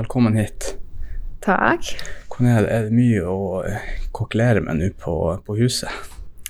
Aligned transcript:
Velkommen 0.00 0.32
hit. 0.38 0.78
Takk. 1.44 1.84
Hvordan 2.30 2.46
er 2.48 2.62
det, 2.64 2.68
er 2.72 2.86
det 2.86 2.94
mye 2.96 3.24
å 3.28 3.40
eh, 3.68 3.88
kokkelere 4.16 4.62
med 4.64 4.78
nå 4.80 4.86
på, 4.96 5.12
på 5.44 5.56
huset? 5.58 5.92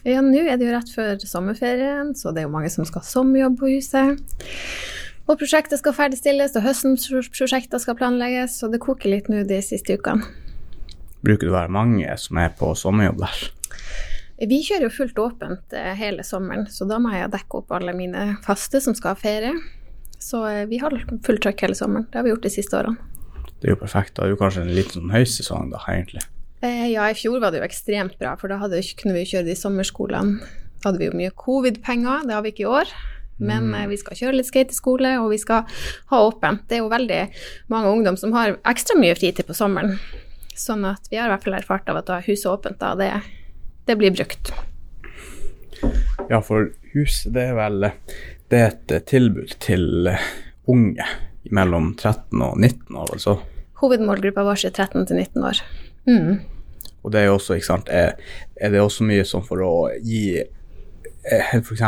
Ja, 0.06 0.20
nå 0.22 0.44
er 0.44 0.54
det 0.60 0.68
jo 0.68 0.74
rett 0.76 0.92
før 0.94 1.18
sommerferien, 1.26 2.12
så 2.14 2.30
det 2.30 2.44
er 2.44 2.46
jo 2.46 2.52
mange 2.52 2.70
som 2.70 2.86
skal 2.86 3.02
ha 3.02 3.08
sommerjobb 3.08 3.56
på 3.58 3.72
huset. 3.72 4.22
Og 5.26 5.40
prosjektet 5.40 5.82
skal 5.82 5.96
ferdigstilles, 5.96 6.54
og 6.54 6.62
høstens 6.68 7.08
prosjekter 7.10 7.82
skal 7.82 7.98
planlegges, 7.98 8.54
så 8.60 8.70
det 8.70 8.82
koker 8.86 9.16
litt 9.16 9.32
nå 9.32 9.42
de 9.48 9.58
siste 9.66 9.98
ukene. 9.98 10.30
Bruker 11.26 11.48
det 11.48 11.50
å 11.50 11.58
være 11.58 11.74
mange 11.74 12.16
som 12.22 12.38
er 12.38 12.54
på 12.54 12.70
sommerjobb 12.78 13.18
der? 13.24 13.44
Vi 14.46 14.62
kjører 14.68 14.86
jo 14.86 14.94
fullt 14.94 15.18
åpent 15.26 15.74
eh, 15.74 15.90
hele 15.98 16.22
sommeren, 16.22 16.68
så 16.70 16.86
da 16.86 17.02
må 17.02 17.18
jeg 17.18 17.34
dekke 17.34 17.64
opp 17.64 17.74
alle 17.80 17.98
mine 17.98 18.36
faste 18.46 18.78
som 18.84 18.94
skal 18.94 19.16
ha 19.16 19.24
ferie. 19.26 19.58
Så 20.22 20.46
eh, 20.46 20.68
vi 20.70 20.78
har 20.78 20.94
fullt 21.26 21.48
trøkk 21.48 21.66
hele 21.66 21.74
sommeren. 21.74 22.06
Det 22.12 22.22
har 22.22 22.28
vi 22.28 22.36
gjort 22.36 22.46
de 22.46 22.58
siste 22.60 22.78
årene. 22.78 23.09
Det 23.60 23.68
er 23.68 23.76
jo 23.76 23.80
perfekt. 23.82 24.16
Da 24.16 24.24
er 24.24 24.30
det 24.30 24.36
jo 24.36 24.40
kanskje 24.40 24.64
en 24.64 24.74
liten 24.76 24.96
sånn 24.96 25.14
høysesong 25.14 25.70
da, 25.74 25.82
egentlig. 25.92 26.24
Eh, 26.64 26.90
ja, 26.92 27.06
i 27.08 27.16
fjor 27.16 27.40
var 27.40 27.52
det 27.52 27.62
jo 27.62 27.68
ekstremt 27.68 28.18
bra, 28.20 28.34
for 28.40 28.52
da 28.52 28.58
hadde, 28.60 28.82
kunne 29.00 29.16
vi 29.16 29.28
kjøre 29.28 29.48
de 29.48 29.56
sommerskolene. 29.56 30.40
Da 30.80 30.88
hadde 30.88 31.00
vi 31.00 31.08
jo 31.10 31.16
mye 31.16 31.32
covid-penger, 31.36 32.26
det 32.28 32.36
har 32.36 32.44
vi 32.44 32.52
ikke 32.54 32.66
i 32.66 32.70
år. 32.70 32.92
Men 33.40 33.70
mm. 33.72 33.88
vi 33.88 33.96
skal 34.00 34.18
kjøre 34.18 34.36
litt 34.36 34.48
skateskole, 34.50 35.14
og 35.22 35.30
vi 35.32 35.38
skal 35.40 35.68
ha 36.12 36.22
åpent. 36.26 36.66
Det 36.68 36.76
er 36.76 36.82
jo 36.82 36.90
veldig 36.92 37.20
mange 37.72 37.92
ungdom 37.94 38.18
som 38.20 38.34
har 38.36 38.58
ekstra 38.68 38.98
mye 39.00 39.16
fritid 39.16 39.48
på 39.48 39.56
sommeren. 39.56 39.96
Sånn 40.56 40.84
at 40.84 41.08
vi 41.08 41.16
har 41.16 41.30
i 41.30 41.32
hvert 41.32 41.46
fall 41.46 41.56
erfart 41.56 41.88
av 41.88 42.02
at 42.02 42.10
da 42.10 42.18
huset 42.26 42.50
åpent 42.52 42.80
da, 42.82 42.92
det, 43.00 43.12
det 43.88 43.96
blir 44.00 44.12
brukt. 44.12 44.52
Ja, 46.28 46.42
for 46.44 46.68
huset 46.92 47.32
det 47.32 47.48
er 47.48 47.56
vel 47.56 47.88
det 48.50 48.58
er 48.58 48.72
et 48.74 48.92
eh, 48.92 49.04
tilbud 49.06 49.56
til 49.62 50.10
eh, 50.10 50.28
unge 50.68 51.06
mellom 51.54 51.94
13 51.96 52.42
og 52.44 52.58
19 52.58 52.98
år, 52.98 53.12
altså. 53.14 53.38
Hovedmålgruppa 53.80 54.44
vår 54.44 54.64
er 54.68 54.74
13 54.74 55.06
til 55.08 55.16
19 55.16 55.44
år. 55.50 55.62
Mm. 56.08 56.40
Og 57.02 57.12
det 57.14 57.22
er 57.22 57.32
også, 57.32 57.56
ikke 57.56 57.70
sant, 57.70 57.88
er, 57.88 58.16
er 58.60 58.72
det 58.72 58.82
også 58.82 59.06
mye 59.08 59.24
sånn 59.28 59.44
for 59.46 59.62
å 59.64 59.74
gi 60.04 60.40
eh, 60.40 61.54
f.eks. 61.56 61.84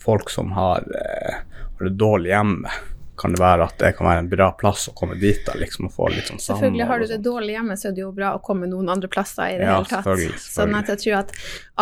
folk 0.00 0.32
som 0.32 0.54
har, 0.56 0.86
har 0.88 1.84
det 1.84 1.98
dårlig 2.00 2.32
hjemme, 2.32 2.72
kan 3.18 3.34
det 3.34 3.40
være 3.42 3.66
at 3.68 3.78
det 3.80 3.92
kan 3.98 4.08
være 4.08 4.22
en 4.24 4.30
bra 4.30 4.48
plass 4.58 4.88
å 4.90 4.94
komme 4.96 5.18
dit 5.20 5.40
da, 5.46 5.56
liksom, 5.58 5.88
og 5.88 5.94
få 5.94 6.08
litt 6.12 6.30
sånn 6.30 6.40
Selvfølgelig 6.42 6.88
har 6.90 7.02
du 7.02 7.06
det 7.10 7.20
dårlig 7.24 7.56
hjemme, 7.56 7.76
så 7.78 7.90
er 7.90 7.96
det 7.96 8.04
jo 8.04 8.10
bra 8.14 8.32
å 8.36 8.42
komme 8.44 8.68
noen 8.70 8.90
andre 8.94 9.10
plasser 9.12 9.54
i 9.54 9.60
det 9.60 9.66
ja, 9.66 9.76
hele 9.76 9.90
tatt. 9.90 10.06
Selvfølgelig, 10.06 10.40
selvfølgelig. 10.44 10.56
Sånn 10.56 10.78
at 10.80 10.92
jeg 10.92 11.02
tror 11.04 11.16
at 11.20 11.34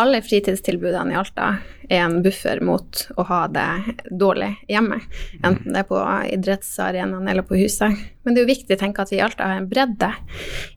alle 0.03 0.21
fritidstilbudene 0.25 1.15
i 1.15 1.19
Alta 1.19 1.49
er 1.87 2.03
en 2.03 2.17
buffer 2.23 2.59
mot 2.67 3.03
å 3.15 3.25
ha 3.29 3.39
det 3.51 3.67
dårlig 4.11 4.51
hjemme, 4.67 4.99
enten 5.39 5.73
det 5.73 5.83
er 5.83 5.89
på 5.89 6.01
idrettsarenaen 6.35 7.31
eller 7.31 7.47
på 7.47 7.59
huset. 7.61 7.95
Men 8.27 8.35
det 8.35 8.41
er 8.41 8.47
jo 8.47 8.51
viktig 8.51 8.75
å 8.75 8.81
tenke 8.81 9.03
at 9.05 9.13
vi 9.13 9.21
i 9.21 9.23
Alta 9.23 9.47
har 9.47 9.61
en 9.61 9.69
bredde 9.71 10.11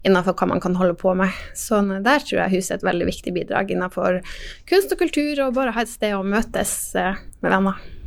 innenfor 0.06 0.36
hva 0.39 0.52
man 0.52 0.62
kan 0.62 0.78
holde 0.78 0.95
på 0.98 1.14
med. 1.19 1.34
Så 1.58 1.83
der 1.83 2.22
tror 2.22 2.45
jeg 2.45 2.61
huset 2.61 2.77
er 2.77 2.83
et 2.83 2.91
veldig 2.92 3.08
viktig 3.11 3.34
bidrag 3.34 3.72
innenfor 3.74 4.20
kunst 4.70 4.95
og 4.95 5.02
kultur, 5.02 5.47
og 5.47 5.56
bare 5.58 5.74
ha 5.74 5.83
et 5.83 5.91
sted 5.91 6.14
å 6.14 6.22
møtes 6.22 6.95
eh, 6.95 7.19
med 7.42 7.58
venner. 7.58 7.99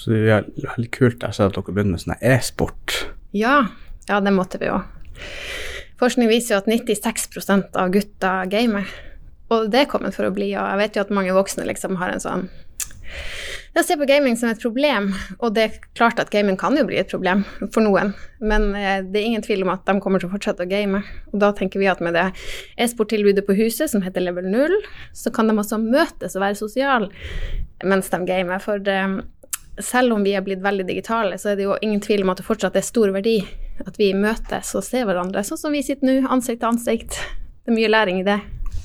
Så 0.00 0.14
det 0.14 0.22
er 0.32 0.48
veldig 0.56 0.90
kult 0.96 1.26
jeg 1.26 1.36
ser 1.36 1.50
at 1.50 1.58
dere 1.58 1.74
begynner 1.74 1.98
med 1.98 2.04
sånn 2.04 2.16
e-sport. 2.24 2.96
Ja, 3.36 3.56
ja, 4.08 4.20
det 4.24 4.32
måtte 4.32 4.60
vi 4.62 4.70
jo. 4.70 4.80
Forskning 6.00 6.30
viser 6.30 6.56
jo 6.56 6.62
at 6.62 6.70
96% 6.70 7.76
av 7.76 7.92
gutter 7.92 8.48
gamer. 8.50 8.88
Og 9.52 9.68
det 9.68 9.82
er 9.82 9.90
kommet 9.90 10.16
for 10.16 10.24
å 10.28 10.32
bli, 10.32 10.52
og 10.54 10.64
jeg 10.64 10.80
vet 10.80 10.96
jo 10.96 11.04
at 11.04 11.12
mange 11.14 11.36
voksne 11.36 11.66
liksom 11.68 11.98
har 12.00 12.14
en 12.14 12.22
sånn 12.22 12.48
jeg 13.70 13.86
ser 13.86 13.98
på 14.00 14.06
gaming 14.10 14.34
som 14.34 14.50
et 14.50 14.58
problem, 14.58 15.12
og 15.38 15.52
det 15.54 15.62
er 15.62 15.76
klart 15.94 16.18
at 16.18 16.30
gaming 16.32 16.56
kan 16.58 16.74
jo 16.74 16.82
bli 16.88 16.96
et 16.98 17.10
problem 17.10 17.44
for 17.70 17.84
noen, 17.86 18.10
men 18.42 18.72
eh, 18.74 19.04
det 19.06 19.20
er 19.20 19.28
ingen 19.28 19.44
tvil 19.46 19.62
om 19.62 19.70
at 19.70 19.84
de 19.86 19.94
kommer 20.02 20.18
til 20.18 20.26
å 20.26 20.32
fortsette 20.32 20.66
å 20.66 20.70
game. 20.70 21.04
Og 21.30 21.36
da 21.38 21.52
tenker 21.54 21.78
vi 21.78 21.86
at 21.90 22.02
med 22.02 22.18
det 22.18 22.26
e-sporttilbudet 22.82 23.44
på 23.46 23.54
huset, 23.60 23.86
som 23.92 24.02
heter 24.02 24.24
Level 24.26 24.48
0, 24.50 24.74
så 25.14 25.30
kan 25.34 25.46
de 25.46 25.54
også 25.54 25.78
møtes 25.84 26.34
og 26.34 26.42
være 26.42 26.58
sosiale 26.58 27.12
mens 27.86 28.10
de 28.10 28.20
gamer. 28.26 28.58
For 28.64 28.82
det, 28.82 28.98
selv 29.84 30.14
om 30.16 30.24
vi 30.26 30.34
er 30.36 30.44
blitt 30.46 30.62
veldig 30.64 30.86
digitale, 30.88 31.38
så 31.38 31.52
er 31.52 31.58
det 31.58 31.66
jo 31.66 31.76
ingen 31.82 32.00
tvil 32.04 32.24
om 32.24 32.32
at 32.32 32.40
det 32.40 32.46
fortsatt 32.46 32.78
er 32.78 32.86
stor 32.86 33.12
verdi 33.14 33.38
at 33.80 33.96
vi 34.00 34.12
møtes 34.16 34.74
og 34.76 34.84
ser 34.84 35.06
hverandre, 35.08 35.44
sånn 35.46 35.60
som 35.60 35.74
vi 35.74 35.82
sitter 35.84 36.06
nå, 36.06 36.16
ansikt 36.28 36.60
til 36.62 36.70
ansikt. 36.70 37.20
Det 37.64 37.72
er 37.72 37.78
mye 37.78 37.92
læring 37.92 38.20
i 38.20 38.26
det. 38.26 38.40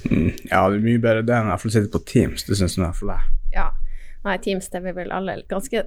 Mm, 0.05 0.29
ja, 0.51 0.61
det 0.69 0.77
er 0.77 0.83
mye 0.85 1.01
bedre 1.01 1.25
det 1.25 1.39
enn 1.39 1.51
å 1.51 1.57
sitte 1.63 1.91
på 1.91 2.03
Teams, 2.07 2.45
det 2.47 2.59
syns 2.59 2.77
jeg 2.77 2.83
i 2.83 2.85
hvert 2.85 3.01
fall 3.01 3.15
jeg. 3.15 3.33
Ja. 3.55 3.71
Nei, 4.25 4.39
Teams 4.41 4.71
det 4.73 4.79
er 4.79 4.85
vi 4.87 4.95
vel 4.97 5.11
alle 5.13 5.35
ganske 5.49 5.83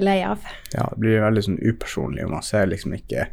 lei 0.00 0.18
av. 0.24 0.44
Ja, 0.72 0.86
det 0.94 1.00
blir 1.02 1.20
veldig 1.20 1.42
sånn 1.44 1.58
upersonlig, 1.60 2.24
og 2.24 2.32
man 2.32 2.46
ser 2.46 2.70
liksom 2.70 2.94
ikke 2.96 3.26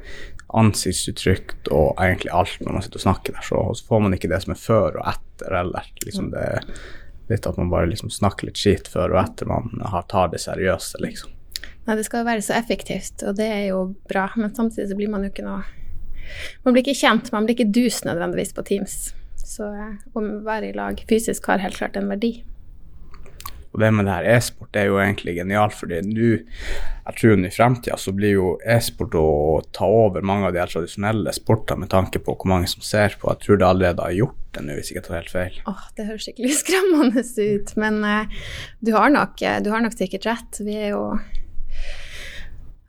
ansiktsuttrykk 0.59 1.69
og 1.71 2.01
egentlig 2.03 2.33
alt 2.35 2.57
når 2.59 2.75
man 2.75 2.83
sitter 2.83 2.99
og 2.99 3.05
snakker 3.05 3.37
der, 3.37 3.45
så, 3.47 3.61
så 3.77 3.87
får 3.87 4.03
man 4.03 4.17
ikke 4.17 4.31
det 4.31 4.41
som 4.43 4.51
er 4.51 4.59
før 4.59 4.99
og 4.99 5.07
etter 5.13 5.55
eller 5.61 5.87
liksom 6.03 6.33
det 6.33 6.47
litt 7.31 7.47
at 7.49 7.59
man 7.59 7.71
bare 7.71 7.89
liksom 7.91 8.11
snakker 8.13 8.49
litt 8.49 8.59
skit 8.59 8.89
før 8.91 9.15
og 9.15 9.21
etter 9.23 9.49
man 9.49 9.71
har 9.93 10.05
tar 10.11 10.31
det 10.33 10.41
seriøse, 10.43 11.01
liksom. 11.03 11.33
Nei, 11.87 11.95
det 11.97 12.05
skal 12.05 12.27
være 12.27 12.43
så 12.45 12.53
effektivt, 12.59 13.23
og 13.25 13.37
det 13.39 13.47
er 13.49 13.63
jo 13.71 13.81
bra, 14.09 14.27
men 14.37 14.53
samtidig 14.53 14.91
så 14.91 14.97
blir 14.99 15.09
man 15.11 15.25
jo 15.25 15.31
ikke 15.33 15.47
noe 15.47 15.63
Man 16.63 16.71
blir 16.71 16.85
ikke 16.85 17.01
kjent, 17.01 17.31
man 17.33 17.43
blir 17.43 17.57
ikke 17.57 17.73
dus 17.75 18.05
nødvendigvis 18.07 18.53
på 18.55 18.63
Teams. 18.63 18.93
Så 19.35 19.65
eh, 19.67 19.97
å 20.15 20.21
være 20.45 20.69
i 20.69 20.75
lag 20.77 21.01
fysisk 21.09 21.49
har 21.49 21.59
helt 21.59 21.75
klart 21.75 21.97
en 21.99 22.07
verdi. 22.07 22.37
Og 23.71 23.79
det 23.79 23.91
med 23.95 24.07
det 24.07 24.15
her 24.17 24.27
e-sport 24.33 24.75
er 24.75 24.89
jo 24.89 24.99
egentlig 24.99 25.37
genialt, 25.37 25.75
fordi 25.77 26.01
nå, 26.03 26.31
jeg 27.05 27.17
tror 27.17 27.45
i 27.47 27.51
fremtida 27.55 27.97
så 27.99 28.11
blir 28.15 28.35
jo 28.35 28.49
e-sport 28.67 29.15
å 29.15 29.27
ta 29.75 29.87
over 29.87 30.25
mange 30.27 30.49
av 30.49 30.55
de 30.55 30.61
her 30.61 30.71
tradisjonelle 30.71 31.31
sportene 31.35 31.85
med 31.85 31.93
tanke 31.93 32.19
på 32.19 32.35
hvor 32.35 32.51
mange 32.51 32.67
som 32.71 32.83
ser 32.83 33.15
på. 33.19 33.31
Jeg 33.31 33.45
tror 33.45 33.61
det 33.61 33.69
allerede 33.69 34.07
har 34.07 34.17
gjort 34.17 34.39
det 34.51 34.65
nå, 34.65 34.75
hvis 34.75 34.91
jeg 34.91 34.99
ikke 34.99 35.07
tar 35.07 35.19
helt 35.21 35.33
feil. 35.33 35.59
Åh, 35.71 35.85
det 35.95 36.07
høres 36.09 36.27
skikkelig 36.27 36.57
skremmende 36.61 37.23
ut, 37.23 37.75
men 37.79 38.01
uh, 38.03 38.41
du, 38.83 38.91
har 38.97 39.13
nok, 39.15 39.39
eh, 39.41 39.61
du 39.63 39.71
har 39.71 39.85
nok 39.85 39.95
sikkert 39.95 40.27
rett. 40.27 40.61
Vi 40.67 40.75
er 40.75 40.91
jo 40.91 41.05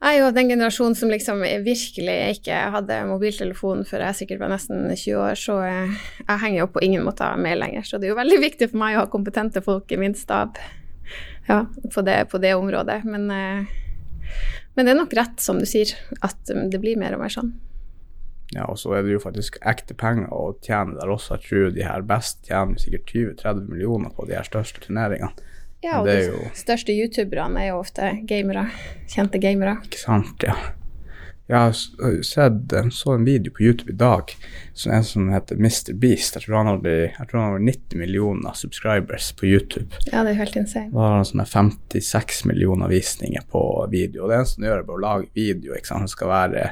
jeg 0.03 0.19
er 0.19 0.25
jo 0.25 0.31
den 0.35 0.49
generasjonen 0.51 0.97
som 0.99 1.11
liksom 1.13 1.45
virkelig 1.63 2.17
ikke 2.35 2.57
hadde 2.75 2.97
mobiltelefon 3.07 3.85
før 3.87 4.03
jeg 4.09 4.19
sikkert 4.19 4.41
var 4.43 4.51
nesten 4.51 4.89
20 4.91 5.19
år, 5.23 5.39
så 5.39 5.61
jeg, 5.63 5.93
jeg 6.25 6.43
henger 6.43 6.59
jo 6.65 6.71
på 6.75 6.83
ingen 6.83 7.05
måte 7.07 7.29
med 7.39 7.61
lenger. 7.61 7.87
Så 7.87 8.01
det 8.01 8.09
er 8.09 8.17
jo 8.17 8.19
veldig 8.19 8.41
viktig 8.49 8.73
for 8.73 8.83
meg 8.83 8.97
å 8.97 9.05
ha 9.05 9.11
kompetente 9.13 9.63
folk 9.63 9.95
i 9.95 10.01
min 10.03 10.17
stab 10.19 10.59
ja, 11.47 11.61
på, 11.95 12.03
det, 12.03 12.25
på 12.33 12.41
det 12.43 12.55
området. 12.59 12.99
Men, 13.07 13.31
eh, 13.31 13.71
men, 14.75 14.83
det 14.83 14.91
er 14.91 14.99
nok 14.99 15.15
rett, 15.15 15.39
som 15.45 15.63
du 15.63 15.69
sier, 15.71 15.95
at 16.19 16.51
det 16.51 16.83
blir 16.83 16.99
mer 16.99 17.15
og 17.15 17.23
mer 17.23 17.37
sånn. 17.37 17.55
Ja, 18.53 18.67
og 18.67 18.77
så 18.83 18.97
er 18.99 19.07
det 19.07 19.15
jo 19.15 19.23
faktisk 19.23 19.61
ekte 19.65 19.95
penger 19.97 20.35
å 20.35 20.51
tjene 20.67 20.99
der 20.99 21.15
også. 21.15 21.39
Jeg 21.39 21.47
tror 21.47 21.71
de 21.79 21.87
her 21.87 22.03
best 22.11 22.43
tjener 22.51 22.83
sikkert 22.83 23.15
20-30 23.15 23.71
millioner 23.71 24.13
på 24.13 24.27
de 24.27 24.35
her 24.37 24.51
største 24.51 24.83
turneringene. 24.83 25.52
Ja, 25.83 25.99
og 26.01 26.07
de 26.07 26.21
jo... 26.29 26.45
største 26.55 26.95
youtuberne 26.95 27.65
er 27.65 27.73
jo 27.73 27.81
ofte 27.83 28.13
gamere. 28.29 28.69
Kjente 29.11 29.41
gamere. 29.43 29.81
Ikke 29.89 30.01
sant, 30.01 30.47
ja. 30.47 30.55
Jeg 31.51 31.59
har 31.59 32.23
sett, 32.23 32.73
så 32.95 33.13
en 33.13 33.25
video 33.27 33.53
på 33.53 33.65
YouTube 33.67 33.91
i 33.93 33.97
dag 33.99 34.31
som 34.79 34.93
en 34.95 35.05
som 35.05 35.27
heter 35.35 35.59
Mr. 35.59 35.91
Beast. 35.93 36.37
Jeg 36.39 36.47
tror 36.47 36.57
han 36.57 36.71
har, 36.71 36.87
jeg 36.87 37.27
tror 37.29 37.41
han 37.41 37.57
har 37.57 37.65
90 37.67 37.99
millioner 37.99 38.55
subscribers 38.57 39.33
på 39.37 39.51
YouTube. 39.51 39.91
Ja, 40.07 40.23
det 40.23 40.33
er 40.33 40.39
helt 40.39 40.57
insane. 40.57 40.89
Da 40.95 41.03
har 41.03 41.19
han 41.19 41.29
sånne 41.29 41.49
56 41.51 42.45
millioner 42.49 42.89
visninger 42.89 43.45
på 43.53 43.65
video. 43.93 44.23
Og 44.23 44.31
Det 44.31 44.39
eneste 44.39 44.63
han 44.63 44.69
gjør, 44.71 44.79
er 44.79 44.89
bare 44.89 45.01
å 45.01 45.05
lage 45.09 45.31
video. 45.35 45.75
ikke 45.75 45.91
sant? 45.91 46.07
Det 46.07 46.15
skal 46.15 46.33
være 46.33 46.67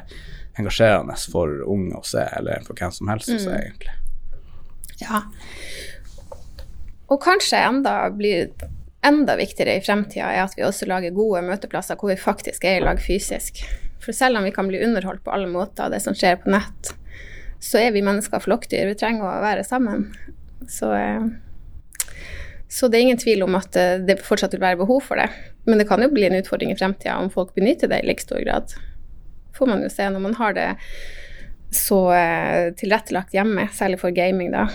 engasjerende 0.57 1.19
for 1.35 1.61
unge 1.75 1.99
å 1.99 2.05
se, 2.07 2.25
eller 2.39 2.65
for 2.65 2.79
hvem 2.79 2.95
som 2.95 3.11
helst 3.11 3.35
å 3.35 3.39
se, 3.43 3.51
mm. 3.51 3.61
egentlig. 3.67 3.97
Ja. 5.03 5.25
Og 7.11 7.21
kanskje 7.21 7.59
enda 7.67 7.97
blir 8.15 8.53
enda 9.05 9.35
viktigere 9.35 9.77
i 9.77 9.83
fremtida 9.83 10.29
er 10.29 10.43
at 10.45 10.57
vi 10.57 10.65
også 10.65 10.87
lager 10.89 11.15
gode 11.15 11.41
møteplasser 11.45 11.97
hvor 11.99 12.11
vi 12.11 12.19
faktisk 12.19 12.65
er 12.67 12.79
i 12.79 12.83
lag 12.85 13.01
fysisk. 13.01 13.63
For 14.01 14.15
selv 14.17 14.39
om 14.39 14.45
vi 14.45 14.53
kan 14.53 14.69
bli 14.69 14.81
underholdt 14.85 15.23
på 15.25 15.33
alle 15.33 15.49
måter 15.49 15.85
av 15.85 15.93
det 15.93 16.01
som 16.03 16.17
skjer 16.17 16.39
på 16.41 16.51
nett, 16.53 16.93
så 17.61 17.81
er 17.81 17.93
vi 17.93 18.03
mennesker 18.05 18.41
flokkdyr. 18.41 18.89
Vi 18.89 18.97
trenger 18.97 19.27
å 19.27 19.41
være 19.43 19.65
sammen. 19.65 20.07
Så, 20.69 20.89
eh, 20.97 21.27
så, 22.69 22.87
det 22.87 22.97
er 22.97 23.05
ingen 23.07 23.21
tvil 23.21 23.45
om 23.45 23.57
at 23.59 23.77
eh, 23.77 23.99
det 24.01 24.21
fortsatt 24.25 24.55
vil 24.57 24.63
være 24.63 24.81
behov 24.81 25.03
for 25.05 25.21
det. 25.21 25.29
Men 25.69 25.81
det 25.81 25.87
kan 25.89 26.01
jo 26.01 26.09
bli 26.13 26.25
en 26.25 26.39
utfordring 26.39 26.73
i 26.73 26.77
fremtida 26.77 27.19
om 27.21 27.29
folk 27.33 27.53
benytter 27.57 27.91
det 27.91 28.01
i 28.01 28.09
like 28.09 28.25
stor 28.25 28.41
grad. 28.41 28.73
får 29.53 29.67
man 29.67 29.83
jo 29.83 29.89
se 29.93 30.07
når 30.09 30.21
man 30.23 30.33
har 30.39 30.53
det 30.57 30.69
så 31.75 31.99
eh, 32.15 32.73
tilrettelagt 32.73 33.33
hjemme, 33.33 33.67
særlig 33.73 33.99
for 34.01 34.15
gaming, 34.15 34.49
da 34.51 34.65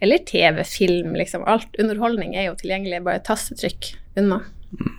eller 0.00 0.18
TV, 0.26 0.64
film, 0.64 1.14
liksom. 1.18 1.44
Alt 1.46 1.78
underholdning 1.78 2.34
er 2.36 2.48
jo 2.48 2.58
tilgjengelig, 2.58 3.02
bare 3.06 3.20
et 3.20 3.28
tastetrykk 3.28 3.94
unna. 4.20 4.40
Mm. 4.74 4.92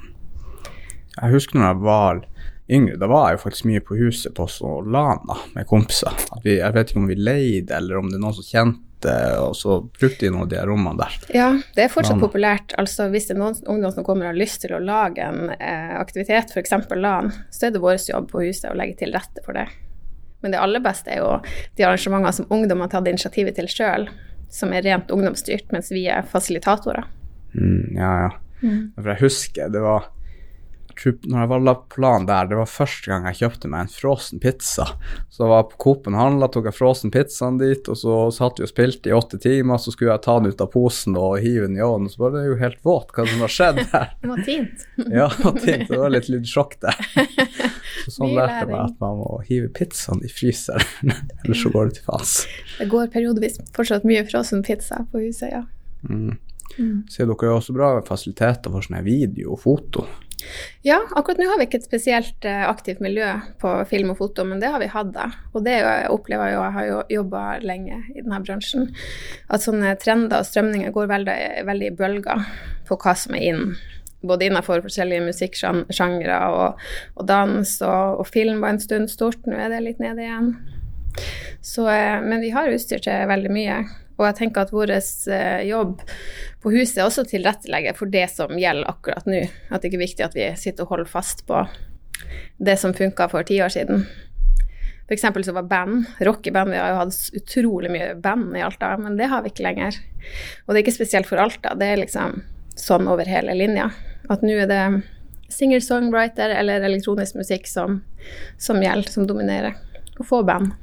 Jeg 1.16 1.32
husker 1.32 1.60
når 1.60 1.70
jeg 1.70 1.84
var 1.86 2.24
yngre, 2.72 2.98
da 3.00 3.10
var 3.10 3.30
jeg 3.30 3.38
jo 3.38 3.44
faktisk 3.44 3.68
mye 3.70 3.84
på 3.86 4.00
huset 4.00 4.34
på 4.36 4.48
Solana 4.52 5.38
med 5.54 5.68
kompiser. 5.70 6.18
Vi, 6.44 6.58
jeg 6.58 6.76
vet 6.76 6.92
ikke 6.92 7.04
om 7.04 7.08
vi 7.12 7.20
leide, 7.20 7.78
eller 7.78 8.02
om 8.02 8.10
det 8.10 8.18
er 8.18 8.26
noen 8.26 8.36
som 8.36 8.48
kjente, 8.48 9.14
og 9.38 9.54
så 9.58 9.78
brukte 9.86 10.26
de 10.26 10.34
noen 10.34 10.48
av 10.48 10.52
de 10.52 10.66
rommene 10.66 11.04
der. 11.04 11.18
Ja, 11.38 11.50
det 11.78 11.86
er 11.86 11.94
fortsatt 11.94 12.18
LAN. 12.18 12.26
populært. 12.26 12.76
Altså 12.82 13.08
hvis 13.14 13.30
det 13.30 13.36
er 13.36 13.42
noen 13.44 13.60
ungdom 13.70 13.94
som 13.94 14.08
kommer 14.08 14.26
og 14.26 14.34
har 14.34 14.42
lyst 14.42 14.64
til 14.66 14.74
å 14.74 14.82
lage 14.82 15.24
en 15.24 15.54
eh, 15.60 15.96
aktivitet, 16.00 16.56
f.eks. 16.56 16.74
LAN, 16.98 17.32
så 17.54 17.68
er 17.68 17.76
det 17.76 17.84
vår 17.84 18.00
jobb 18.10 18.32
på 18.32 18.48
huset 18.48 18.72
å 18.72 18.78
legge 18.78 18.98
til 19.04 19.14
rette 19.14 19.46
for 19.46 19.58
det. 19.58 19.68
Men 20.42 20.54
det 20.54 20.62
aller 20.62 20.82
beste 20.84 21.14
er 21.14 21.22
jo 21.22 21.30
de 21.78 21.86
arrangementene 21.86 22.34
som 22.38 22.50
ungdom 22.54 22.82
har 22.84 22.92
tatt 22.92 23.08
initiativet 23.10 23.56
til 23.58 23.70
sjøl, 23.72 24.10
som 24.56 24.72
er 24.74 24.86
rent 24.86 25.12
ungdomsstyrt, 25.12 25.68
mens 25.76 25.92
vi 25.92 26.06
er 26.12 26.26
fasilitatorer. 26.32 27.08
Mm, 27.56 27.96
ja, 27.98 28.12
ja. 28.26 28.34
For 28.96 29.12
jeg 29.12 29.22
husker 29.22 29.72
det 29.74 29.82
var 29.84 30.08
tror 31.00 31.16
når 31.30 31.42
jeg 31.42 31.50
var 31.52 31.64
la 31.66 31.74
plan 31.96 32.28
der, 32.28 32.50
det 32.50 32.58
var 32.60 32.70
første 32.70 33.12
gang 33.12 33.28
jeg 33.30 33.40
kjøpte 33.42 33.70
meg 33.72 33.86
en 33.86 33.92
frossen 33.92 34.42
pizza. 34.44 34.88
Så 35.30 35.44
jeg 35.44 35.52
var 35.52 35.68
på 35.72 35.80
Coop-en 35.84 36.18
handla, 36.18 36.50
tok 36.52 36.70
jeg 36.70 36.78
frossen 36.78 37.14
pizzaen 37.14 37.60
dit, 37.62 37.90
og 37.92 38.00
så 38.00 38.18
satt 38.36 38.62
vi 38.62 38.68
og 38.68 38.72
spilte 38.72 39.12
i 39.12 39.16
åtte 39.16 39.40
timer. 39.42 39.82
Så 39.82 39.94
skulle 39.96 40.14
jeg 40.14 40.24
ta 40.26 40.38
den 40.40 40.54
ut 40.54 40.64
av 40.64 40.72
posen 40.74 41.18
og 41.20 41.38
hive 41.44 41.68
den 41.68 41.80
i 41.80 41.84
ovnen, 41.86 42.12
så 42.12 42.26
var 42.26 42.36
det 42.38 42.46
jo 42.48 42.58
helt 42.62 42.82
våt, 42.88 43.14
hva 43.16 43.28
som 43.30 43.46
har 43.46 43.56
skjedd 43.58 43.82
der. 43.94 44.16
Det 44.22 44.32
var 44.32 44.44
fint. 44.48 44.88
Ja, 45.04 45.30
det 45.36 45.46
var 45.48 45.60
tint. 45.60 45.86
Det 45.92 46.02
var 46.06 46.16
litt 46.16 46.32
lydsjokk 46.32 46.80
der. 46.86 47.06
Så 48.06 48.16
sånn 48.20 48.36
lærte 48.38 48.64
jeg 48.64 48.72
meg 48.72 48.82
at 48.84 48.98
man 49.02 49.22
må 49.22 49.40
hive 49.48 49.70
pizzaen 49.76 50.24
i 50.26 50.32
fryseren, 50.32 51.14
ellers 51.44 51.64
så 51.64 51.72
går 51.74 51.90
det 51.90 52.00
til 52.00 52.10
faens. 52.10 52.36
Det 52.80 52.90
går 52.92 53.14
periodevis 53.14 53.62
fortsatt 53.76 54.06
mye 54.08 54.26
frossen 54.28 54.66
pizza 54.66 55.04
på 55.12 55.24
huset, 55.26 55.52
ja. 55.52 55.64
Mm. 56.06 56.38
Så 57.10 57.24
dere 57.24 57.48
har 57.48 57.60
også 57.60 57.76
bra 57.76 57.90
fasiliteter 58.06 58.74
for 58.74 58.84
sånn 58.84 59.04
video 59.06 59.54
og 59.56 59.62
foto. 59.64 60.06
Ja, 60.86 61.00
akkurat 61.18 61.40
nå 61.42 61.48
har 61.50 61.60
vi 61.60 61.68
ikke 61.68 61.80
et 61.82 61.88
spesielt 61.88 62.46
eh, 62.46 62.64
aktivt 62.68 63.02
miljø 63.04 63.28
på 63.62 63.72
film 63.90 64.12
og 64.14 64.20
foto, 64.20 64.46
men 64.48 64.62
det 64.62 64.70
har 64.74 64.82
vi 64.84 64.92
hatt 64.92 65.12
da. 65.16 65.30
Og 65.54 65.66
det 65.66 65.80
er 65.80 66.12
opplever 66.14 66.52
jeg 66.52 66.58
jo, 66.58 66.62
jeg 66.64 66.76
har 66.78 66.88
jo 66.90 67.02
jobba 67.18 67.44
lenge 67.66 68.00
i 68.14 68.22
denne 68.22 68.42
bransjen, 68.46 68.92
at 69.50 69.66
sånne 69.66 69.96
trender 70.02 70.44
og 70.44 70.50
strømninger 70.50 70.94
går 70.96 71.12
veldig, 71.12 71.40
veldig 71.70 71.92
i 71.92 71.98
bølger 71.98 72.48
på 72.86 73.00
hva 73.02 73.16
som 73.18 73.38
er 73.38 73.50
inn. 73.50 73.76
Både 74.26 74.48
innenfor 74.48 74.82
forskjellige 74.86 75.26
musikksjangre 75.28 76.40
og, 76.54 76.88
og 77.16 77.28
dans, 77.30 77.76
og, 77.86 78.22
og 78.22 78.30
film 78.30 78.64
var 78.64 78.76
en 78.76 78.82
stund 78.82 79.12
stort, 79.14 79.42
nå 79.46 79.58
er 79.58 79.74
det 79.74 79.84
litt 79.86 80.02
nede 80.02 80.26
igjen. 80.26 80.56
Så, 81.66 81.88
eh, 81.90 82.22
men 82.22 82.42
vi 82.44 82.54
har 82.54 82.70
utstyr 82.70 83.02
til 83.02 83.30
veldig 83.30 83.54
mye. 83.54 83.84
Og 84.16 84.28
jeg 84.30 84.38
tenker 84.40 84.64
at 84.64 84.74
vår 84.74 84.94
eh, 84.96 85.66
jobb 85.68 86.04
på 86.64 86.72
huset 86.76 87.02
er 87.02 87.08
også 87.08 87.26
å 87.26 87.30
tilrettelegge 87.30 87.96
for 87.98 88.12
det 88.12 88.28
som 88.32 88.54
gjelder 88.60 88.92
akkurat 88.92 89.28
nå. 89.28 89.42
At 89.70 89.82
det 89.82 89.92
ikke 89.92 90.00
er 90.00 90.06
viktig 90.06 90.28
at 90.28 90.38
vi 90.38 90.48
sitter 90.60 90.86
og 90.86 90.94
holder 90.94 91.12
fast 91.12 91.44
på 91.50 91.66
det 92.58 92.78
som 92.80 92.96
funka 92.96 93.28
for 93.32 93.48
ti 93.48 93.60
år 93.64 93.74
siden. 93.74 94.06
Eksempel 95.12 95.44
så 95.46 95.54
var 95.54 95.68
band, 95.70 96.06
rockeband, 96.26 96.72
vi 96.72 96.80
har 96.82 96.94
jo 96.94 97.02
hatt 97.04 97.18
utrolig 97.38 97.92
mye 97.94 98.16
band 98.18 98.56
i 98.58 98.64
Alta, 98.66 98.96
men 98.98 99.20
det 99.20 99.28
har 99.30 99.44
vi 99.44 99.52
ikke 99.52 99.68
lenger. 99.68 100.00
Og 100.66 100.72
det 100.72 100.80
er 100.80 100.84
ikke 100.86 100.96
spesielt 100.96 101.30
for 101.30 101.42
Alta, 101.44 101.76
det 101.78 101.92
er 101.92 102.02
liksom 102.02 102.40
sånn 102.80 103.06
over 103.12 103.30
hele 103.30 103.54
linja. 103.54 103.92
At 104.34 104.42
nå 104.42 104.56
er 104.64 104.72
det 104.72 104.82
singer-songwriter 105.54 106.56
eller 106.56 106.88
elektronisk 106.88 107.38
musikk 107.38 107.70
som, 107.70 108.00
som 108.58 108.82
gjelder, 108.82 109.12
som 109.12 109.28
dominerer. 109.30 109.78
Og 110.18 110.26
få 110.26 110.42
band. 110.48 110.74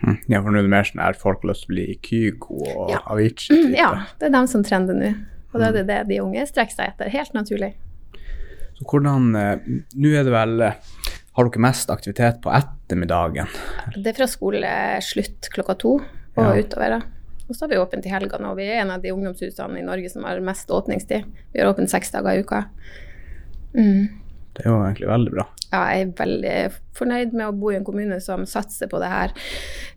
Hm. 0.00 0.16
Ja, 0.30 0.40
for 0.42 0.50
nå 0.54 0.58
er 0.60 0.62
det 0.62 0.70
mer 0.70 0.86
sånn 0.86 1.00
her 1.02 1.16
folk 1.18 1.42
har 1.42 1.50
lyst 1.50 1.64
til 1.66 1.72
å 1.72 1.74
bli 1.74 1.98
Kygo 2.06 2.60
og 2.76 2.90
Ja. 2.92 3.00
Avicii. 3.10 3.48
type. 3.64 3.76
Ja, 3.76 4.04
det 4.20 4.26
er 4.28 4.30
dem 4.36 4.46
som 4.46 4.62
trender 4.62 4.94
nå. 4.94 5.14
Og 5.52 5.60
det 5.60 5.66
er 5.68 5.72
det 5.78 5.86
det 5.88 5.98
de 6.08 6.20
unge 6.22 6.44
strekker 6.46 6.74
seg 6.76 6.92
etter. 6.92 7.08
Helt 7.10 7.32
naturlig. 7.34 7.72
Så 8.78 8.84
hvordan 8.86 9.34
eh, 9.34 9.58
Nå 9.96 10.12
er 10.14 10.22
det 10.28 10.30
vel 10.32 10.60
eh, 10.62 10.72
Har 11.34 11.48
dere 11.48 11.60
mest 11.64 11.90
aktivitet 11.90 12.40
på 12.42 12.50
ettermiddagen? 12.54 13.46
Det 13.96 14.06
er 14.12 14.16
fra 14.20 14.26
skoleslutt 14.30 15.48
klokka 15.54 15.74
to 15.78 15.96
og 15.98 16.02
Ja. 16.36 16.52
utover. 16.62 17.02
Og 17.48 17.54
så 17.56 17.62
har 17.64 17.68
vi 17.70 17.76
åpent 17.80 18.04
i 18.06 18.10
helgene, 18.12 18.50
og 18.50 18.56
vi 18.58 18.64
er 18.68 18.82
en 18.82 18.90
av 18.90 19.00
de 19.02 19.08
ungdomshusene 19.10 19.78
i 19.78 19.82
Norge 19.82 20.10
som 20.10 20.22
har 20.24 20.38
mest 20.44 20.68
åpningstid. 20.68 21.24
Vi 21.54 21.60
har 21.60 21.72
åpent 21.72 21.88
seks 21.90 22.10
dager 22.12 22.36
i 22.36 22.42
uka. 22.44 22.66
Mm. 23.74 24.08
Det 24.58 24.66
er 24.66 24.72
jo 24.72 24.78
egentlig 24.82 25.10
veldig 25.10 25.34
bra. 25.36 25.44
Ja, 25.68 25.82
jeg 25.92 26.06
er 26.06 26.14
veldig 26.18 26.54
fornøyd 26.96 27.34
med 27.36 27.46
å 27.46 27.56
bo 27.56 27.70
i 27.70 27.76
en 27.76 27.86
kommune 27.86 28.18
som 28.24 28.46
satser 28.48 28.90
på 28.90 29.00
det 29.02 29.10
her, 29.12 29.34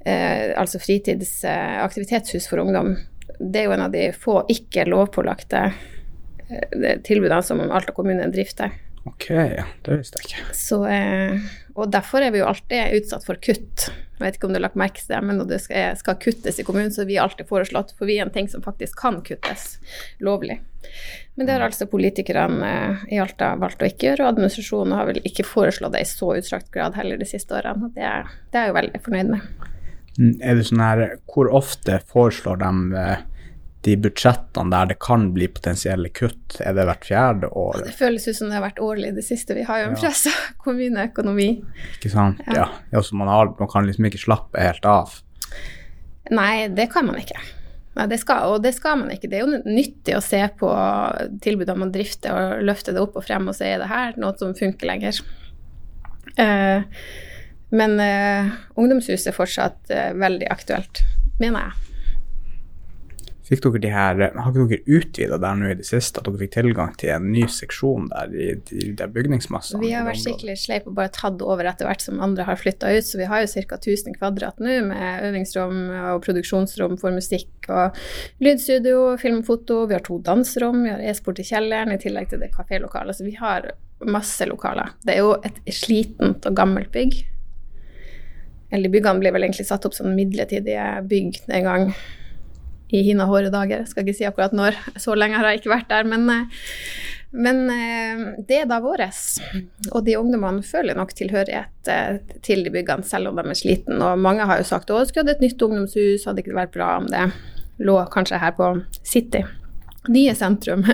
eh, 0.06 0.52
altså 0.60 0.82
fritidsaktivitetshus 0.84 2.50
for 2.52 2.62
ungdom. 2.64 2.94
Det 3.40 3.62
er 3.64 3.70
jo 3.70 3.76
en 3.78 3.88
av 3.88 3.96
de 3.96 4.10
få 4.14 4.42
ikke 4.52 4.86
lovpålagte 4.92 5.64
eh, 5.72 7.00
tilbudene 7.08 7.42
som 7.48 7.64
Alta 7.64 7.96
kommune 7.96 8.28
drifter. 8.34 8.76
Ok, 9.10 9.28
det 9.30 9.96
visste 9.98 10.20
jeg 10.22 10.28
ikke. 10.30 10.54
Så, 10.54 10.78
eh, 10.86 11.40
og 11.74 11.90
derfor 11.92 12.22
er 12.22 12.32
vi 12.36 12.42
jo 12.44 12.46
alltid 12.46 13.00
utsatt 13.00 13.24
for 13.26 13.40
kutt. 13.42 13.88
Jeg 13.90 14.22
vet 14.22 14.36
ikke 14.38 14.46
om 14.46 14.54
du 14.54 14.60
har 14.60 14.68
lagt 14.68 14.78
merke 14.78 15.02
til 15.02 15.16
det, 15.16 15.22
men 15.26 15.40
når 15.42 15.48
det 15.50 15.58
skal, 15.64 15.96
skal 15.98 16.20
kuttes 16.22 16.60
i 16.62 16.66
kommunen, 16.68 16.92
så 16.94 17.02
er 17.02 17.10
vi 17.10 17.18
alltid 17.18 17.48
foreslått, 17.50 17.96
for 17.98 18.06
vi 18.06 18.20
er 18.20 18.28
en 18.28 18.34
ting 18.36 18.46
som 18.52 18.62
faktisk 18.62 19.00
kan 19.02 19.18
kuttes 19.26 19.80
lovlig. 20.22 20.60
Men 21.34 21.48
det 21.48 21.56
har 21.56 21.66
altså 21.66 21.88
politikerne 21.90 22.70
eh, 22.70 23.02
i 23.16 23.20
Alta 23.24 23.56
valgt 23.58 23.82
å 23.82 23.90
ikke 23.90 24.12
gjøre, 24.12 24.28
og 24.28 24.36
administrasjonen 24.36 24.94
har 25.00 25.10
vel 25.10 25.22
ikke 25.26 25.48
foreslått 25.50 25.96
det 25.98 26.04
i 26.06 26.10
så 26.12 26.36
utstrakt 26.38 26.70
grad 26.76 26.94
heller 27.00 27.18
de 27.18 27.26
siste 27.26 27.58
årene. 27.58 27.90
Det, 27.96 28.06
er- 28.06 28.30
det 28.54 28.60
er 28.62 28.68
jeg 28.68 28.74
jo 28.76 28.80
veldig 28.82 29.02
fornøyd 29.08 29.34
med. 29.34 29.68
Mm, 30.20 30.34
Er 30.44 30.58
det 30.60 30.66
sånn 30.68 30.82
her 30.84 31.02
Hvor 31.32 31.48
ofte 31.56 32.02
foreslår 32.12 32.58
de 32.60 32.72
eh, 33.00 33.22
de 33.86 33.96
budsjettene 33.98 34.70
der 34.74 34.92
det 34.92 35.00
kan 35.02 35.32
bli 35.36 35.48
potensielle 35.50 36.12
kutt? 36.14 36.60
Er 36.62 36.76
det 36.78 36.86
hvert 36.90 37.08
fjerde 37.08 37.50
år? 37.58 37.82
Det 37.86 37.96
føles 37.98 38.28
ut 38.28 38.38
som 38.38 38.52
det 38.52 38.60
har 38.60 38.66
vært 38.68 38.82
årlig 38.84 39.16
det 39.18 39.26
siste. 39.26 39.58
Vi 39.58 39.66
har 39.68 39.82
jo 39.82 39.88
en 39.90 39.96
Ja. 39.96 40.02
pressa 40.04 40.34
kommuneøkonomi. 40.64 41.50
Ikke 41.98 42.12
sant? 42.14 42.44
Ja. 42.48 42.70
Ja. 42.92 43.02
så 43.02 43.16
man, 43.16 43.28
har, 43.28 43.56
man 43.60 43.72
kan 43.72 43.90
liksom 43.90 44.06
ikke 44.06 44.22
slappe 44.22 44.62
helt 44.62 44.86
av. 44.86 45.18
Nei, 46.32 46.68
det 46.68 46.92
kan 46.94 47.06
man 47.06 47.18
ikke. 47.18 47.40
Nei, 47.98 48.06
det 48.08 48.22
skal, 48.22 48.54
og 48.54 48.62
det 48.64 48.72
skal 48.78 49.02
man 49.02 49.12
ikke. 49.12 49.28
Det 49.28 49.40
er 49.40 49.44
jo 49.44 49.60
nyttig 49.66 50.16
å 50.16 50.24
se 50.24 50.40
på 50.60 50.70
tilbudene 51.44 51.82
man 51.82 51.92
drifter, 51.92 52.32
og 52.32 52.64
løfte 52.64 52.94
det 52.96 53.02
opp 53.04 53.18
og 53.20 53.26
frem 53.26 53.50
og 53.52 53.58
si 53.58 53.68
er 53.68 53.82
det 53.82 53.90
her 53.92 54.16
noe 54.22 54.38
som 54.40 54.54
funker 54.56 54.88
lenger. 54.88 55.20
Uh, 56.40 56.88
men 57.76 57.98
uh, 58.00 58.54
ungdomshuset 58.80 59.34
er 59.34 59.36
fortsatt 59.36 59.92
uh, 59.92 60.12
veldig 60.16 60.48
aktuelt, 60.54 61.04
mener 61.42 61.68
jeg. 61.68 61.91
Fikk 63.52 63.66
dere 63.66 63.80
de 63.84 63.90
her, 63.92 64.20
Har 64.32 64.54
ikke 64.54 64.68
dere 64.70 64.98
utvida 65.00 65.38
der 65.42 65.58
nå 65.60 65.72
i 65.74 65.76
det 65.76 65.84
siste, 65.84 66.22
at 66.22 66.28
dere 66.28 66.40
fikk 66.40 66.54
tilgang 66.54 66.94
til 67.00 67.12
en 67.12 67.26
ny 67.34 67.44
seksjon 67.52 68.06
der 68.08 68.32
i 68.32 68.46
de 68.70 68.92
der 68.96 69.12
bygningsmassene? 69.12 69.82
Vi 69.84 69.90
har 69.92 70.06
vært 70.08 70.22
skikkelig 70.24 70.56
sleip 70.62 70.88
og 70.88 70.96
bare 70.96 71.12
tatt 71.12 71.44
over 71.44 71.68
etter 71.68 71.90
hvert 71.90 72.06
som 72.06 72.22
andre 72.24 72.46
har 72.48 72.60
flytta 72.60 72.94
ut, 72.96 73.08
så 73.08 73.20
vi 73.20 73.28
har 73.28 73.44
jo 73.44 73.50
ca. 73.52 73.76
1000 73.76 74.16
kvadrat 74.16 74.62
nå 74.64 74.78
med 74.88 75.26
øvingsrom 75.28 75.82
og 76.14 76.22
produksjonsrom 76.24 76.96
for 77.02 77.12
musikk 77.12 77.68
og 77.68 78.00
lydstudio, 78.40 79.02
og 79.12 79.44
foto. 79.46 79.82
Vi 79.90 79.98
har 79.98 80.06
to 80.08 80.22
danserom, 80.24 80.86
vi 80.86 80.94
har 80.94 81.04
e-sport 81.12 81.44
i 81.44 81.48
kjelleren 81.52 81.92
i 81.92 82.00
tillegg 82.00 82.32
til 82.32 82.40
det 82.40 82.54
kafélokalet. 82.56 83.20
Så 83.20 83.28
vi 83.28 83.36
har 83.36 83.68
masse 84.08 84.48
lokaler. 84.48 84.96
Det 85.04 85.18
er 85.18 85.26
jo 85.26 85.36
et 85.44 85.60
slitent 85.76 86.48
og 86.48 86.56
gammelt 86.56 86.92
bygg. 86.96 87.20
Eller 88.72 88.92
byggene 88.96 89.20
blir 89.20 89.36
vel 89.36 89.44
egentlig 89.44 89.68
satt 89.68 89.84
opp 89.86 89.96
som 89.98 90.16
midlertidige 90.16 90.88
bygg 91.12 91.44
en 91.52 91.68
gang 91.68 91.88
i 92.92 93.02
hine 93.06 93.28
håre 93.28 93.52
dager. 93.54 93.86
Skal 93.88 94.06
ikke 94.06 94.18
si 94.20 94.28
akkurat 94.28 94.54
når, 94.56 94.78
så 95.00 95.16
lenge 95.18 95.40
har 95.40 95.50
jeg 95.50 95.62
ikke 95.62 95.74
vært 95.74 95.90
der. 95.92 96.08
Men, 96.08 96.28
eh, 96.30 96.68
men 97.32 97.62
eh, 97.72 98.24
det 98.48 98.62
er 98.62 98.70
da 98.70 98.82
våres. 98.84 99.40
Og 99.92 100.04
de 100.08 100.18
ungdommene 100.20 100.66
føler 100.68 100.98
nok 100.98 101.16
tilhørighet 101.18 101.92
eh, 101.92 102.20
til 102.46 102.66
de 102.66 102.74
byggene, 102.74 103.08
selv 103.08 103.32
om 103.32 103.40
de 103.40 103.48
er 103.48 103.60
sliten. 103.60 104.02
Og 104.02 104.20
mange 104.20 104.48
har 104.48 104.62
jo 104.62 104.68
sagt 104.68 104.92
å, 104.92 105.02
skulle 105.08 105.30
hatt 105.30 105.40
et 105.40 105.46
nytt 105.48 105.68
ungdomshus, 105.68 106.28
hadde 106.28 106.44
ikke 106.44 106.58
vært 106.58 106.76
bra 106.76 106.96
om 107.02 107.10
det 107.12 107.30
lå 107.82 107.96
kanskje 108.14 108.38
her 108.38 108.52
på 108.54 108.68
City, 109.02 109.42
nye 110.12 110.36
sentrum. 110.38 110.86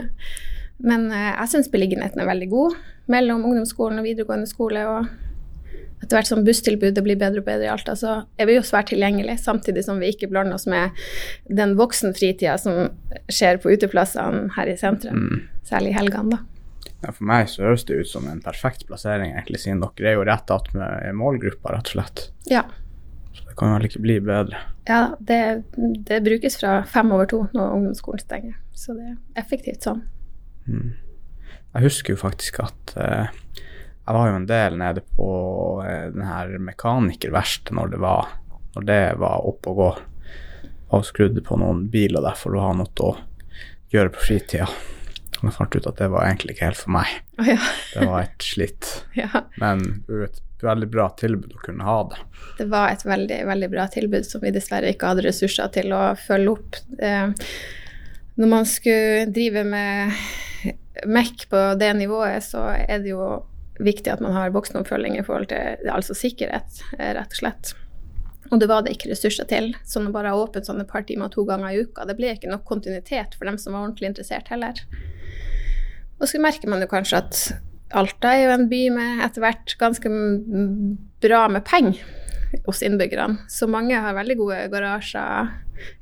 Men 0.88 1.10
jeg 1.10 1.50
syns 1.52 1.72
beliggenheten 1.74 2.22
er 2.22 2.30
veldig 2.30 2.48
god 2.52 2.76
mellom 3.12 3.44
ungdomsskolen 3.50 4.00
og 4.00 4.06
videregående 4.06 4.48
skole. 4.48 4.86
og 4.86 5.27
etter 5.98 6.20
hvert 6.20 6.30
som 6.30 6.44
busstilbudet 6.46 7.02
blir 7.04 7.18
bedre 7.20 7.42
og 7.42 7.48
bedre 7.48 7.66
i 7.66 7.72
Alta, 7.72 7.96
så 7.98 8.20
er 8.38 8.50
vi 8.50 8.58
jo 8.58 8.66
svært 8.66 8.92
tilgjengelige, 8.92 9.40
samtidig 9.42 9.84
som 9.88 10.02
vi 10.02 10.12
ikke 10.14 10.30
blander 10.30 10.60
oss 10.60 10.68
med 10.70 10.94
den 11.50 11.74
voksenfritida 11.80 12.58
som 12.62 12.92
skjer 13.34 13.58
på 13.64 13.74
uteplassene 13.74 14.52
her 14.58 14.70
i 14.70 14.78
sentrum. 14.78 15.48
Særlig 15.68 15.96
i 15.96 15.98
helgene, 15.98 16.38
da. 16.38 16.44
Ja, 17.04 17.12
for 17.14 17.28
meg 17.30 17.50
så 17.52 17.66
høres 17.66 17.86
det 17.86 18.00
ut 18.02 18.10
som 18.10 18.28
en 18.30 18.42
perfekt 18.42 18.88
plassering, 18.90 19.34
egentlig, 19.36 19.62
siden 19.62 19.82
dere 19.84 20.12
er 20.12 20.18
jo 20.18 20.26
rett 20.28 20.54
attmed 20.54 21.18
målgruppa, 21.18 21.74
rett 21.76 21.92
og 21.92 21.98
slett. 21.98 22.24
Ja. 22.50 22.64
Så 23.38 23.46
det 23.50 23.58
kan 23.60 23.74
vel 23.76 23.90
ikke 23.90 24.02
bli 24.06 24.20
bedre. 24.26 24.62
ja 24.88 25.02
det, 25.20 25.42
det 26.08 26.24
brukes 26.26 26.58
fra 26.58 26.80
fem 26.90 27.12
over 27.12 27.28
to 27.30 27.44
når 27.54 27.74
ungdomsskolen 27.76 28.24
stenger, 28.24 28.56
så 28.74 28.96
det 28.98 29.12
er 29.12 29.44
effektivt 29.44 29.86
sånn. 29.86 30.06
Jeg 30.68 31.84
husker 31.84 32.16
jo 32.16 32.22
faktisk 32.22 32.62
at 32.64 32.96
eh, 32.98 33.30
jeg 34.08 34.16
var 34.16 34.30
jo 34.30 34.36
en 34.40 34.48
del 34.48 34.78
nede 34.80 35.02
på 35.18 35.30
eh, 35.84 36.06
den 36.14 36.24
her 36.24 36.54
mekanikerverkstedet 36.64 37.76
når 37.76 37.92
det 37.92 38.02
var 38.04 38.30
når 38.78 38.86
det 38.88 39.02
var 39.18 39.48
oppe 39.50 39.72
og 39.72 39.80
gå. 39.82 39.88
Og 40.96 41.06
skrudde 41.06 41.42
på 41.44 41.58
noen 41.60 41.88
biler 41.92 42.24
der 42.24 42.38
for 42.38 42.56
å 42.56 42.68
ha 42.68 42.74
noe 42.78 43.04
å 43.04 43.16
gjøre 43.92 44.14
på 44.14 44.22
fritida. 44.30 44.68
Og 45.38 45.48
jeg 45.48 45.56
fant 45.58 45.76
ut 45.76 45.88
at 45.90 46.00
det 46.00 46.10
var 46.14 46.28
egentlig 46.28 46.56
ikke 46.56 46.70
helt 46.70 46.80
for 46.80 46.94
meg. 46.96 47.16
Oh, 47.42 47.50
ja. 47.50 47.58
Det 47.94 48.06
var 48.08 48.22
et 48.24 48.46
slitt. 48.46 48.92
ja. 49.18 49.44
Men 49.62 49.84
det 50.08 50.30
et 50.58 50.66
veldig 50.66 50.88
bra 50.90 51.10
tilbud 51.20 51.52
å 51.54 51.62
kunne 51.62 51.86
ha 51.86 51.98
det. 52.10 52.22
Det 52.58 52.66
var 52.72 52.94
et 52.94 53.04
veldig, 53.06 53.42
veldig 53.46 53.70
bra 53.70 53.86
tilbud 53.94 54.26
som 54.26 54.42
vi 54.42 54.54
dessverre 54.56 54.94
ikke 54.94 55.12
hadde 55.12 55.28
ressurser 55.28 55.70
til 55.76 55.94
å 55.94 56.02
følge 56.18 56.56
opp. 56.56 56.80
Eh, 56.98 57.52
Når 58.38 58.50
man 58.50 58.66
skulle 58.70 59.28
drive 59.34 59.64
med 59.66 60.18
MEC 61.06 61.46
på 61.50 61.62
det 61.78 61.92
nivået, 61.98 62.46
så 62.46 62.70
er 62.74 63.02
det 63.02 63.14
jo 63.14 63.28
viktig 63.80 64.12
at 64.14 64.24
man 64.24 64.36
har 64.36 64.54
voksenoppfølging 64.56 65.18
i 65.20 65.26
forhold 65.26 65.50
til 65.52 65.92
altså 65.94 66.16
sikkerhet, 66.18 66.82
eh, 66.98 67.14
rett 67.18 67.36
og 67.36 67.42
slett. 67.42 67.74
Og 68.52 68.62
det 68.62 68.70
var 68.72 68.84
det 68.84 68.96
ikke 68.96 69.12
ressurser 69.12 69.48
til. 69.50 69.74
Så 69.86 70.00
når 70.00 70.14
bare 70.16 70.32
har 70.32 70.40
åpent 70.40 70.68
sånn 70.68 70.80
et 70.82 70.90
par 70.90 71.04
timer 71.08 71.32
to 71.34 71.44
ganger 71.48 71.74
i 71.74 71.84
uka, 71.84 72.06
det 72.08 72.16
ble 72.18 72.32
ikke 72.34 72.52
nok 72.52 72.64
kontinuitet 72.68 73.36
for 73.36 73.50
dem 73.50 73.60
som 73.60 73.76
var 73.76 73.88
ordentlig 73.88 74.14
interessert 74.14 74.48
heller. 74.54 74.80
Og 76.18 76.30
så 76.32 76.40
merker 76.42 76.72
man 76.72 76.82
jo 76.82 76.90
kanskje 76.92 77.22
at 77.22 77.42
Alta 77.96 78.34
er 78.36 78.48
jo 78.48 78.56
en 78.56 78.66
by 78.68 78.82
med 78.92 79.22
etter 79.24 79.44
hvert 79.44 79.76
ganske 79.80 80.10
bra 81.24 81.46
med 81.52 81.64
penger 81.68 82.00
hos 82.66 82.82
innbyggerne. 82.84 83.46
Så 83.52 83.68
mange 83.72 84.00
har 84.00 84.16
veldig 84.18 84.36
gode 84.40 84.58
garasjer 84.74 85.54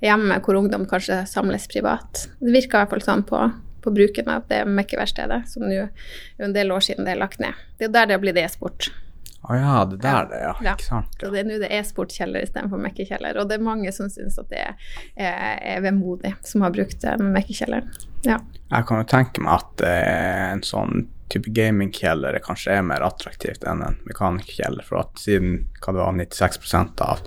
hjemme 0.02 0.40
hvor 0.46 0.58
ungdom 0.58 0.88
kanskje 0.90 1.24
samles 1.30 1.68
privat. 1.70 2.26
Det 2.40 2.54
virker 2.56 2.80
i 2.80 2.82
hvert 2.84 2.96
fall 2.96 3.06
sånn 3.06 3.26
på, 3.28 3.42
på 3.86 3.94
bruken 3.96 4.30
av 4.32 4.46
det 4.50 4.64
Mekkeverkstedet, 4.68 5.46
som 5.52 5.66
nå 5.66 5.86
er 5.86 6.46
en 6.46 6.56
del 6.56 6.74
år 6.74 6.84
siden 6.86 7.08
det 7.08 7.16
er 7.16 7.22
lagt 7.22 7.42
ned. 7.44 7.58
Det 7.80 7.90
er 7.90 7.96
der 7.96 8.10
det 8.10 8.18
har 8.18 8.24
blitt 8.24 8.40
e-sport. 8.42 8.90
Å 9.46 9.54
oh 9.54 9.58
ja, 9.60 9.74
det 9.86 10.00
der 10.02 10.26
det, 10.32 10.38
ja. 10.42 10.54
Ja. 10.66 10.74
Ikke 10.74 10.88
sant. 10.88 11.18
Så 11.22 11.30
det 11.30 11.44
er 11.44 11.46
nå 11.46 11.58
det 11.62 11.70
er 11.70 11.84
sportkjeller 11.86 12.46
istedenfor 12.48 12.82
mekkekjeller. 12.82 13.38
Og 13.38 13.50
det 13.50 13.60
er 13.60 13.66
mange 13.68 13.92
som 13.94 14.10
syns 14.10 14.40
at 14.42 14.50
det 14.50 14.64
er, 14.64 14.96
er 15.22 15.84
vemodig, 15.86 16.32
som 16.42 16.66
har 16.66 16.74
brukt 16.74 17.06
mekkekjelleren. 17.22 17.92
Ja. 18.26 18.40
Jeg 18.72 18.88
kan 18.90 19.04
jo 19.04 19.10
tenke 19.12 19.44
meg 19.46 19.60
at 19.60 19.86
eh, 19.86 20.48
en 20.56 20.66
sånn 20.66 21.06
type 21.30 21.54
gamingkjeller 21.54 22.40
kanskje 22.46 22.80
er 22.80 22.88
mer 22.90 23.06
attraktivt 23.06 23.66
enn 23.70 23.84
en 23.86 24.00
mekanikerkjeller, 24.10 24.86
for 24.86 25.04
at 25.04 25.22
siden 25.22 25.68
hva 25.78 25.94
det 25.94 26.02
var, 26.02 26.18
96% 26.18 27.06
av 27.06 27.22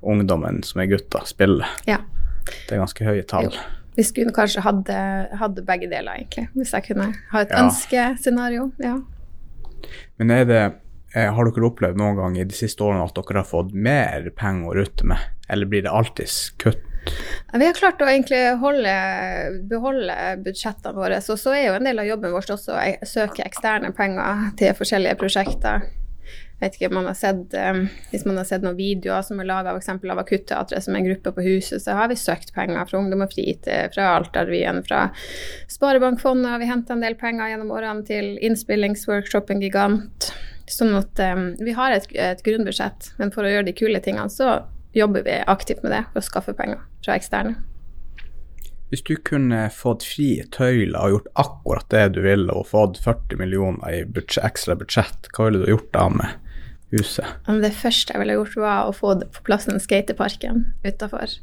ungdommen 0.00 0.62
som 0.66 0.80
er 0.80 0.88
gutter, 0.94 1.28
spiller. 1.28 1.68
ja. 1.88 2.00
Det 2.42 2.74
er 2.74 2.80
ganske 2.82 3.04
høye 3.06 3.22
tall. 3.28 3.52
Jo. 3.52 3.81
Vi 3.96 4.04
skulle 4.08 4.32
kanskje 4.32 4.62
hadde, 4.64 4.98
hadde 5.36 5.64
begge 5.68 5.88
deler, 5.90 6.16
egentlig. 6.16 6.46
Hvis 6.56 6.72
jeg 6.72 6.86
kunne 6.88 7.10
ha 7.32 7.40
et 7.44 7.50
Ja. 7.52 7.64
ønskescenario. 7.66 8.70
Ja. 8.80 8.98
Men 10.18 10.30
er 10.30 10.44
det 10.48 10.62
eh, 11.14 11.28
Har 11.34 11.44
dere 11.44 11.66
opplevd 11.68 11.98
noen 12.00 12.16
gang 12.16 12.38
i 12.38 12.44
de 12.48 12.54
siste 12.56 12.80
årene 12.80 13.04
at 13.04 13.14
dere 13.14 13.42
har 13.42 13.48
fått 13.48 13.74
mer 13.74 14.30
penger 14.38 14.70
å 14.70 14.76
rutte 14.78 15.04
med, 15.04 15.18
eller 15.50 15.66
blir 15.68 15.82
det 15.84 15.90
alltid 15.92 16.30
kutt? 16.62 16.80
Vi 17.52 17.66
har 17.66 17.74
klart 17.74 18.00
å 18.00 18.06
egentlig 18.06 18.38
holde, 18.62 18.92
beholde 19.68 20.14
budsjettene 20.44 20.94
våre. 20.94 21.18
Så, 21.20 21.34
så 21.36 21.50
er 21.52 21.66
jo 21.66 21.74
en 21.74 21.84
del 21.84 21.98
av 21.98 22.06
jobben 22.06 22.32
vår 22.32 22.46
også 22.54 22.76
å 22.78 23.06
søke 23.06 23.42
eksterne 23.44 23.90
penger 23.92 24.52
til 24.56 24.72
forskjellige 24.78 25.18
prosjekter. 25.18 25.82
Vet 26.62 26.76
ikke 26.78 26.92
man 26.94 27.08
har 27.10 27.16
sett, 27.18 27.54
eh, 27.58 27.80
Hvis 28.12 28.24
man 28.24 28.36
har 28.38 28.46
sett 28.46 28.62
noen 28.62 28.78
videoer 28.78 29.24
som 29.26 29.40
er 29.42 29.48
laga 29.48 29.72
av 29.74 30.18
Akutteatret, 30.22 30.82
som 30.82 30.94
er 30.94 31.00
en 31.00 31.08
gruppe 31.08 31.32
på 31.34 31.42
huset, 31.42 31.82
så 31.82 31.96
har 31.98 32.08
vi 32.08 32.14
søkt 32.14 32.54
penger 32.54 32.86
fra 32.86 32.98
Ungdom 32.98 33.24
og 33.24 33.32
Fritid, 33.32 33.90
fra 33.94 34.12
Altarvyen, 34.20 34.84
fra 34.86 35.10
Sparebankfondet 35.68 36.50
har 36.52 36.62
vi 36.62 36.70
henta 36.70 36.94
en 36.94 37.02
del 37.02 37.16
penger 37.18 37.50
gjennom 37.50 37.72
årene 37.74 38.06
til 38.06 38.38
innspillingsworkshopen 38.38 39.62
Gigant. 39.64 40.30
Sånn 40.70 40.94
at 40.94 41.18
eh, 41.18 41.42
vi 41.58 41.74
har 41.74 41.96
et, 41.96 42.06
et 42.14 42.44
grunnbudsjett, 42.46 43.10
men 43.18 43.34
for 43.34 43.42
å 43.42 43.50
gjøre 43.50 43.66
de 43.66 43.74
kule 43.76 43.98
tingene, 44.00 44.30
så 44.30 44.60
jobber 44.94 45.26
vi 45.26 45.42
aktivt 45.50 45.82
med 45.82 45.96
det 45.96 46.04
for 46.12 46.22
å 46.22 46.28
skaffe 46.28 46.54
penger 46.54 46.78
fra 47.02 47.18
eksterne. 47.18 47.56
Hvis 48.92 49.02
du 49.08 49.16
kunne 49.16 49.64
fått 49.72 50.04
frie 50.04 50.44
tøyler 50.52 51.00
og 51.00 51.14
gjort 51.14 51.28
akkurat 51.40 51.90
det 51.90 52.06
du 52.14 52.22
ville, 52.22 52.52
og 52.52 52.68
fått 52.70 53.00
40 53.02 53.40
millioner 53.40 53.82
i 53.88 54.02
budsjett, 54.04 54.44
ekstra 54.44 54.76
budsjett, 54.78 55.30
hva 55.32 55.48
ville 55.48 55.64
du 55.64 55.72
gjort 55.72 55.90
da 55.96 56.06
med 56.12 56.41
huset? 56.92 57.38
Det 57.62 57.72
første 57.76 58.14
jeg 58.14 58.22
ville 58.22 58.36
gjort, 58.40 58.58
var 58.60 58.90
å 58.90 58.96
få 58.96 59.16
på 59.22 59.46
plass 59.46 59.68
den 59.70 59.82
skateparken 59.82 60.66
utafor. 60.84 61.38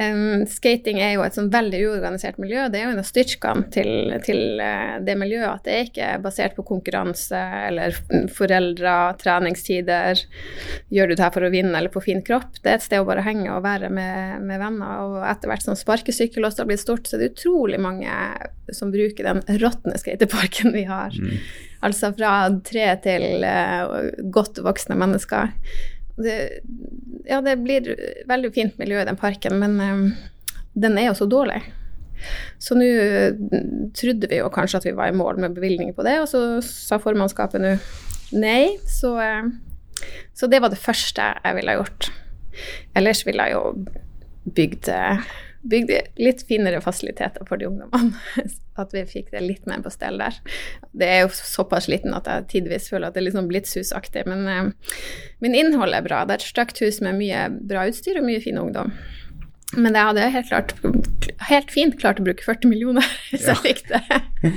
Um, 0.00 0.46
skating 0.48 0.96
er 1.02 1.10
jo 1.12 1.24
et 1.26 1.34
sånn 1.36 1.50
veldig 1.52 1.80
uorganisert 1.90 2.38
miljø. 2.40 2.62
Det 2.72 2.78
er 2.78 2.86
jo 2.86 2.92
en 2.94 3.02
av 3.02 3.08
styrkene 3.08 3.66
til, 3.74 4.14
til 4.24 4.62
eh, 4.64 4.94
det 5.04 5.16
miljøet 5.20 5.50
at 5.50 5.66
det 5.66 5.74
er 5.74 5.88
ikke 5.90 6.06
er 6.14 6.22
basert 6.24 6.54
på 6.56 6.64
konkurranse 6.70 7.40
eller 7.66 7.98
foreldre, 8.38 8.94
treningstider. 9.20 10.22
Gjør 10.88 11.10
du 11.10 11.16
det 11.16 11.24
her 11.26 11.34
for 11.34 11.44
å 11.44 11.52
vinne 11.52 11.76
eller 11.76 11.92
på 11.92 12.04
fin 12.06 12.24
kropp? 12.24 12.62
Det 12.62 12.72
er 12.72 12.78
et 12.78 12.86
sted 12.86 13.02
å 13.02 13.08
bare 13.10 13.26
henge 13.26 13.50
og 13.52 13.66
være 13.66 13.92
med, 13.92 14.40
med 14.48 14.62
venner. 14.62 15.04
Og 15.04 15.18
etter 15.28 15.52
hvert 15.52 15.68
som 15.68 15.76
sparkesykkel 15.76 16.48
også 16.48 16.64
har 16.64 16.70
blitt 16.72 16.84
stort, 16.86 17.04
så 17.04 17.18
er 17.18 17.26
det 17.26 17.34
utrolig 17.34 17.82
mange 17.82 18.14
som 18.72 18.94
bruker 18.94 19.28
den 19.28 19.44
råtne 19.60 20.00
skateparken 20.00 20.72
vi 20.72 20.88
har. 20.88 21.12
Altså 21.86 22.12
fra 22.12 22.32
tre 22.66 22.86
til 23.04 23.44
eh, 23.46 23.94
godt 24.32 24.60
voksne 24.64 24.98
mennesker. 25.00 25.54
Det, 26.20 26.36
ja, 27.28 27.40
det 27.44 27.56
blir 27.62 27.94
veldig 28.28 28.50
fint 28.52 28.80
miljø 28.80 29.00
i 29.00 29.06
den 29.08 29.18
parken, 29.20 29.56
men 29.62 29.78
eh, 29.80 30.02
den 30.80 30.98
er 31.00 31.10
jo 31.10 31.16
så 31.22 31.28
dårlig. 31.30 31.62
Så 32.60 32.76
nå 32.76 32.84
eh, 32.84 33.32
trodde 33.96 34.28
vi 34.28 34.42
jo 34.42 34.52
kanskje 34.52 34.82
at 34.82 34.90
vi 34.90 34.96
var 34.98 35.12
i 35.12 35.16
mål 35.16 35.40
med 35.40 35.56
bevilgninger 35.56 35.96
på 35.96 36.04
det, 36.04 36.18
og 36.20 36.28
så 36.28 36.44
sa 36.64 37.00
formannskapet 37.00 37.64
nå 37.64 37.74
nei. 38.36 38.76
Så, 38.84 39.16
så 40.36 40.50
det 40.52 40.60
var 40.60 40.74
det 40.74 40.82
første 40.84 41.32
jeg 41.40 41.60
ville 41.60 41.78
gjort. 41.80 42.10
Ellers 42.98 43.24
ville 43.24 43.48
jeg 43.48 43.56
jo 43.56 44.52
bygd 44.52 44.92
eh, 45.62 45.68
bygd 45.68 45.90
litt 46.18 46.42
finere 46.48 46.80
fasiliteter 46.80 47.44
for 47.48 47.56
de 47.60 47.66
ungdommene. 47.68 48.16
At 48.80 48.94
vi 48.96 49.02
fikk 49.04 49.30
det 49.34 49.42
litt 49.44 49.66
mer 49.68 49.82
på 49.84 49.90
stell 49.92 50.16
der. 50.18 50.38
Det 50.96 51.06
er 51.12 51.18
jo 51.26 51.28
såpass 51.36 51.88
liten 51.92 52.14
at 52.16 52.24
jeg 52.30 52.46
tidvis 52.48 52.86
føler 52.88 53.10
at 53.10 53.14
det 53.14 53.20
er 53.20 53.26
liksom 53.26 53.48
Blitzhus-aktig, 53.50 54.22
men, 54.30 54.46
eh, 54.48 54.70
men 55.44 55.54
innholdet 55.58 55.98
er 56.00 56.06
bra. 56.06 56.22
Det 56.24 56.38
er 56.38 56.40
et 56.40 56.46
stygt 56.48 56.80
hus 56.80 57.02
med 57.04 57.18
mye 57.20 57.42
bra 57.68 57.84
utstyr 57.90 58.16
og 58.22 58.24
mye 58.30 58.40
fin 58.40 58.56
ungdom. 58.62 58.94
Men 59.76 59.94
jeg 59.94 60.08
hadde 60.08 60.30
helt, 60.34 60.48
klart, 60.48 60.72
helt 61.50 61.70
fint 61.70 61.98
klart 62.00 62.18
å 62.22 62.24
bruke 62.26 62.42
40 62.46 62.72
millioner 62.72 63.04
hvis 63.30 63.44
Ja. 63.46 63.54
jeg 63.54 63.60
fikk 63.68 63.92
det. 63.92 64.02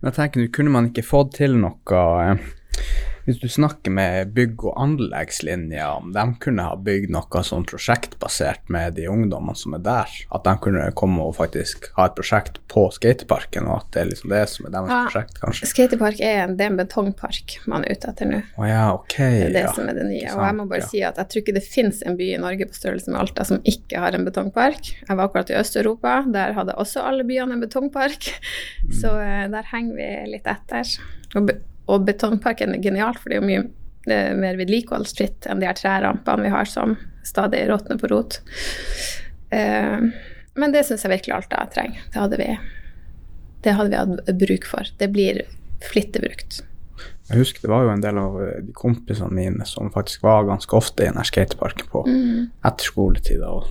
Men 0.00 0.10
jeg 0.10 0.16
tenker, 0.18 0.48
kunne 0.56 0.72
man 0.74 0.88
ikke 0.90 1.04
fått 1.06 1.36
til 1.38 1.54
noe 1.60 2.00
eh, 2.24 2.40
Hvis 3.24 3.38
du 3.40 3.46
snakker 3.48 3.90
med 3.94 4.32
bygg- 4.36 4.64
og 4.68 4.74
anleggslinjer, 4.82 5.86
om 5.96 6.10
de 6.12 6.24
kunne 6.44 6.64
ha 6.66 6.74
bygd 6.76 7.12
noe 7.14 7.40
sånn 7.46 7.64
prosjektbasert 7.64 8.68
med 8.72 8.94
de 8.98 9.06
ungdommene 9.08 9.56
som 9.56 9.72
er 9.78 9.82
der, 9.86 10.10
at 10.34 10.44
de 10.44 10.54
kunne 10.60 10.84
komme 10.98 11.24
og 11.24 11.36
faktisk 11.38 11.88
ha 11.96 12.06
et 12.10 12.16
prosjekt 12.18 12.60
på 12.68 12.86
skateparken, 12.92 13.66
og 13.70 13.78
at 13.80 13.88
det 13.96 14.02
er 14.02 14.10
liksom 14.12 14.34
det 14.34 14.42
som 14.52 14.66
er 14.68 14.74
deres 14.76 14.92
Ja. 14.92 15.00
prosjekt, 15.08 15.40
kanskje. 15.40 15.70
Skatepark 15.72 16.20
er 16.20 16.42
en, 16.44 16.56
det 16.58 16.66
er 16.66 16.70
en 16.74 16.76
betongpark 16.82 17.56
man 17.66 17.84
er 17.84 17.96
ute 17.96 18.12
etter 18.12 18.26
nå. 18.28 18.42
Oh, 18.58 18.68
ja, 18.68 18.92
okay, 18.94 19.38
Det 19.40 19.48
er 19.48 19.52
det 19.58 19.64
ja. 19.68 19.72
som 19.72 19.88
er 19.88 19.94
det 19.94 20.06
nye. 20.10 20.28
Sant, 20.28 20.38
Og 20.40 20.44
jeg 20.46 20.54
må 20.60 20.68
bare 20.68 20.88
si 20.90 21.02
at 21.02 21.16
jeg 21.16 21.28
tror 21.28 21.42
ikke 21.44 21.54
det 21.58 21.64
fins 21.66 22.02
en 22.04 22.16
by 22.20 22.30
i 22.34 22.38
Norge 22.44 22.66
på 22.68 22.74
størrelse 22.76 23.10
med 23.10 23.20
Alta 23.24 23.44
som 23.48 23.60
ikke 23.64 23.98
har 24.04 24.12
en 24.14 24.24
betongpark. 24.28 24.92
Jeg 25.08 25.16
var 25.16 25.24
akkurat 25.30 25.50
i 25.50 25.56
Øst-Europa, 25.60 26.24
der 26.32 26.52
hadde 26.52 26.74
også 26.76 27.00
alle 27.08 27.24
byene 27.24 27.54
en 27.56 27.60
betongpark. 27.64 28.30
Mm. 28.84 28.92
Så 29.00 29.08
eh, 29.20 29.46
der 29.48 29.64
henger 29.70 29.94
vi 29.96 30.06
litt 30.34 30.46
etter. 30.50 30.84
Og, 31.38 31.48
og 31.86 32.04
betongparken 32.08 32.74
er 32.76 32.82
genialt, 32.84 33.18
for 33.20 33.28
det 33.30 33.36
er 33.38 33.42
jo 33.42 33.48
mye 33.48 33.64
eh, 34.08 34.30
mer 34.36 34.56
vedlikeholdsfritt 34.60 35.48
enn 35.50 35.60
de 35.60 35.68
her 35.68 35.76
trærampene 35.78 36.46
vi 36.46 36.52
har 36.54 36.68
som 36.68 36.96
stadig 37.24 37.64
råtner 37.70 37.98
på 38.00 38.10
rot. 38.12 38.40
Eh, 39.50 39.98
men 40.54 40.72
det 40.74 40.84
syns 40.86 41.04
jeg 41.04 41.12
virkelig 41.16 41.34
Alta 41.36 41.64
trenger. 41.74 42.04
Det 42.12 42.20
hadde 42.22 42.38
vi, 42.40 42.50
det 43.64 43.74
hadde 43.78 43.90
vi 43.90 44.00
hatt 44.02 44.38
bruk 44.44 44.68
for. 44.70 44.92
Det 45.00 45.10
blir 45.12 45.42
flittig 45.84 46.22
brukt. 46.24 46.62
Jeg 47.28 47.40
husker 47.40 47.64
det 47.64 47.70
var 47.72 47.86
jo 47.86 47.92
en 47.94 48.04
del 48.04 48.18
av 48.20 48.36
eh, 48.44 48.58
de 48.66 48.74
kompisene 48.76 49.32
mine 49.34 49.64
som 49.68 49.90
faktisk 49.92 50.22
var 50.26 50.44
ganske 50.48 50.76
ofte 50.76 51.06
i 51.06 51.12
den 51.12 51.24
skateparken 51.24 51.88
på 51.90 52.04
Mm. 52.06 52.50
etter. 52.64 52.92
Og, 52.96 53.66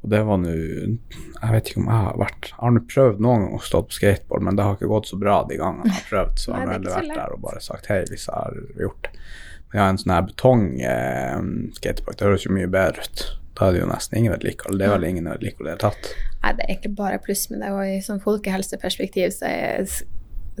og 0.00 0.12
det 0.12 0.20
var 0.24 0.38
nå 0.40 0.52
Jeg 0.54 1.52
vet 1.52 1.70
ikke 1.70 1.82
om 1.82 1.88
jeg 1.90 2.04
har 2.06 2.20
vært 2.20 2.48
Jeg 2.50 2.58
har 2.60 2.78
prøvd 2.94 3.18
noen 3.20 3.44
ganger 3.44 3.58
å 3.58 3.66
stå 3.66 3.82
på 3.84 3.96
skateboard, 3.98 4.46
men 4.46 4.56
det 4.56 4.66
har 4.66 4.78
ikke 4.78 4.92
gått 4.92 5.10
så 5.10 5.18
bra 5.20 5.40
de 5.48 5.58
gangene 5.60 5.90
jeg 5.90 5.98
har 5.98 6.08
prøvd. 6.08 6.40
Så 6.40 6.50
jeg 6.50 6.56
har 6.56 6.66
er 6.66 6.72
heller 6.78 6.96
vært 6.96 7.18
der 7.18 7.34
og 7.36 7.42
bare 7.44 7.64
sagt 7.64 7.90
hei 7.92 8.00
hvis 8.08 8.28
jeg 8.28 8.36
har 8.36 8.62
gjort 8.86 9.02
det. 9.08 9.26
Men 9.70 9.78
jeg 9.78 9.82
har 9.84 9.92
en 9.92 10.00
sånn 10.02 10.14
her 10.16 10.24
betong 10.30 10.64
eh, 10.82 11.36
det 11.84 12.24
høres 12.24 12.46
jo 12.48 12.56
mye 12.56 12.70
bedre 12.70 13.04
ut. 13.04 13.26
Da 13.58 13.68
er 13.68 13.76
det 13.76 13.82
jo 13.82 13.90
nesten 13.90 14.18
ingen 14.18 14.32
vedlikehold. 14.32 14.80
Det 14.80 14.86
er 14.86 14.94
vel 14.96 15.08
ingen 15.10 15.28
vedlikehold 15.28 15.66
i 15.66 15.68
det 15.68 15.76
hele 15.76 15.82
tatt. 15.84 16.10
Nei, 16.40 16.52
det 16.56 16.64
er 16.64 16.72
egentlig 16.72 16.94
bare 16.96 17.20
pluss 17.20 17.44
med 17.52 17.60
det. 17.60 17.70
Og 17.76 17.82
i 17.84 18.00
sånn 18.04 18.22
folkehelseperspektiv 18.24 19.34
så 19.36 19.50
er 19.50 19.84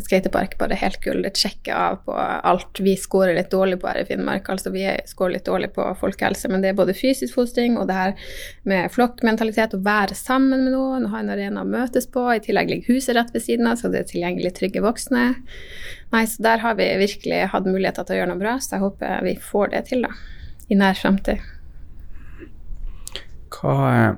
skatepark 0.04 0.56
bare 0.60 0.78
helt 0.78 1.00
gull. 1.04 1.22
Det 1.24 1.34
sjekker 1.38 1.74
av 1.74 2.00
på 2.06 2.14
alt 2.16 2.80
vi 2.82 2.96
scorer 2.98 3.34
litt 3.36 3.50
dårlig 3.52 3.80
på 3.82 3.90
her 3.90 4.02
i 4.02 4.06
Finnmark. 4.08 4.48
Altså 4.52 4.72
vi 4.74 4.84
er- 4.88 5.02
scorer 5.06 5.36
litt 5.36 5.46
dårlig 5.46 5.72
på 5.74 5.86
folkehelse, 6.00 6.48
men 6.48 6.62
det 6.62 6.70
er 6.70 6.78
både 6.78 6.96
fysisk 6.96 7.34
fostring 7.34 7.78
og 7.78 7.86
det 7.88 7.98
her 7.98 8.14
med 8.64 8.90
flokkmentalitet, 8.90 9.74
å 9.74 9.82
være 9.84 10.14
sammen 10.14 10.64
med 10.64 10.72
noen, 10.72 11.08
ha 11.12 11.20
en 11.20 11.30
arena 11.30 11.62
å 11.62 11.68
møtes 11.68 12.06
på. 12.06 12.26
I 12.34 12.40
tillegg 12.40 12.70
ligger 12.70 12.94
huset 12.94 13.16
rett 13.16 13.32
ved 13.34 13.42
siden 13.42 13.66
av, 13.66 13.76
så 13.76 13.90
det 13.90 14.04
er 14.04 14.10
tilgjengelig 14.12 14.54
trygge 14.58 14.82
voksne. 14.84 15.36
Nei, 16.12 16.24
så 16.26 16.42
der 16.42 16.58
har 16.58 16.74
vi 16.74 16.88
virkelig 16.98 17.48
hatt 17.52 17.64
muligheter 17.68 18.04
til 18.04 18.16
å 18.16 18.20
gjøre 18.20 18.32
noe 18.32 18.42
bra, 18.42 18.58
så 18.58 18.76
jeg 18.76 18.84
håper 18.86 19.24
vi 19.24 19.36
får 19.36 19.72
det 19.76 19.86
til, 19.92 20.02
da. 20.02 20.12
I 20.70 20.78
nær 20.78 20.94
fremtid. 20.94 21.42
Hva 23.50 24.16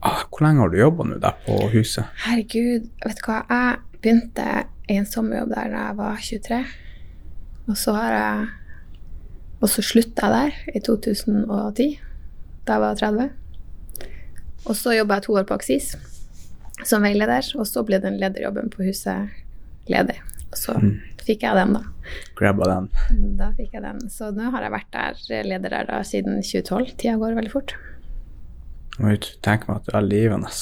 ah, 0.00 0.22
Hvor 0.30 0.44
lenge 0.44 0.64
har 0.64 0.72
du 0.72 0.78
jobba 0.78 1.06
nå 1.08 1.18
der 1.22 1.36
på 1.46 1.58
huset? 1.74 2.08
Herregud, 2.24 2.88
vet 3.04 3.20
du 3.20 3.26
hva. 3.28 3.42
Jeg 3.48 3.93
begynte 4.04 4.48
i 4.90 4.98
en 5.00 5.08
sommerjobb 5.08 5.54
der 5.54 5.72
da 5.72 5.86
jeg 5.88 5.98
var 6.00 6.20
23. 6.20 6.60
Og 7.64 7.78
så 7.80 7.96
har 7.96 8.18
jeg 8.18 8.52
Og 9.64 9.70
så 9.72 9.80
slutta 9.80 10.28
jeg 10.28 10.34
der 10.34 10.76
i 10.76 10.80
2010, 10.84 11.84
da 12.66 12.74
jeg 12.74 12.80
var 12.82 12.98
30. 13.00 13.30
Og 14.66 14.76
så 14.76 14.92
jobba 14.92 15.16
jeg 15.16 15.24
to 15.24 15.36
år 15.40 15.46
på 15.48 15.56
Aksis 15.56 15.94
som 16.82 17.04
veileder, 17.06 17.46
og 17.56 17.66
så 17.68 17.84
ble 17.86 18.00
den 18.02 18.18
lederjobben 18.20 18.70
på 18.72 18.84
huset 18.84 19.32
ledig. 19.90 20.18
Og 20.50 20.58
Så 20.58 20.74
fikk 21.24 21.46
jeg 21.46 21.56
den, 21.56 21.74
da. 21.78 21.82
Grabba 22.36 22.68
den. 22.68 22.88
Da 23.38 23.50
fikk 23.56 23.72
jeg 23.74 23.82
den. 23.84 24.02
Så 24.12 24.30
nå 24.34 24.50
har 24.52 24.66
jeg 24.66 24.74
vært 24.74 24.90
der, 24.92 25.20
leder 25.48 25.72
der 25.72 25.88
da, 25.88 26.02
siden 26.04 26.42
2012. 26.42 26.94
Tida 27.00 27.16
går 27.20 27.38
veldig 27.38 27.52
fort. 27.52 27.74
Jeg 29.00 29.22
tenker 29.42 29.70
meg 29.70 29.80
at 29.80 29.88
det 29.88 29.96
er 29.98 30.06
livende. 30.06 30.52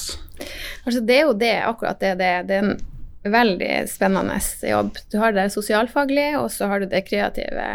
Altså, 0.85 1.01
det 1.03 1.17
er 1.17 1.27
jo 1.27 1.35
det, 1.37 1.53
akkurat 1.67 1.99
det. 2.01 2.13
Det, 2.21 2.31
det 2.49 2.55
er 2.57 2.69
en 2.69 2.79
veldig 3.23 3.71
spennende 3.87 4.37
jobb. 4.67 4.97
Du 5.11 5.17
har 5.21 5.35
det 5.35 5.49
sosialfaglige, 5.53 6.37
og 6.41 6.51
så 6.51 6.67
har 6.71 6.83
du 6.83 6.89
det 6.91 7.05
kreative 7.07 7.67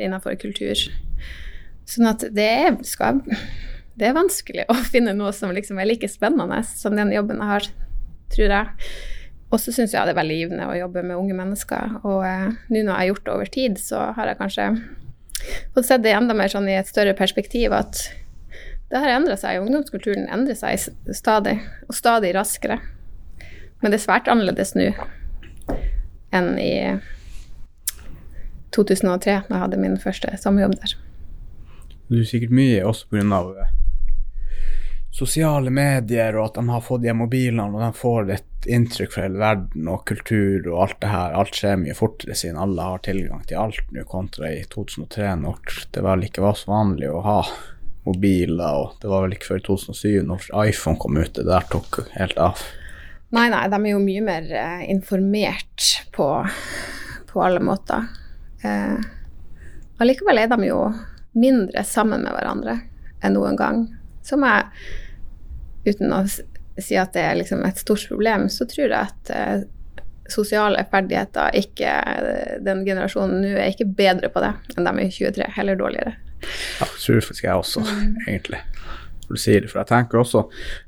innenfor 0.00 0.36
kultur. 0.40 0.78
Sånn 1.88 2.08
at 2.08 2.24
det 2.32 2.48
er, 2.48 2.76
skal, 2.86 3.20
det 3.98 4.08
er 4.08 4.16
vanskelig 4.16 4.66
å 4.72 4.76
finne 4.92 5.14
noe 5.16 5.32
som 5.36 5.52
liksom 5.54 5.80
er 5.82 5.90
like 5.90 6.08
spennende 6.10 6.62
som 6.68 6.96
den 6.96 7.12
jobben 7.14 7.42
jeg 7.42 7.52
har, 7.52 7.68
tror 8.32 8.56
jeg. 8.56 8.88
Og 9.52 9.60
så 9.60 9.74
syns 9.74 9.92
jeg 9.92 10.08
det 10.08 10.14
er 10.14 10.20
veldig 10.22 10.38
givende 10.38 10.70
å 10.70 10.78
jobbe 10.78 11.04
med 11.04 11.18
unge 11.18 11.36
mennesker. 11.36 11.98
Og 12.08 12.24
eh, 12.24 12.48
nå 12.72 12.80
når 12.80 12.88
jeg 12.88 12.98
har 13.02 13.08
gjort 13.10 13.26
det 13.26 13.34
over 13.34 13.52
tid, 13.58 13.78
så 13.80 14.06
har 14.16 14.30
jeg 14.30 14.40
kanskje 14.40 14.68
fått 15.74 15.88
sett 15.88 16.04
det 16.04 16.14
enda 16.16 16.36
mer 16.36 16.48
sånn 16.48 16.70
i 16.70 16.78
et 16.78 16.88
større 16.88 17.12
perspektiv 17.18 17.74
at 17.76 18.06
det 18.92 19.00
har 19.00 19.12
endra 19.18 19.36
seg. 19.40 19.60
Ungdomskulturen 19.60 20.28
endrer 20.32 20.56
seg 20.56 20.80
stadig, 21.16 21.58
og 21.88 21.96
stadig 21.96 22.32
raskere. 22.36 22.80
Men 23.82 23.90
det 23.90 23.98
er 23.98 24.06
svært 24.06 24.30
annerledes 24.30 24.76
nå 24.78 24.92
enn 26.32 26.54
i 26.58 26.72
2003, 28.72 29.34
da 29.48 29.56
jeg 29.56 29.62
hadde 29.66 29.80
min 29.80 29.98
første 30.00 30.32
sommerjobb 30.40 30.78
der. 30.80 30.96
Det 32.08 32.22
er 32.22 32.28
sikkert 32.28 32.54
mye 32.56 32.82
også 32.88 33.08
pga. 33.12 33.68
sosiale 35.12 35.70
medier 35.70 36.38
og 36.38 36.46
at 36.46 36.54
de 36.56 36.70
har 36.72 36.80
fått 36.80 37.02
de 37.02 37.12
mobilene 37.12 37.66
og 37.68 37.82
de 37.82 37.90
får 37.98 38.30
et 38.32 38.68
inntrykk 38.72 39.12
fra 39.12 39.26
hele 39.26 39.40
verden 39.42 39.88
og 39.92 40.06
kultur 40.08 40.68
og 40.70 40.78
alt 40.86 41.00
det 41.02 41.10
her. 41.12 41.36
Alt 41.36 41.58
skjer 41.58 41.80
mye 41.82 41.96
fortere 41.96 42.36
siden 42.38 42.60
alle 42.62 42.86
har 42.86 43.02
tilgang 43.04 43.42
til 43.44 43.60
alt 43.60 43.82
nå, 43.92 44.06
kontra 44.08 44.48
i 44.48 44.62
2003, 44.72 45.34
når 45.42 45.76
det 45.92 46.04
vel 46.06 46.24
ikke 46.28 46.44
var 46.46 46.56
så 46.56 46.72
vanlig 46.72 47.10
å 47.12 47.20
ha 47.26 47.40
mobiler, 48.06 48.78
og 48.78 48.96
det 49.02 49.10
var 49.10 49.26
vel 49.26 49.36
ikke 49.36 49.50
før 49.50 49.60
i 49.60 49.66
2007 49.68 50.22
når 50.30 50.48
iPhone 50.64 50.98
kom 51.02 51.18
ut, 51.18 51.34
det 51.36 51.44
der 51.46 51.68
tok 51.70 52.04
helt 52.16 52.40
av. 52.40 52.64
Nei, 53.32 53.48
nei, 53.48 53.64
de 53.72 53.78
er 53.80 53.94
jo 53.94 54.02
mye 54.02 54.22
mer 54.24 54.48
eh, 54.52 54.82
informert 54.92 55.86
på, 56.12 56.28
på 57.30 57.44
alle 57.44 57.62
måter. 57.64 58.10
Eh, 58.60 58.98
allikevel 60.02 60.42
er 60.42 60.50
de 60.52 60.68
jo 60.68 60.82
mindre 61.32 61.84
sammen 61.88 62.26
med 62.26 62.34
hverandre 62.36 62.76
enn 63.24 63.32
noen 63.38 63.56
gang. 63.56 63.86
Som 64.22 64.44
jeg, 64.44 64.68
uten 65.88 66.12
å 66.12 66.26
si 66.28 66.98
at 67.00 67.14
det 67.16 67.24
er 67.24 67.38
liksom 67.40 67.64
et 67.64 67.80
stort 67.80 68.04
problem, 68.10 68.50
så 68.52 68.68
tror 68.68 68.84
jeg 68.84 68.98
at 69.00 69.32
eh, 69.32 69.64
sosiale 70.32 70.84
ferdigheter 70.88 71.56
ikke 71.58 71.90
Den 72.64 72.84
generasjonen 72.86 73.42
nå 73.42 73.56
er 73.56 73.72
ikke 73.72 73.88
bedre 73.96 74.30
på 74.32 74.40
det 74.44 74.52
enn 74.76 74.86
de 74.86 75.06
i 75.06 75.10
23, 75.12 75.48
heller 75.56 75.80
dårligere. 75.80 76.14
Ja, 76.80 76.86
tror 76.86 77.24
faktisk 77.24 77.48
jeg 77.48 77.64
også, 77.64 77.82
mm. 77.86 78.14
egentlig. 78.26 78.60
Du 79.28 79.36
sier 79.38 79.62
det. 79.62 79.70
for 79.70 79.80
jeg 79.80 79.90
tenker 79.92 80.20
også 80.20 80.42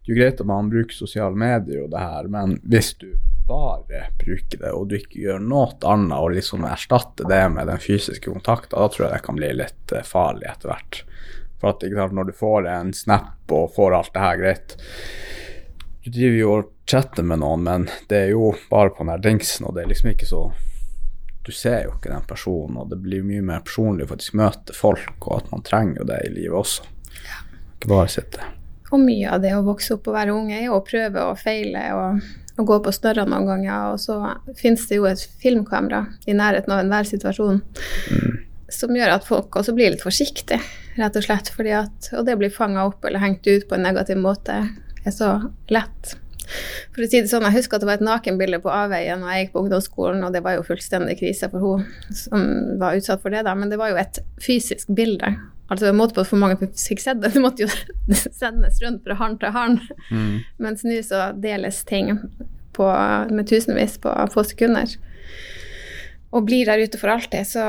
det 0.05 0.13
er 0.13 0.19
greit 0.19 0.41
at 0.43 0.49
man 0.49 0.71
bruker 0.73 0.97
sosiale 0.97 1.39
medier 1.39 1.85
og 1.85 1.93
det 1.95 2.03
her, 2.03 2.29
men 2.33 2.59
hvis 2.65 2.95
du 3.01 3.13
bare 3.49 4.07
bruker 4.21 4.59
det, 4.59 4.73
og 4.73 4.89
du 4.89 4.97
ikke 4.99 5.21
gjør 5.27 5.43
noe 5.45 5.71
annet 5.85 6.17
og 6.17 6.35
liksom 6.37 6.65
erstatter 6.69 7.29
det 7.29 7.43
med 7.53 7.69
den 7.69 7.81
fysiske 7.81 8.33
kontakten, 8.33 8.79
da 8.79 8.89
tror 8.89 9.07
jeg 9.07 9.15
det 9.15 9.25
kan 9.27 9.41
bli 9.41 9.51
litt 9.61 9.93
eh, 9.93 10.07
farlig 10.07 10.49
etter 10.49 10.73
hvert. 10.73 11.01
For 11.61 11.73
at 11.73 11.85
ikke 11.85 12.01
sant, 12.01 12.17
når 12.17 12.29
du 12.29 12.37
får 12.37 12.69
en 12.73 12.93
snap 12.97 13.55
og 13.57 13.73
får 13.77 13.99
alt 13.99 14.15
det 14.15 14.25
her 14.25 14.41
greit 14.41 14.77
Du 16.05 16.11
driver 16.13 16.37
jo 16.37 16.55
og 16.59 16.71
chatter 16.91 17.25
med 17.25 17.41
noen, 17.41 17.63
men 17.65 17.87
det 18.11 18.19
er 18.27 18.33
jo 18.35 18.53
bare 18.71 18.93
på 18.93 19.05
den 19.05 19.15
her 19.15 19.23
dingsen, 19.25 19.65
og 19.65 19.77
det 19.77 19.85
er 19.85 19.93
liksom 19.93 20.13
ikke 20.13 20.29
så 20.29 20.47
du 21.45 21.53
ser 21.53 21.83
jo 21.85 21.91
ikke 21.93 22.09
den 22.09 22.25
personen, 22.25 22.79
og 22.81 22.89
det 22.89 22.97
blir 23.05 23.25
mye 23.25 23.43
mer 23.45 23.61
personlig 23.65 24.07
å 24.07 24.15
faktisk 24.15 24.37
møte 24.41 24.73
folk, 24.73 25.19
og 25.27 25.43
at 25.43 25.51
man 25.53 25.65
trenger 25.67 26.01
jo 26.01 26.07
det 26.09 26.23
i 26.25 26.31
livet 26.33 26.57
også. 26.57 26.94
Sitte. 28.09 28.47
Og 28.93 29.01
mye 29.03 29.33
av 29.35 29.43
det 29.43 29.53
å 29.57 29.65
vokse 29.67 29.97
opp 29.97 30.09
og 30.09 30.17
være 30.17 30.35
ung 30.35 30.53
er 30.55 30.67
jo 30.67 30.79
å 30.79 30.85
prøve 30.87 31.27
og 31.31 31.39
feile 31.41 31.85
og, 31.97 32.25
og 32.61 32.69
gå 32.69 32.79
på 32.85 32.95
større 32.95 33.27
noen 33.29 33.49
ganger, 33.49 33.95
og 33.95 34.01
så 34.01 34.19
finnes 34.59 34.87
det 34.89 35.01
jo 35.01 35.09
et 35.11 35.23
filmkamera 35.43 36.05
i 36.31 36.37
nærheten 36.37 36.75
av 36.75 36.85
enhver 36.85 37.09
situasjon. 37.09 37.61
Mm. 37.61 38.35
Som 38.73 38.97
gjør 38.97 39.17
at 39.17 39.27
folk 39.27 39.57
også 39.61 39.75
blir 39.77 39.93
litt 39.95 40.05
forsiktige, 40.05 40.61
rett 40.99 41.17
og 41.19 41.27
slett. 41.27 41.51
Fordi 41.55 41.75
at, 41.77 42.11
og 42.15 42.27
det 42.27 42.37
å 42.37 42.41
bli 42.41 42.51
fanga 42.53 42.87
opp 42.89 43.05
eller 43.05 43.23
hengt 43.23 43.47
ut 43.47 43.67
på 43.69 43.77
en 43.77 43.85
negativ 43.87 44.21
måte 44.21 44.61
er 45.05 45.15
så 45.15 45.37
lett. 45.73 46.15
For 46.95 47.05
å 47.05 47.09
si 47.09 47.21
det 47.23 47.31
sånn, 47.31 47.47
Jeg 47.49 47.59
husker 47.59 47.79
at 47.79 47.85
det 47.85 47.89
var 47.89 47.99
et 47.99 48.05
nakenbilde 48.05 48.61
på 48.63 48.73
avveien 48.73 49.23
når 49.23 49.33
jeg 49.33 49.45
gikk 49.45 49.55
på 49.55 49.65
ungdomsskolen, 49.65 50.23
og 50.27 50.35
det 50.35 50.45
var 50.45 50.59
jo 50.59 50.67
fullstendig 50.67 51.17
krise 51.21 51.49
for 51.53 51.65
hun 51.65 52.15
som 52.15 52.47
var 52.81 52.99
utsatt 52.99 53.23
for 53.25 53.35
det, 53.35 53.45
da, 53.49 53.55
men 53.59 53.73
det 53.73 53.81
var 53.81 53.93
jo 53.93 54.01
et 54.01 54.21
fysisk 54.43 54.93
bilde. 54.95 55.33
Altså 55.73 55.89
en 55.89 55.97
måte 55.97 56.17
på 56.17 56.27
for 56.29 56.41
mange 56.41 56.59
fikk 56.77 57.01
sett 57.01 57.23
det. 57.23 57.33
Det 57.35 57.43
måtte 57.43 57.65
jo 57.65 57.71
sendes 58.41 58.83
rundt 58.85 59.05
fra 59.07 59.17
hånd 59.21 59.41
til 59.41 59.55
hånd. 59.55 59.81
Mm. 60.11 60.35
Mens 60.65 60.85
nå 60.87 60.99
så 61.07 61.31
deles 61.41 61.81
ting 61.89 62.13
på, 62.77 62.89
med 63.31 63.49
tusenvis 63.49 63.97
på 64.03 64.13
få 64.35 64.45
sekunder. 64.47 64.93
Og 66.35 66.45
blir 66.49 66.69
der 66.69 66.83
ute 66.85 67.01
for 67.01 67.15
alltid. 67.15 67.49
Så 67.49 67.65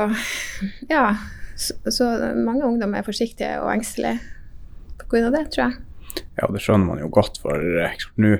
ja. 0.90 1.08
Så, 1.56 1.72
så 1.88 2.06
mange 2.36 2.66
ungdom 2.66 2.92
er 2.92 3.06
forsiktige 3.06 3.54
og 3.62 3.70
engstelige 3.72 4.18
pga. 5.08 5.30
det, 5.32 5.46
tror 5.54 5.62
jeg. 5.62 5.78
Ja, 6.36 6.48
det 6.52 6.60
skjønner 6.60 6.90
man 6.90 7.00
jo 7.00 7.08
godt, 7.12 7.38
for 7.40 7.56
eh, 7.56 7.96
nå 8.20 8.34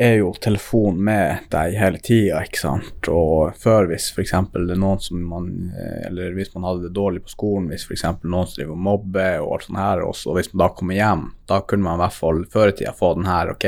er 0.00 0.14
jo 0.16 0.30
telefon 0.40 0.96
med 1.04 1.50
deg 1.52 1.74
hele 1.76 1.98
tida, 2.00 2.40
ikke 2.46 2.60
sant. 2.62 3.08
Og 3.12 3.56
før 3.60 3.90
hvis 3.90 4.08
f.eks. 4.14 4.32
det 4.54 4.62
er 4.74 4.80
noen 4.80 5.02
som 5.04 5.20
man 5.28 5.50
eh, 5.76 6.06
Eller 6.08 6.32
hvis 6.36 6.54
man 6.54 6.64
hadde 6.68 6.88
det 6.88 6.94
dårlig 6.96 7.24
på 7.26 7.34
skolen, 7.34 7.68
hvis 7.68 7.84
f.eks. 7.84 8.06
noen 8.22 8.48
driver 8.54 8.72
og 8.72 8.86
mobber 8.86 9.44
og 9.44 9.52
alt 9.58 9.68
sånt 9.68 9.82
her, 9.82 10.04
og 10.06 10.38
hvis 10.38 10.52
man 10.54 10.64
da 10.64 10.70
kommer 10.78 10.96
hjem, 10.96 11.26
da 11.50 11.60
kunne 11.60 11.84
man 11.84 11.98
i 11.98 12.04
hvert 12.04 12.16
fall 12.16 12.42
før 12.52 12.72
i 12.72 12.76
tida 12.80 12.96
få 12.96 13.12
den 13.18 13.28
her 13.28 13.52
Ok, 13.52 13.66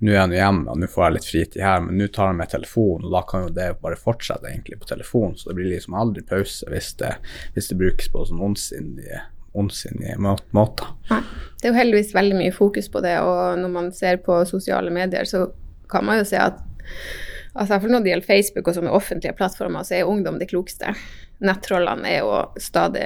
nå 0.00 0.14
er 0.14 0.18
jeg 0.18 0.32
nå 0.32 0.38
hjemme, 0.40 0.66
og 0.72 0.80
nå 0.80 0.90
får 0.90 1.06
jeg 1.06 1.16
litt 1.16 1.30
fritid 1.30 1.64
her, 1.64 1.82
men 1.84 2.00
nå 2.00 2.08
tar 2.10 2.32
jeg 2.32 2.40
med 2.40 2.54
telefon, 2.54 3.04
og 3.04 3.14
da 3.14 3.26
kan 3.30 3.46
jo 3.46 3.56
det 3.60 3.72
bare 3.82 4.00
fortsette 4.00 4.50
egentlig 4.50 4.80
på 4.80 4.90
telefon, 4.90 5.36
så 5.36 5.50
det 5.50 5.60
blir 5.60 5.74
liksom 5.74 5.98
aldri 6.02 6.24
pause 6.26 6.66
hvis 6.72 6.94
det, 7.02 7.14
hvis 7.54 7.70
det 7.70 7.78
brukes 7.78 8.10
på 8.10 8.24
sånn 8.26 8.42
ondsindige 8.50 9.22
ondsinnige 9.58 10.16
måter. 10.20 10.92
Nei. 11.10 11.22
Det 11.60 11.68
er 11.68 11.74
jo 11.74 11.76
heldigvis 11.76 12.14
veldig 12.16 12.38
mye 12.38 12.52
fokus 12.56 12.88
på 12.92 13.02
det, 13.04 13.16
og 13.20 13.58
når 13.60 13.72
man 13.74 13.90
ser 13.92 14.20
på 14.24 14.38
sosiale 14.48 14.92
medier, 14.94 15.26
så 15.28 15.48
kan 15.90 16.06
man 16.06 16.20
jo 16.20 16.28
se 16.28 16.38
at 16.40 16.62
altså 17.58 17.80
når 17.82 18.04
det 18.04 18.12
gjelder 18.12 18.28
Facebook 18.28 18.70
og 18.70 18.76
sånne 18.78 18.94
offentlige 18.94 19.36
plattformer, 19.36 19.84
så 19.84 19.98
er 19.98 20.08
ungdom 20.08 20.38
det 20.40 20.48
klokeste. 20.52 20.94
Nettrollene 21.44 22.08
er 22.08 22.22
jo 22.22 22.40
stadig 22.60 23.04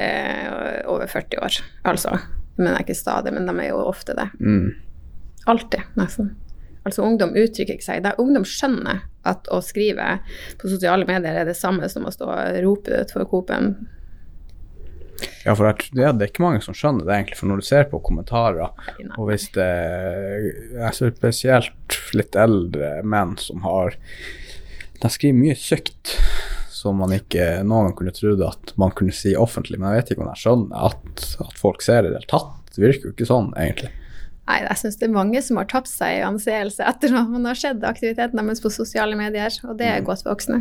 over 0.91 1.11
40 1.11 1.43
år, 1.43 1.59
altså. 1.91 2.17
Men 2.61 2.77
ikke 2.79 2.95
stadig, 2.95 3.33
men 3.35 3.49
de 3.49 3.55
er 3.59 3.73
jo 3.73 3.83
ofte 3.83 4.15
det. 4.15 4.29
Mm. 4.39 4.75
Alltid, 5.51 5.91
nesten. 5.99 6.35
Altså 6.85 7.03
ungdom 7.03 7.33
uttrykker 7.35 7.79
ikke 7.79 7.87
seg. 7.87 8.05
Der 8.05 8.21
ungdom 8.21 8.45
skjønner 8.47 9.03
at 9.27 9.49
å 9.51 9.59
skrive 9.65 10.19
på 10.61 10.71
sosiale 10.71 11.09
medier 11.09 11.41
er 11.41 11.49
det 11.49 11.57
samme 11.59 11.89
som 11.91 12.05
å 12.07 12.13
stå 12.13 12.29
og 12.29 12.59
rope 12.63 13.01
ut 13.01 13.15
for 13.15 13.27
Coop-en 13.31 13.73
ja, 15.45 15.55
for 15.55 15.69
det 15.69 16.03
er, 16.03 16.15
det 16.17 16.27
er 16.27 16.31
ikke 16.31 16.45
mange 16.45 16.63
som 16.65 16.77
skjønner 16.77 17.07
det, 17.07 17.17
egentlig. 17.17 17.39
For 17.39 17.51
når 17.51 17.61
du 17.61 17.67
ser 17.69 17.87
på 17.91 18.01
kommentarer, 18.05 18.73
og 19.15 19.29
hvis 19.29 19.51
det 19.55 19.69
er 19.69 20.97
spesielt 20.97 21.99
litt 22.17 22.39
eldre 22.39 22.97
menn 23.07 23.37
som 23.41 23.65
har 23.67 23.99
De 25.03 25.11
skriver 25.13 25.37
mye 25.37 25.57
sykt 25.59 26.15
som 26.85 26.99
man 27.01 27.13
ikke 27.17 27.63
noen 27.65 27.89
gang 27.89 27.97
kunne 27.99 28.13
trodd 28.15 28.43
at 28.45 28.73
man 28.81 28.93
kunne 28.97 29.15
si 29.17 29.35
offentlig. 29.37 29.79
Men 29.81 29.93
jeg 29.93 30.01
vet 30.01 30.15
ikke 30.15 30.25
om 30.25 30.31
jeg 30.33 30.43
skjønner 30.43 30.89
at, 30.91 31.27
at 31.45 31.61
folk 31.61 31.85
ser 31.85 32.05
det 32.05 32.13
i 32.13 32.17
hele 32.19 32.31
tatt. 32.31 32.51
Det 32.75 32.83
virker 32.83 33.09
jo 33.09 33.15
ikke 33.15 33.29
sånn, 33.29 33.53
egentlig. 33.61 33.93
Nei, 34.45 34.59
jeg 34.67 34.77
syns 34.77 34.99
det 35.01 35.07
er 35.07 35.15
mange 35.15 35.41
som 35.45 35.57
har 35.61 35.69
tapt 35.71 35.89
seg 35.89 36.19
i 36.19 36.25
anseelse 36.27 36.85
etter 36.85 37.15
at 37.17 37.31
man 37.33 37.47
har 37.49 37.57
sett 37.57 37.85
aktiviteten 37.87 38.41
deres 38.41 38.61
på 38.61 38.73
sosiale 38.73 39.17
medier, 39.17 39.55
og 39.65 39.79
det 39.81 39.89
er 39.89 40.03
mm. 40.03 40.09
godt 40.11 40.27
voksne. 40.27 40.61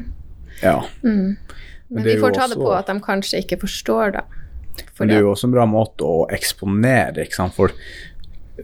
Ja. 0.62 0.78
Mm. 1.04 1.36
Men, 1.36 1.98
Men 1.98 2.08
vi 2.08 2.16
får 2.22 2.38
ta 2.38 2.48
det 2.48 2.60
på 2.62 2.72
at 2.72 2.88
de 2.88 2.96
kanskje 3.04 3.44
ikke 3.44 3.60
forstår 3.66 4.16
det. 4.16 4.24
Men 5.00 5.10
det 5.10 5.16
er 5.18 5.26
jo 5.26 5.34
også 5.34 5.50
en 5.50 5.56
bra 5.56 5.68
måte 5.70 6.08
å 6.08 6.26
eksponere, 6.34 7.26
ikke 7.26 7.40
sant, 7.40 7.56
for 7.58 7.74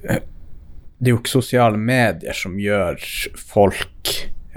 eh, 0.04 0.22
det 1.00 1.08
er 1.08 1.16
jo 1.16 1.22
ikke 1.22 1.32
sosiale 1.32 1.80
medier 1.80 2.36
som 2.36 2.58
gjør 2.60 3.00
folk 3.40 4.14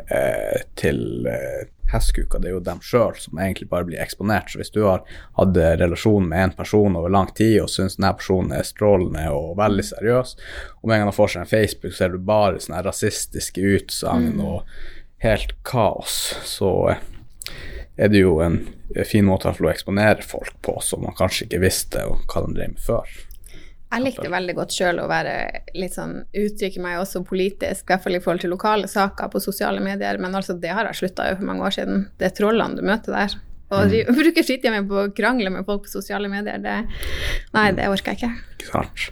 eh, 0.09 0.65
til 0.79 1.29
eh, 1.31 1.69
hestkuker, 1.93 2.41
det 2.41 2.51
er 2.51 2.57
jo 2.57 2.65
dem 2.65 2.81
sjøl 2.85 3.17
som 3.21 3.38
egentlig 3.38 3.69
bare 3.71 3.87
blir 3.88 4.01
eksponert. 4.03 4.51
Så 4.51 4.61
hvis 4.61 4.73
du 4.75 4.83
har 4.87 5.05
hatt 5.38 5.59
relasjon 5.81 6.27
med 6.29 6.47
en 6.47 6.57
person 6.57 6.97
over 6.99 7.12
lang 7.12 7.31
tid 7.37 7.59
og 7.62 7.71
syns 7.73 7.99
denne 7.99 8.15
personen 8.17 8.55
er 8.57 8.67
strålende 8.67 9.27
og 9.35 9.55
veldig 9.61 9.87
seriøs, 9.93 10.35
og 10.81 10.88
med 10.88 10.97
en 10.97 11.05
gang 11.05 11.12
han 11.12 11.19
får 11.19 11.35
seg 11.35 11.45
en 11.45 11.53
Facebook, 11.53 11.97
så 11.97 12.07
er 12.07 12.15
du 12.15 12.27
bare 12.33 12.62
sånne 12.65 12.85
rasistiske 12.88 13.65
utsagn 13.77 14.33
mm. 14.38 14.45
og 14.47 14.62
helt 15.23 15.55
kaos, 15.69 16.19
så 16.49 16.73
eh, 16.95 17.03
er 18.03 18.11
det 18.12 18.23
jo 18.25 18.38
en 18.43 18.61
fin 19.09 19.27
måte 19.27 19.51
å 19.53 19.71
eksponere 19.71 20.25
folk 20.27 20.57
på 20.65 20.79
som 20.85 21.05
man 21.07 21.17
kanskje 21.19 21.47
ikke 21.47 21.62
visste 21.62 22.03
hva 22.09 22.43
de 22.47 22.57
drev 22.57 22.75
med 22.75 22.83
før. 22.83 23.12
Jeg 23.93 24.05
likte 24.07 24.31
veldig 24.33 24.55
godt 24.57 24.73
sjøl 24.73 25.03
å 25.03 25.09
være 25.11 25.33
litt 25.77 25.93
sånn 25.99 26.15
uttrykke 26.25 26.81
meg 26.81 27.03
også 27.03 27.21
politisk, 27.29 27.85
i 27.85 27.91
hvert 27.91 28.05
fall 28.07 28.17
i 28.17 28.21
forhold 28.25 28.45
til 28.45 28.53
lokale 28.55 28.88
saker 28.88 29.29
på 29.35 29.43
sosiale 29.45 29.83
medier, 29.85 30.17
men 30.23 30.33
altså 30.38 30.57
det 30.57 30.73
har 30.73 30.88
jeg 30.88 31.03
slutta 31.03 31.29
for 31.35 31.45
mange 31.45 31.67
år 31.67 31.77
siden. 31.77 32.07
Det 32.17 32.31
er 32.31 32.37
trollene 32.38 32.79
du 32.79 32.87
møter 32.88 33.12
der. 33.12 33.35
Og 33.73 33.93
mm. 33.93 34.15
bruke 34.23 34.45
fritida 34.47 34.73
mi 34.73 34.81
på 34.88 35.03
å 35.03 35.11
krangle 35.17 35.53
med 35.53 35.69
folk 35.69 35.85
på 35.85 35.93
sosiale 35.93 36.31
medier, 36.33 36.61
det 36.65 36.79
Nei, 37.53 37.67
det 37.77 37.91
orker 37.93 38.15
jeg 38.15 38.23
ikke. 38.23 38.33
Ikke 38.57 38.71
sant. 38.71 39.05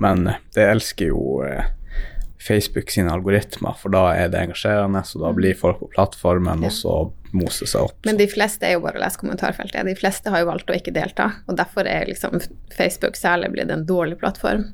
Men 0.00 0.24
eh, 0.32 0.40
det 0.56 0.64
elsker 0.70 1.12
jo 1.12 1.42
eh, 1.44 1.68
Facebook 2.40 2.90
sine 2.90 3.12
algoritmer, 3.12 3.76
for 3.76 3.92
da 3.92 4.06
er 4.16 4.30
det 4.32 4.40
engasjerende, 4.40 5.02
så 5.04 5.20
da 5.20 5.30
mm. 5.32 5.36
blir 5.36 5.58
folk 5.58 5.80
på 5.82 5.90
plattformen, 5.92 6.64
ja. 6.64 6.70
og 6.70 6.76
så 6.76 6.94
mose 7.36 7.68
seg 7.68 7.86
opp. 7.86 7.98
Men 8.08 8.18
de 8.18 8.26
fleste 8.30 8.66
er 8.66 8.74
jo 8.74 8.82
bare 8.86 8.98
å 8.98 9.02
lese 9.04 9.20
kommentarfeltet. 9.20 9.86
De 9.86 9.94
fleste 9.98 10.32
har 10.32 10.42
jo 10.42 10.48
valgt 10.48 10.72
å 10.72 10.76
ikke 10.78 10.94
delta, 10.96 11.28
og 11.46 11.60
derfor 11.60 11.86
er 11.86 12.08
liksom 12.08 12.40
Facebook 12.74 13.18
særlig 13.20 13.52
blitt 13.54 13.70
en 13.70 13.86
dårlig 13.86 14.18
plattform 14.22 14.66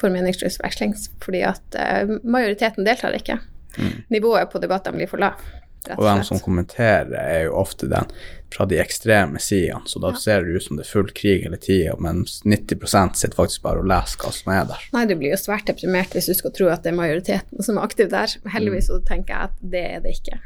for 0.00 0.14
meningsutveksling, 0.14 0.94
fordi 1.24 1.42
at 1.48 1.80
uh, 1.80 2.16
majoriteten 2.22 2.86
deltar 2.86 3.16
ikke. 3.16 3.40
Mm. 3.80 4.04
Nivået 4.14 4.52
på 4.52 4.60
debattene 4.62 5.00
blir 5.00 5.10
for 5.10 5.22
lavt. 5.24 5.42
Og, 5.90 6.00
og 6.00 6.06
de 6.08 6.24
som 6.26 6.40
kommenterer, 6.40 7.12
er 7.20 7.44
jo 7.46 7.58
ofte 7.60 7.88
den 7.90 8.08
fra 8.54 8.66
de 8.70 8.78
ekstreme 8.78 9.40
sidene, 9.42 9.82
så 9.90 10.00
da 10.02 10.12
ja. 10.14 10.20
ser 10.22 10.44
det 10.44 10.54
ut 10.54 10.66
som 10.68 10.78
det 10.78 10.84
er 10.84 10.92
full 10.92 11.10
krig 11.16 11.42
hele 11.42 11.58
tida, 11.60 11.96
mens 12.02 12.38
90 12.46 13.18
sitter 13.18 13.34
faktisk 13.34 13.64
bare 13.64 13.82
og 13.82 13.88
leser 13.90 14.22
hva 14.22 14.30
som 14.36 14.52
er 14.54 14.68
der. 14.70 14.86
Nei, 14.94 15.04
du 15.10 15.16
blir 15.18 15.34
jo 15.34 15.40
svært 15.40 15.66
deprimert 15.70 16.14
hvis 16.14 16.30
du 16.30 16.36
skal 16.38 16.54
tro 16.54 16.70
at 16.70 16.86
det 16.86 16.92
er 16.92 17.00
majoriteten 17.00 17.66
som 17.66 17.80
er 17.80 17.88
aktiv 17.88 18.12
der. 18.12 18.38
Heldigvis 18.54 18.92
så 18.92 19.00
tenker 19.08 19.34
jeg 19.34 19.50
at 19.50 19.68
det 19.74 19.84
er 19.96 20.04
det 20.04 20.14
ikke. 20.20 20.40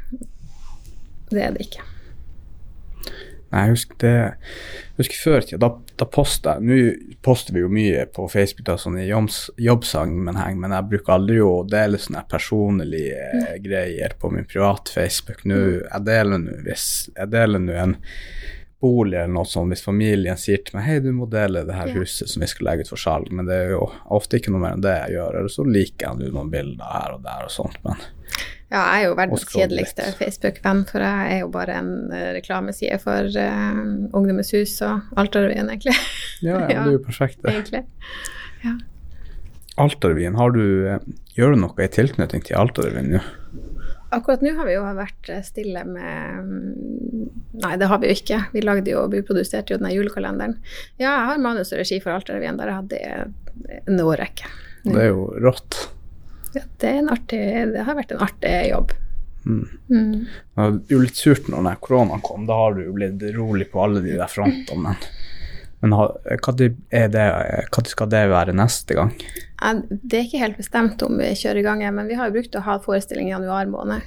Det 1.29 1.45
er 1.45 1.55
det 1.55 1.69
ikke. 1.69 1.85
Nei, 3.49 3.63
jeg 3.65 3.75
husker 3.75 3.99
det 4.03 4.13
jeg 4.13 4.99
husker 4.99 5.21
før 5.23 5.45
i 5.47 5.57
da, 5.63 5.69
da 5.97 6.05
posta 6.11 6.57
jeg 6.59 6.65
Nå 6.69 7.15
poster 7.25 7.55
vi 7.55 7.63
jo 7.63 7.69
mye 7.71 8.03
på 8.13 8.27
Facebook 8.29 8.67
da, 8.67 8.75
sånn 8.79 8.99
i 9.01 9.07
jobbsammenheng, 9.09 10.59
men 10.61 10.75
jeg 10.75 10.89
bruker 10.91 11.15
aldri 11.15 11.39
å 11.43 11.63
dele 11.67 11.99
sånne 11.99 12.21
personlige 12.29 13.25
mm. 13.33 13.47
greier 13.63 14.15
på 14.19 14.31
min 14.31 14.47
private 14.47 14.93
Facebook. 14.93 15.41
Nå, 15.49 15.59
jeg 15.81 16.05
deler 17.33 17.63
nå 17.63 17.75
en 17.83 17.97
bolig 18.79 19.17
eller 19.17 19.33
noe 19.33 19.47
sånt, 19.47 19.73
hvis 19.73 19.83
familien 19.83 20.39
sier 20.39 20.61
til 20.63 20.77
meg 20.77 20.85
hei, 20.87 20.99
du 21.03 21.09
må 21.15 21.27
dele 21.31 21.65
det 21.67 21.75
her 21.75 21.91
huset 21.97 22.31
som 22.31 22.43
vi 22.43 22.47
skal 22.47 22.69
legge 22.69 22.85
ut 22.87 22.93
for 22.93 23.01
salg, 23.01 23.27
men 23.35 23.49
det 23.49 23.57
er 23.65 23.73
jo 23.75 23.81
ofte 24.15 24.39
ikke 24.39 24.53
noe 24.53 24.63
mer 24.63 24.77
enn 24.77 24.85
det 24.85 24.95
jeg 24.95 25.17
gjør. 25.17 25.41
Eller 25.41 25.51
så 25.51 25.65
liker 25.67 26.07
jeg 26.07 26.31
noen 26.31 26.53
bilder 26.53 26.93
her 26.95 27.17
og 27.17 27.25
der 27.27 27.49
og 27.49 27.53
sånt, 27.53 27.81
men 27.87 27.99
ja, 28.69 28.83
jeg 28.85 28.99
er 29.01 29.07
jo 29.07 29.13
verdens 29.17 29.45
kjedeligste 29.49 30.11
Facebook-venn, 30.19 30.83
for 30.85 31.01
jeg 31.01 31.29
er 31.33 31.39
jo 31.41 31.47
bare 31.49 31.79
en 31.79 31.93
uh, 32.13 32.27
reklameside 32.35 32.99
for 33.01 33.25
uh, 33.25 33.79
Ungdommens 34.13 34.53
hus 34.53 34.75
og 34.85 35.07
Altarevyen, 35.17 35.71
egentlig. 35.73 35.95
ja, 36.45 36.59
ja, 36.69 36.83
det 36.85 36.93
er 36.93 36.97
jo 36.99 37.01
perfekt, 37.07 37.39
det. 37.41 37.55
egentlig. 37.55 37.81
Ja. 38.61 38.75
Altarevyen, 39.81 40.37
har 40.37 40.53
du 40.53 40.63
uh, 40.85 41.01
Gjør 41.33 41.55
du 41.55 41.63
noe 41.63 41.81
i 41.81 41.89
tilknytning 41.89 42.45
til 42.45 42.59
Altarevyen 42.61 43.13
nå? 43.15 43.23
Akkurat 44.15 44.41
nå 44.41 44.55
har 44.57 44.65
vi 44.65 44.73
jo 44.73 44.85
vært 44.97 45.29
stille 45.45 45.83
med 45.85 46.45
mm, 46.45 47.27
Nei, 47.59 47.75
det 47.77 47.89
har 47.91 47.99
vi 48.01 48.09
jo 48.09 48.15
ikke. 48.15 48.39
Vi 48.53 48.63
lagde 48.63 48.93
jo, 48.93 49.03
vi 49.11 49.19
produserte 49.25 49.73
jo 49.73 49.79
denne 49.81 49.91
julekalenderen. 49.91 50.55
Ja, 50.97 51.09
jeg 51.09 51.27
har 51.31 51.41
manus 51.43 51.73
og 51.73 51.81
regi 51.81 51.97
for 51.99 52.15
Altarevyen, 52.15 52.57
der 52.59 52.71
jeg 52.71 52.77
hadde 52.79 53.79
en 53.83 54.01
årrekke. 54.05 54.51
Det 54.85 55.01
er 55.01 55.09
jo 55.11 55.25
rått. 55.43 55.79
Ja, 56.55 56.63
det, 56.81 56.93
artig, 57.11 57.41
det, 57.73 57.83
har 57.85 57.97
vært 57.97 58.13
en 58.15 58.23
artig 58.23 58.53
jobb. 58.69 58.93
Mm. 59.45 59.65
Mm. 59.89 60.13
Det 60.55 60.63
er 60.63 60.95
jo 60.95 61.01
litt 61.03 61.19
surt 61.19 61.49
når 61.51 61.81
koronaen 61.83 62.23
kom, 62.25 62.47
da 62.47 62.57
har 62.61 62.77
du 62.77 62.85
jo 62.85 62.95
blitt 62.95 63.23
rolig 63.35 63.69
på 63.73 63.83
alle 63.83 64.03
de 64.05 64.15
der 64.17 64.31
frontene. 64.31 64.95
Men, 64.95 65.09
men 65.79 65.95
hva 65.95 67.83
skal 67.87 68.09
det 68.11 68.23
være 68.31 68.55
neste 68.55 68.97
gang? 68.97 69.13
Det 69.89 70.17
er 70.17 70.25
ikke 70.25 70.41
helt 70.43 70.59
bestemt 70.59 71.03
om 71.05 71.19
vi 71.19 71.31
kjører 71.39 71.61
i 71.61 71.65
gang, 71.67 71.83
men 71.95 72.09
vi 72.09 72.17
har 72.19 72.29
jo 72.29 72.37
brukt 72.39 72.57
å 72.59 72.63
ha 72.65 72.79
forestilling 72.83 73.29
i 73.29 73.35
januar 73.35 73.69
måned. 73.71 74.03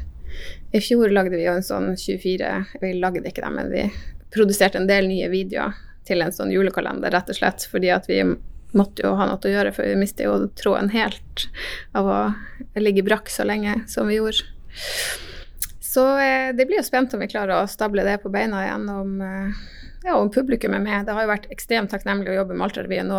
I 0.72 0.80
fjor 0.80 1.12
lagde 1.12 1.36
vi 1.36 1.44
jo 1.44 1.52
en 1.52 1.64
sånn 1.64 1.90
24 2.00 2.52
Vi 2.80 2.92
lagde 2.96 3.28
ikke 3.28 3.42
det, 3.44 3.50
men 3.52 3.72
vi 3.72 3.82
produserte 4.32 4.80
en 4.80 4.88
del 4.88 5.10
nye 5.10 5.28
videoer 5.28 5.76
til 6.08 6.24
en 6.24 6.32
sånn 6.34 6.50
julekalender, 6.50 7.12
rett 7.12 7.28
og 7.30 7.36
slett 7.36 7.66
fordi 7.70 7.92
at 7.94 8.08
vi 8.10 8.22
måtte 8.72 9.04
jo 9.04 9.12
ha 9.18 9.26
noe 9.28 9.36
å 9.36 9.52
gjøre, 9.52 9.74
for 9.76 9.84
vi 9.86 9.98
mistet 10.00 10.24
jo 10.26 10.48
tråden 10.56 10.88
helt 10.94 11.46
av 11.96 12.08
å 12.08 12.20
ligge 12.80 13.04
brakk 13.04 13.28
så 13.30 13.44
lenge 13.44 13.82
som 13.92 14.08
vi 14.08 14.16
gjorde. 14.16 14.48
Så 15.92 16.06
eh, 16.18 16.54
det 16.56 16.64
blir 16.64 16.80
jo 16.80 16.86
spent 16.86 17.12
om 17.12 17.20
vi 17.20 17.28
klarer 17.28 17.60
å 17.60 17.68
stable 17.68 18.04
det 18.06 18.16
på 18.22 18.32
beina 18.32 18.64
igjen 18.64 18.88
om 18.88 19.18
eh, 19.20 19.62
ja, 20.02 20.16
og 20.18 20.32
publikum 20.34 20.74
er 20.74 20.82
med. 20.82 21.06
Det 21.06 21.14
har 21.14 21.24
jo 21.24 21.30
vært 21.30 21.48
ekstremt 21.54 21.92
takknemlig 21.92 22.32
å 22.32 22.36
jobbe 22.40 22.56
med 22.56 22.66
Altarrevyen 22.66 23.10
nå 23.10 23.18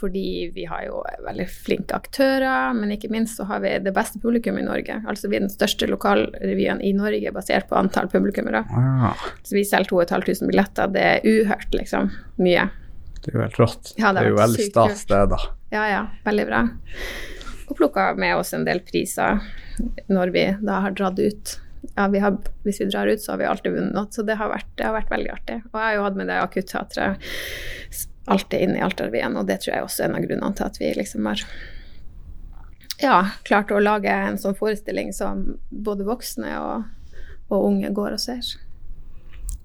fordi 0.00 0.26
vi 0.54 0.64
har 0.68 0.86
jo 0.86 1.02
veldig 1.26 1.46
flinke 1.52 1.98
aktører, 1.98 2.72
men 2.76 2.94
ikke 2.94 3.10
minst 3.12 3.40
så 3.40 3.46
har 3.50 3.60
vi 3.64 3.74
det 3.84 3.92
beste 3.96 4.20
publikum 4.22 4.60
i 4.60 4.64
Norge. 4.64 4.96
Altså 5.08 5.28
vi 5.28 5.38
er 5.38 5.44
den 5.44 5.52
største 5.52 5.88
lokalrevyen 5.90 6.80
i 6.80 6.94
Norge 6.96 7.34
basert 7.36 7.68
på 7.68 7.76
antall 7.76 8.08
publikummere. 8.12 8.64
Ah. 8.72 9.26
Så 9.44 9.58
vi 9.58 9.66
selger 9.68 9.92
2500 9.92 10.48
billetter. 10.48 10.92
Det 10.94 11.04
er 11.10 11.26
uhørt, 11.28 11.68
liksom. 11.76 12.08
Mye. 12.40 12.68
Det 13.22 13.30
er 13.30 13.36
jo 13.36 13.44
helt 13.44 13.60
rått. 13.60 13.92
Ja, 13.96 14.12
det, 14.12 14.22
det, 14.22 14.24
er 14.24 14.32
jo 14.32 14.40
veldig 14.40 14.68
stas, 14.70 15.04
det, 15.10 15.20
da. 15.34 15.42
Ja, 15.74 15.84
ja. 15.90 16.06
Veldig 16.24 16.46
bra. 16.48 16.62
Og 17.68 17.76
plukka 17.78 18.08
med 18.18 18.36
oss 18.40 18.52
en 18.56 18.64
del 18.68 18.82
priser 18.84 19.44
når 20.12 20.32
vi 20.34 20.46
da 20.64 20.80
har 20.86 20.96
dratt 20.96 21.20
ut. 21.20 21.58
Ja, 21.96 22.06
vi 22.08 22.22
har, 22.22 22.38
hvis 22.62 22.80
vi 22.80 22.88
drar 22.88 23.10
ut, 23.10 23.20
så 23.22 23.32
har 23.32 23.42
vi 23.42 23.50
alltid 23.50 23.74
vunnet 23.74 23.94
noe, 23.96 24.08
så 24.14 24.24
det 24.26 24.38
har, 24.38 24.50
vært, 24.52 24.70
det 24.78 24.86
har 24.86 24.94
vært 24.94 25.12
veldig 25.12 25.32
artig. 25.34 25.58
Og 25.72 25.76
jeg 25.76 25.86
har 25.86 25.96
jo 25.96 26.06
hatt 26.06 26.18
med 26.18 26.30
det 26.30 26.38
akutteatret 26.40 27.28
alltid 28.30 28.64
inn 28.64 28.76
i 28.78 28.82
Altarvien, 28.86 29.36
og 29.36 29.48
det 29.48 29.60
tror 29.62 29.74
jeg 29.74 29.86
også 29.86 30.02
er 30.02 30.10
en 30.10 30.18
av 30.18 30.26
grunnene 30.26 30.58
til 30.58 30.68
at 30.68 30.78
vi 30.78 30.92
liksom 30.96 31.26
har 31.26 31.44
ja, 33.02 33.16
klart 33.42 33.72
å 33.74 33.80
lage 33.82 34.12
en 34.12 34.38
sånn 34.38 34.54
forestilling 34.58 35.10
som 35.16 35.42
både 35.70 36.06
voksne 36.06 36.52
og, 36.60 36.84
og 37.50 37.66
unge 37.72 37.90
går 37.94 38.14
og 38.14 38.22
ser. 38.22 38.52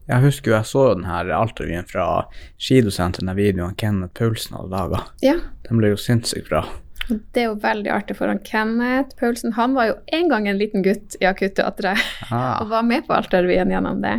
Jeg 0.08 0.24
husker 0.24 0.52
jo 0.52 0.56
jeg 0.56 0.70
så 0.70 0.84
den 0.96 1.06
her 1.06 1.30
altarvyen 1.36 1.88
fra 1.88 2.08
skidosenteret, 2.56 3.28
den 3.28 3.38
videoen 3.38 3.76
Kenneth 3.78 4.16
Paulsen 4.18 4.56
hadde 4.56 4.72
laga. 4.72 5.04
Ja. 5.22 5.36
Den 5.68 5.82
ble 5.82 5.92
jo 5.92 6.00
sinnssykt 6.00 6.48
bra. 6.50 6.64
Det 7.08 7.42
er 7.42 7.48
jo 7.48 7.58
veldig 7.64 7.92
artig 7.94 8.18
for 8.18 8.28
han 8.32 8.42
Kenneth 8.44 9.16
Paulsen. 9.20 9.54
Han 9.56 9.76
var 9.78 9.90
jo 9.92 9.98
en 10.18 10.30
gang 10.32 10.48
en 10.48 10.60
liten 10.60 10.84
gutt 10.84 11.16
i 11.22 11.28
Akutteatret 11.30 12.02
ah. 12.30 12.60
og 12.62 12.72
var 12.74 12.88
med 12.88 13.08
på 13.08 13.16
Alterrevyen 13.16 13.72
gjennom 13.72 14.02
det. 14.04 14.18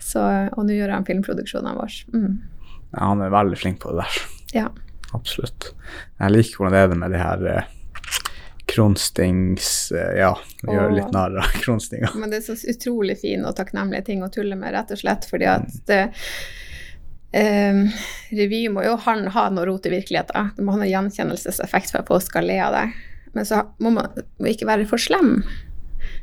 Så, 0.00 0.24
og 0.54 0.64
nå 0.64 0.76
gjør 0.76 0.96
han 0.96 1.08
filmproduksjonene 1.08 1.76
våre. 1.76 2.04
Mm. 2.14 2.38
Ja, 2.94 3.00
han 3.10 3.24
er 3.24 3.34
veldig 3.34 3.58
flink 3.60 3.82
på 3.84 3.92
det 3.92 4.04
der. 4.06 4.20
Ja. 4.56 4.68
Absolutt. 5.16 5.72
Jeg 6.20 6.34
liker 6.34 6.62
hvordan 6.62 6.76
det 6.76 6.80
er 6.84 7.02
med 7.02 7.12
de 7.14 7.20
her 7.20 7.44
eh, 7.48 7.74
Kronstings 8.68 9.92
eh, 9.96 10.18
Ja, 10.20 10.34
vi 10.62 10.76
gjør 10.76 10.92
litt 10.92 11.12
narr 11.14 11.38
av 11.40 11.52
kronstinga. 11.62 12.12
Men 12.16 12.32
det 12.32 12.42
er 12.42 12.48
så 12.50 12.72
utrolig 12.72 13.18
fine 13.22 13.48
og 13.48 13.56
takknemlige 13.56 14.10
ting 14.10 14.24
å 14.24 14.30
tulle 14.32 14.58
med, 14.58 14.74
rett 14.76 14.92
og 14.92 15.00
slett, 15.00 15.28
fordi 15.28 15.48
at 15.48 15.68
mm. 15.68 15.78
det 15.88 16.02
um, 17.36 17.84
Revy 18.38 18.64
må 18.72 18.84
jo 18.86 18.96
ha, 19.04 19.14
ha 19.34 19.46
noe 19.52 19.68
rot 19.68 19.86
i 19.88 19.94
virkeligheten. 19.94 20.52
Det 20.56 20.64
må 20.64 20.74
ha 20.76 20.82
noe 20.82 20.90
gjenkjennelseseffekt 20.90 21.92
for 21.92 22.02
at 22.02 22.12
folk 22.12 22.26
skal 22.26 22.48
le 22.48 22.58
av 22.64 22.76
det. 22.76 22.86
Men 23.36 23.48
så 23.48 23.62
må 23.82 23.92
man 23.94 24.14
må 24.40 24.52
ikke 24.52 24.68
være 24.68 24.88
for 24.88 25.00
slem. 25.00 25.42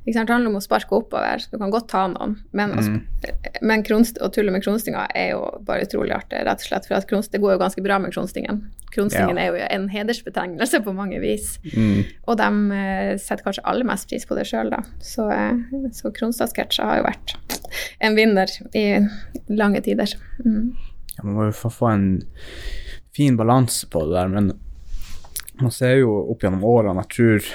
Det 0.05 0.13
handler 0.17 0.51
om 0.51 0.57
å 0.59 0.61
sparke 0.61 0.93
oppover. 0.97 1.41
Du 1.49 1.57
kan 1.57 1.71
godt 1.73 1.87
ta 1.89 2.03
noen, 2.11 2.35
men, 2.55 2.73
mm. 2.77 2.97
men 3.65 3.83
kronst, 3.85 4.19
å 4.21 4.29
tulle 4.33 4.53
med 4.53 4.61
kronstinga 4.65 5.07
er 5.17 5.31
jo 5.33 5.47
bare 5.65 5.87
utrolig 5.87 6.13
artig, 6.13 6.43
rett 6.45 6.61
og 6.61 6.67
slett. 6.67 6.85
For 6.85 6.97
at 6.99 7.07
kronst, 7.09 7.31
det 7.33 7.41
går 7.41 7.55
jo 7.55 7.61
ganske 7.63 7.83
bra 7.85 7.97
med 8.01 8.13
kronstingen. 8.13 8.61
Kronstingen 8.93 9.39
ja. 9.41 9.47
er 9.47 9.49
jo 9.49 9.65
en 9.65 9.87
hedersbetegnelse 9.91 10.81
på 10.85 10.93
mange 10.95 11.19
vis. 11.23 11.55
Mm. 11.73 12.05
Og 12.29 12.37
de 12.39 12.49
eh, 12.77 13.11
setter 13.21 13.47
kanskje 13.47 13.65
aller 13.65 13.87
mest 13.89 14.09
pris 14.11 14.29
på 14.29 14.37
det 14.37 14.45
sjøl, 14.49 14.69
da. 14.73 14.83
Så, 15.03 15.25
eh, 15.33 15.89
så 15.97 16.13
Kronstad-sketsjer 16.15 16.91
har 16.91 17.01
jo 17.01 17.07
vært 17.09 17.37
en 18.05 18.17
vinner 18.17 18.51
i 18.77 18.85
lange 19.49 19.81
tider. 19.85 20.13
Mm. 20.45 20.75
Man 21.23 21.37
må 21.37 21.47
jo 21.49 21.55
få 21.55 21.89
en 21.91 22.07
fin 23.15 23.37
balanse 23.37 23.87
på 23.87 24.05
det 24.05 24.15
der, 24.17 24.27
men 24.27 24.53
man 25.61 25.71
ser 25.71 25.95
jo 26.01 26.17
opp 26.33 26.43
gjennom 26.43 26.63
årene, 26.67 27.05
jeg 27.05 27.15
tror 27.15 27.49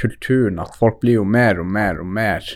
kulturen 0.00 0.58
at 0.62 0.74
folk 0.78 1.00
blir 1.04 1.20
jo 1.20 1.24
mer 1.28 1.60
og 1.62 1.68
mer 1.70 2.00
og 2.02 2.08
mer 2.10 2.48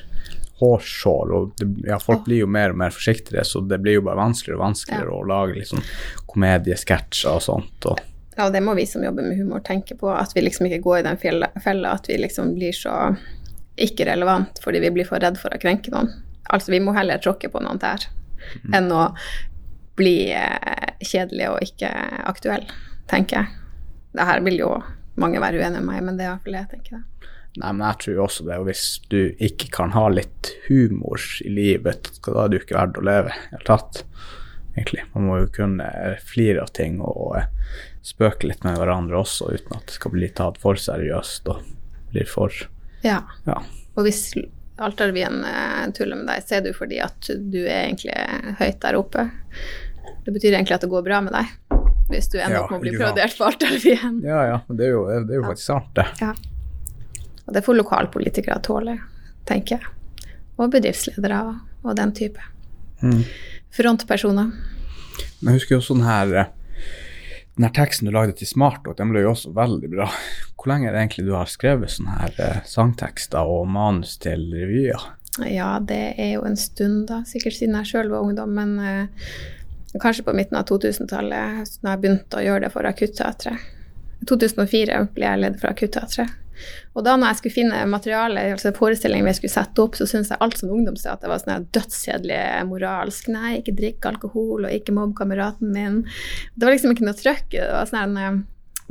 hårsår, 0.59 1.33
og 1.35 1.53
det, 1.61 1.69
ja, 1.87 2.01
folk 2.03 2.25
blir 2.27 2.43
jo 2.43 2.51
mer 2.51 2.75
og 2.75 2.81
mer 2.81 2.95
forsiktige, 2.95 3.45
så 3.47 3.63
det 3.63 3.79
blir 3.79 4.01
jo 4.01 4.07
bare 4.09 4.19
vanskeligere 4.19 4.59
og 4.59 4.65
vanskeligere 4.65 5.13
ja. 5.13 5.19
å 5.21 5.29
lage 5.31 5.59
liksom 5.61 5.85
komediesketsjer 6.33 7.39
og 7.39 7.45
sånt. 7.45 7.87
Og. 7.93 8.01
Ja, 8.35 8.49
det 8.51 8.65
må 8.67 8.75
vi 8.75 8.87
som 8.91 9.05
jobber 9.07 9.27
med 9.27 9.39
humor 9.39 9.63
tenke 9.67 9.95
på, 9.99 10.11
at 10.11 10.35
vi 10.35 10.43
liksom 10.43 10.67
ikke 10.67 10.83
går 10.83 11.01
i 11.01 11.07
den 11.07 11.21
fella 11.63 11.95
at 11.95 12.11
vi 12.11 12.19
liksom 12.19 12.57
blir 12.59 12.75
så 12.75 12.97
ikke 13.79 14.09
relevant 14.09 14.59
fordi 14.65 14.83
vi 14.83 14.91
blir 14.97 15.07
for 15.07 15.23
redd 15.23 15.39
for 15.39 15.55
å 15.55 15.61
krenke 15.63 15.95
noen. 15.95 16.11
Altså, 16.51 16.73
vi 16.75 16.83
må 16.83 16.95
heller 16.97 17.23
tråkke 17.23 17.51
på 17.53 17.63
noen 17.63 17.79
tær 17.79 18.09
mm. 18.65 18.75
enn 18.75 18.91
å 18.91 19.05
bli 19.99 20.31
eh, 20.35 20.95
kjedelig 21.05 21.51
og 21.53 21.67
ikke 21.67 21.91
aktuell, 22.31 22.67
tenker 23.11 23.43
jeg. 23.43 23.61
Det 24.17 24.27
her 24.31 24.43
vil 24.47 24.59
jo 24.63 24.73
mange 25.19 25.43
være 25.43 25.61
uenige 25.61 25.83
med 25.83 25.91
meg, 25.91 26.03
men 26.07 26.19
det 26.19 26.27
er 26.27 26.33
iallfall 26.33 26.57
det 26.57 26.63
jeg 26.63 26.73
tenker. 26.77 27.05
Nei, 27.59 27.71
men 27.73 27.85
jeg 27.89 28.01
tror 28.05 28.21
også 28.27 28.47
det. 28.47 28.59
Og 28.61 28.69
hvis 28.69 28.85
du 29.11 29.21
ikke 29.43 29.71
kan 29.75 29.95
ha 29.97 30.07
litt 30.13 30.53
humor 30.69 31.23
i 31.43 31.51
livet, 31.51 32.13
da 32.27 32.45
er 32.45 32.53
du 32.53 32.59
ikke 32.61 32.77
verdt 32.77 33.01
å 33.01 33.07
leve 33.09 33.33
i 33.33 33.35
det 33.35 33.49
hele 33.57 33.67
tatt. 33.67 34.03
Egentlig. 34.77 35.03
Man 35.15 35.27
må 35.27 35.41
jo 35.41 35.49
kunne 35.57 35.89
flire 36.23 36.63
av 36.63 36.71
ting 36.77 37.01
og 37.03 37.41
spøke 38.07 38.47
litt 38.47 38.63
med 38.67 38.79
hverandre 38.79 39.19
også, 39.19 39.51
uten 39.57 39.75
at 39.75 39.89
det 39.89 39.97
skal 39.99 40.15
bli 40.15 40.29
tatt 40.39 40.61
for 40.63 40.79
seriøst 40.79 41.51
og 41.51 41.65
blir 42.13 42.31
for 42.31 42.55
Ja. 43.03 43.21
Ja. 43.47 43.59
Og 43.99 44.07
hvis 44.07 44.31
Altarvien 44.79 45.43
eh, 45.45 45.91
tuller 45.97 46.21
med 46.21 46.31
deg, 46.31 46.45
så 46.47 46.59
er 46.59 46.63
det 46.63 46.73
jo 46.73 46.79
fordi 46.79 47.01
at 47.03 47.31
du 47.51 47.61
er 47.65 47.89
egentlig 47.89 48.15
høyt 48.61 48.79
der 48.85 48.99
oppe. 49.01 49.27
Det 50.29 50.33
betyr 50.33 50.53
egentlig 50.53 50.75
at 50.77 50.83
det 50.85 50.91
går 50.93 51.05
bra 51.07 51.19
med 51.25 51.33
deg. 51.33 51.53
Hvis 52.13 52.27
du 52.29 52.35
ender 52.37 52.59
opp 52.61 52.73
med 52.75 52.77
å 52.77 52.83
bli 52.83 52.91
ikke 52.93 53.29
for 53.33 53.47
alt 53.49 53.63
igjen. 53.79 54.19
Ja, 54.29 54.43
ja. 54.45 54.59
Det 54.69 54.85
er 54.85 54.91
jo, 54.93 55.07
det 55.25 55.33
er 55.33 55.39
jo 55.39 55.47
faktisk 55.47 55.71
sant, 55.71 55.89
det. 55.97 56.05
Ja. 56.21 56.35
Og 57.47 57.57
det 57.57 57.63
får 57.65 57.79
lokalpolitikere 57.79 58.59
tåle, 58.61 58.99
tenker 59.49 59.79
jeg. 59.79 60.29
Og 60.61 60.69
bedriftsledere 60.77 61.41
og, 61.49 61.65
og 61.81 61.97
den 61.97 62.13
type. 62.21 62.45
Mm. 63.01 63.25
Frontpersoner. 63.73 64.53
Jeg 65.17 65.57
husker 65.57 65.79
jo 65.79 65.83
sånn 65.89 66.05
her 66.05 66.37
Den 66.37 67.65
her 67.65 67.77
teksten 67.81 68.13
du 68.13 68.13
lagde 68.13 68.37
til 68.37 68.53
Smartalk, 68.53 69.01
den 69.01 69.09
ble 69.09 69.25
jo 69.25 69.33
også 69.33 69.57
veldig 69.57 69.97
bra. 69.97 70.13
Hvor 70.61 70.75
lenge 70.75 70.91
er 70.91 70.93
det 70.93 71.07
egentlig 71.07 71.31
du 71.33 71.37
har 71.41 71.49
skrevet 71.49 71.97
sånne 71.97 72.21
her 72.21 72.43
eh, 72.45 72.65
sangtekster 72.69 73.49
og 73.49 73.65
manus 73.73 74.19
til 74.21 74.45
revyer? 74.53 75.15
Ja, 75.49 75.79
det 75.81 76.19
er 76.21 76.35
jo 76.37 76.45
en 76.45 76.61
stund, 76.61 77.07
da. 77.09 77.25
Sikkert 77.25 77.57
siden 77.57 77.81
jeg 77.81 77.95
sjøl 77.95 78.13
var 78.13 78.29
ungdom, 78.29 78.53
men 78.61 78.77
eh, 78.83 79.31
kanskje 79.97 80.25
på 80.27 80.35
midten 80.37 80.59
av 80.59 80.67
2000-tallet, 80.69 81.79
da 81.83 81.95
jeg 81.95 82.03
begynte 82.03 82.41
å 82.41 82.45
gjøre 82.45 82.67
det 82.67 82.75
for 82.75 82.89
Akutteatret. 82.89 83.71
I 84.19 84.27
2004 84.29 85.01
ble 85.15 85.27
jeg 85.27 85.43
leder 85.45 85.61
for 85.61 85.73
Akutteatret. 85.73 86.37
Og 86.99 87.05
da 87.07 87.15
når 87.15 87.31
jeg 87.31 87.39
skulle 87.41 87.55
finne 87.55 87.83
materiale, 87.91 88.43
altså 88.57 88.73
forestillingen 88.75 89.29
vi 89.29 89.35
skulle 89.37 89.55
sette 89.55 89.83
opp, 89.83 89.97
så 89.99 90.09
syntes 90.11 90.33
jeg 90.33 90.43
alt 90.43 90.59
sånn 90.59 90.73
ungdomsteater 90.75 91.31
var 91.31 91.43
sånn 91.43 91.69
dødskjedelig 91.75 92.41
moralsk. 92.71 93.31
Nei, 93.33 93.59
ikke 93.61 93.77
drikk 93.79 94.09
alkohol, 94.11 94.67
og 94.67 94.75
ikke 94.75 94.97
mobb 94.97 95.15
kameraten 95.19 95.73
min. 95.75 96.01
Det 96.55 96.67
var 96.67 96.75
liksom 96.75 96.95
ikke 96.95 97.07
noe 97.07 97.19
trøkk. 97.19 97.49
Det 97.55 97.71
var 97.71 97.91
sånn 97.91 98.03
en 98.03 98.23
eh, 98.25 98.41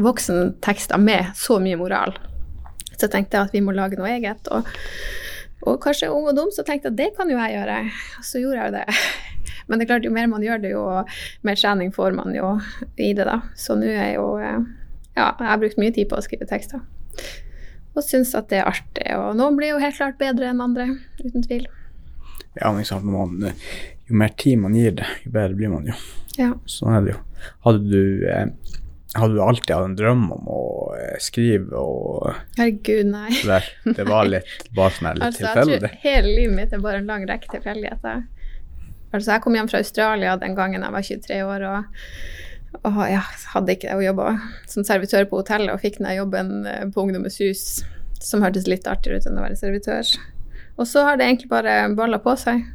voksentekster 0.07 1.01
med 1.01 1.33
så 1.37 1.59
mye 1.63 1.79
moral. 1.79 2.15
Så 2.93 3.05
jeg 3.05 3.13
tenkte 3.13 3.43
at 3.43 3.53
vi 3.53 3.63
må 3.65 3.75
lage 3.75 3.99
noe 3.99 4.09
eget. 4.15 4.47
Og, 4.55 4.69
og 5.67 5.81
kanskje 5.83 6.13
ung 6.13 6.29
og 6.31 6.37
dum, 6.37 6.53
så 6.55 6.65
tenkte 6.65 6.89
jeg 6.89 6.95
at 6.95 7.01
det 7.01 7.11
kan 7.17 7.29
jo 7.29 7.39
jeg 7.41 7.57
gjøre. 7.57 7.81
Så 8.25 8.41
gjorde 8.41 8.61
jeg 8.61 8.71
jo 8.71 8.77
det. 8.79 9.01
Men 9.67 9.79
det 9.79 9.85
er 9.85 9.91
klart, 9.93 10.07
jo 10.07 10.13
mer 10.15 10.29
man 10.31 10.45
gjør 10.45 10.61
det, 10.63 10.73
jo 10.75 10.83
mer 11.47 11.59
trening 11.59 11.91
får 11.95 12.15
man 12.15 12.35
jo 12.35 12.53
i 12.95 13.11
det, 13.13 13.27
da. 13.27 13.41
Så 13.59 13.75
nå 13.79 13.89
er 13.91 14.15
jo 14.15 14.29
eh, 14.39 14.61
Ja, 15.17 15.31
jeg 15.33 15.49
har 15.49 15.59
brukt 15.61 15.79
mye 15.81 15.93
tid 15.95 16.09
på 16.11 16.19
å 16.19 16.23
skrive 16.23 16.47
tekster. 16.49 16.83
Og 17.97 18.03
syns 18.05 18.35
at 18.37 18.51
det 18.51 18.61
er 18.61 18.69
artig. 18.69 19.07
Og 19.17 19.33
noen 19.39 19.57
blir 19.57 19.73
jo 19.73 19.81
helt 19.81 19.97
klart 19.97 20.19
bedre 20.21 20.51
enn 20.51 20.61
andre, 20.61 20.91
uten 21.23 21.45
tvil. 21.45 21.65
Ja, 22.57 22.71
sant, 22.85 23.05
man, 23.05 23.41
jo 24.07 24.17
mer 24.17 24.33
tid 24.37 24.61
man 24.61 24.75
gir 24.77 24.93
det, 24.97 25.07
jo 25.25 25.33
bedre 25.33 25.57
blir 25.57 25.73
man 25.73 25.89
jo. 25.89 25.95
Ja. 26.37 26.51
Sånn 26.69 26.93
er 26.93 27.05
det 27.05 27.15
jo. 27.15 27.23
Hadde 27.65 27.83
du, 27.89 28.27
eh, 28.29 28.45
hadde 29.17 29.33
du 29.33 29.41
alltid 29.41 29.73
hatt 29.73 29.89
en 29.89 29.97
drøm 29.97 30.23
om 30.35 30.49
å 30.53 30.61
eh, 30.97 31.17
skrive 31.23 31.81
og 31.81 32.29
Herregud, 32.57 33.09
nei. 33.11 33.33
det 33.97 34.07
var 34.07 34.29
litt 34.29 34.69
bare 34.77 34.95
sånn 34.97 35.11
litt 35.17 35.27
Altså, 35.27 35.45
jeg 35.49 35.81
tror 35.81 36.01
hele 36.05 36.33
livet 36.33 36.57
mitt 36.57 36.75
er 36.75 36.83
bare 36.83 37.01
en 37.01 37.09
lang 37.09 37.25
rekke 37.29 37.49
tilfeldigheter. 37.55 38.25
Altså, 39.17 39.33
jeg 39.33 39.43
kom 39.43 39.57
hjem 39.57 39.69
fra 39.71 39.81
Australia 39.81 40.37
den 40.39 40.55
gangen 40.57 40.85
jeg 40.85 40.93
var 40.93 41.09
23 41.09 41.41
år, 41.47 41.67
og, 41.71 42.87
og 42.87 43.03
ja, 43.09 43.23
hadde 43.53 43.75
ikke 43.75 43.97
og 43.97 44.05
jobba 44.05 44.31
som 44.69 44.85
servitør 44.87 45.27
på 45.29 45.41
hotellet, 45.41 45.73
og 45.73 45.83
fikk 45.83 45.99
den 45.99 46.09
jobben 46.17 46.55
eh, 46.69 46.85
på 46.93 47.05
Ungdommens 47.05 47.39
hus, 47.41 47.67
som 48.21 48.45
hørtes 48.45 48.69
litt 48.69 48.87
artigere 48.89 49.21
ut 49.21 49.29
enn 49.29 49.39
å 49.39 49.45
være 49.45 49.59
servitør. 49.59 50.15
Og 50.77 50.85
så 50.89 51.03
har 51.07 51.17
det 51.17 51.25
egentlig 51.25 51.49
bare 51.49 51.79
balla 51.97 52.21
på 52.21 52.35
seg. 52.37 52.65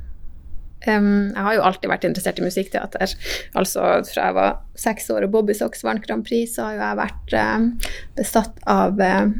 Um, 0.82 1.30
jeg 1.30 1.42
har 1.46 1.54
jo 1.54 1.62
alltid 1.62 1.90
vært 1.92 2.04
interessert 2.08 2.40
i 2.40 2.44
musikkteater. 2.46 3.12
Altså 3.58 3.84
fra 4.08 4.24
jeg 4.26 4.34
var 4.34 4.56
seks 4.78 5.06
år 5.14 5.28
og 5.28 5.34
Bobby 5.36 5.54
Socks 5.54 5.84
vant 5.86 6.02
Grand 6.02 6.26
Prix, 6.26 6.56
så 6.56 6.66
har 6.66 6.74
jo 6.74 6.82
jeg 6.82 6.98
vært 6.98 7.36
uh, 7.38 7.92
besatt 8.18 8.58
av 8.70 8.98
uh, 8.98 9.30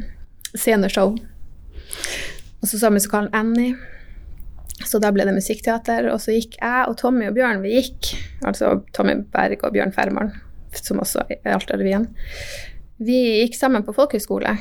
sceneshow. 0.55 1.17
Og 2.63 2.69
så 2.71 2.79
så 2.79 2.93
musikalen 2.93 3.33
Annie. 3.35 3.75
Så 4.89 4.99
da 5.03 5.11
ble 5.15 5.25
det 5.27 5.35
musikkteater. 5.35 6.09
Og 6.13 6.21
så 6.23 6.35
gikk 6.35 6.57
jeg 6.59 6.89
og 6.89 6.97
Tommy 6.99 7.29
og 7.29 7.37
Bjørn, 7.37 7.63
vi 7.63 7.77
gikk, 7.77 8.13
altså 8.47 8.77
Tommy 8.95 9.19
Berg 9.33 9.63
og 9.63 9.75
Bjørn 9.75 9.95
Fermaren, 9.95 10.33
som 10.77 11.01
også 11.03 11.25
er 11.29 11.55
Alta-revyen, 11.55 12.07
vi 13.03 13.19
gikk 13.41 13.57
sammen 13.57 13.83
på 13.85 13.95
folkehøyskole 13.95 14.53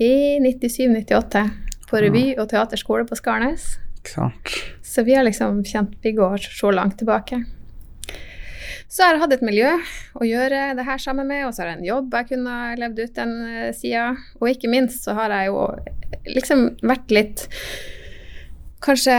i 0.00 0.12
97-98 0.44 1.44
på 1.90 2.00
revy 2.04 2.26
og 2.38 2.46
teaterskole 2.52 3.06
på 3.08 3.16
Skarnes. 3.18 3.72
Klart. 4.06 4.52
Så 4.86 5.02
vi 5.04 5.16
har 5.16 5.26
liksom 5.26 5.62
kjent 5.66 5.96
vi 6.04 6.14
går 6.16 6.46
så 6.46 6.70
langt 6.72 6.98
tilbake. 7.00 7.42
Så 8.90 9.04
jeg 9.04 9.12
har 9.12 9.20
hatt 9.22 9.34
et 9.36 9.44
miljø 9.46 9.70
å 10.18 10.26
gjøre 10.26 10.72
det 10.74 10.84
her 10.86 10.98
sammen 10.98 11.28
med, 11.30 11.44
og 11.46 11.54
så 11.54 11.62
har 11.62 11.72
jeg 11.72 11.80
en 11.80 11.88
jobb 11.88 12.14
jeg 12.16 12.30
kunne 12.32 12.54
levd 12.80 13.02
ut 13.04 13.18
den 13.20 13.34
eh, 13.46 13.68
sida. 13.76 14.08
Og 14.40 14.50
ikke 14.50 14.70
minst 14.72 15.06
så 15.06 15.14
har 15.18 15.30
jeg 15.34 15.52
jo 15.52 15.60
liksom 16.26 16.64
vært 16.82 17.14
litt 17.14 17.44
kanskje 18.84 19.16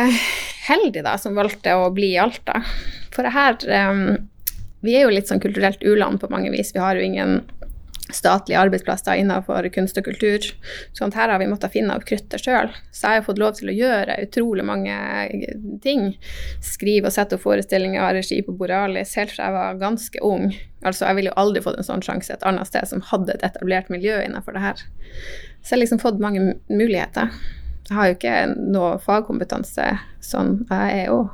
heldig, 0.67 1.03
da, 1.05 1.17
som 1.21 1.37
valgte 1.37 1.75
å 1.77 1.89
bli 1.93 2.13
i 2.15 2.19
Alta. 2.21 2.61
For 3.13 3.27
det 3.27 3.33
her 3.35 3.57
um, 3.91 4.29
Vi 4.81 4.95
er 4.97 5.05
jo 5.05 5.13
litt 5.13 5.29
sånn 5.29 5.41
kulturelt 5.43 5.83
u-land 5.85 6.21
på 6.21 6.29
mange 6.31 6.49
vis. 6.53 6.71
Vi 6.73 6.81
har 6.81 6.97
jo 6.97 7.05
ingen 7.05 7.41
statlige 8.11 8.59
arbeidsplasser 8.59 9.19
innenfor 9.21 9.67
kunst 9.73 9.97
og 9.99 10.07
kultur. 10.07 10.45
Sånn 10.97 11.13
her 11.15 11.31
har 11.31 11.39
vi 11.39 11.47
måttet 11.51 11.73
finne 11.75 11.95
opp 11.95 12.05
kruttet 12.09 12.43
sjøl. 12.43 12.71
Så 12.91 13.07
jeg 13.07 13.21
har 13.21 13.27
fått 13.27 13.39
lov 13.41 13.53
til 13.59 13.71
å 13.71 13.75
gjøre 13.75 14.17
utrolig 14.25 14.65
mange 14.67 14.97
ting. 15.83 16.09
Skrive 16.65 17.11
og 17.11 17.15
sette 17.15 17.37
opp 17.37 17.45
forestillinger, 17.45 18.03
regi 18.17 18.41
på 18.45 18.55
Borealis 18.57 19.15
helt 19.19 19.35
fra 19.35 19.47
jeg 19.47 19.57
var 19.57 19.79
ganske 19.85 20.25
ung. 20.25 20.49
Altså, 20.81 21.05
jeg 21.05 21.19
ville 21.19 21.31
jo 21.31 21.39
aldri 21.43 21.63
fått 21.63 21.79
en 21.79 21.87
sånn 21.87 22.05
sjanse 22.05 22.33
et 22.33 22.45
annet 22.47 22.67
sted 22.67 22.89
som 22.89 23.05
hadde 23.11 23.37
et 23.37 23.47
etablert 23.47 23.93
miljø 23.93 24.17
innenfor 24.25 24.57
det 24.57 24.65
her. 24.65 24.85
Så 25.61 25.75
jeg 25.75 25.77
har 25.77 25.83
liksom 25.85 26.01
fått 26.01 26.21
mange 26.23 26.55
muligheter. 26.73 27.31
Jeg 27.91 27.97
har 27.97 28.07
jo 28.07 28.13
ikke 28.15 28.35
noe 28.71 28.91
fagkompetanse 29.03 29.85
sånn. 30.23 30.61
Jeg 30.69 31.01
er 31.01 31.09
jo 31.11 31.25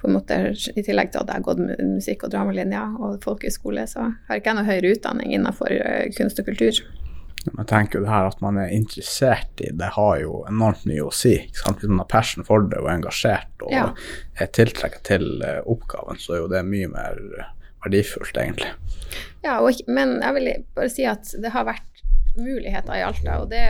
på 0.00 0.08
en 0.08 0.14
måte, 0.16 0.38
I 0.56 0.80
tillegg 0.86 1.10
til 1.12 1.20
at 1.20 1.28
jeg 1.28 1.36
har 1.36 1.44
gått 1.44 1.60
musikk- 1.84 2.22
og 2.24 2.30
dramalinja 2.32 2.86
og 2.96 3.18
folkehøyskole, 3.20 3.82
så 3.84 4.06
har 4.30 4.40
ikke 4.40 4.54
jeg 4.54 4.56
noe 4.56 4.64
høyere 4.70 4.92
utdanning 4.94 5.34
innenfor 5.36 5.74
eh, 5.74 6.06
kunst 6.16 6.40
og 6.40 6.48
kultur. 6.48 6.80
Jeg 7.44 7.66
tenker 7.68 7.98
jo 8.00 8.06
det 8.06 8.12
her 8.12 8.30
at 8.30 8.40
man 8.40 8.56
er 8.62 8.72
interessert 8.72 9.60
i 9.60 9.68
det, 9.76 9.90
har 9.98 10.16
jo 10.22 10.40
enormt 10.48 10.86
mye 10.88 11.04
å 11.04 11.12
si. 11.12 11.34
ikke? 11.50 11.74
Hvis 11.76 11.92
man 11.92 12.00
har 12.06 12.08
passion 12.08 12.48
for 12.48 12.64
det 12.64 12.80
og 12.80 12.88
er 12.88 12.96
engasjert 12.96 13.64
og 13.66 13.76
Ja. 13.76 13.84
er 14.40 14.48
tiltrekket 14.56 15.04
til 15.12 15.28
eh, 15.44 15.60
oppgaven, 15.68 16.16
så 16.16 16.38
er 16.38 16.42
jo 16.46 16.48
det 16.56 16.64
mye 16.64 16.88
mer 16.88 17.20
eh, 17.36 17.52
verdifullt, 17.84 18.40
egentlig. 18.40 18.72
Ja, 19.44 19.60
og 19.60 19.76
men 19.88 20.22
jeg 20.22 20.36
vil 20.40 20.50
bare 20.76 20.88
si 20.96 21.04
at 21.04 21.28
det 21.36 21.52
har 21.52 21.68
vært 21.68 21.99
muligheter 22.36 22.94
i 22.96 23.02
Alta, 23.02 23.40
og 23.42 23.50
det 23.50 23.64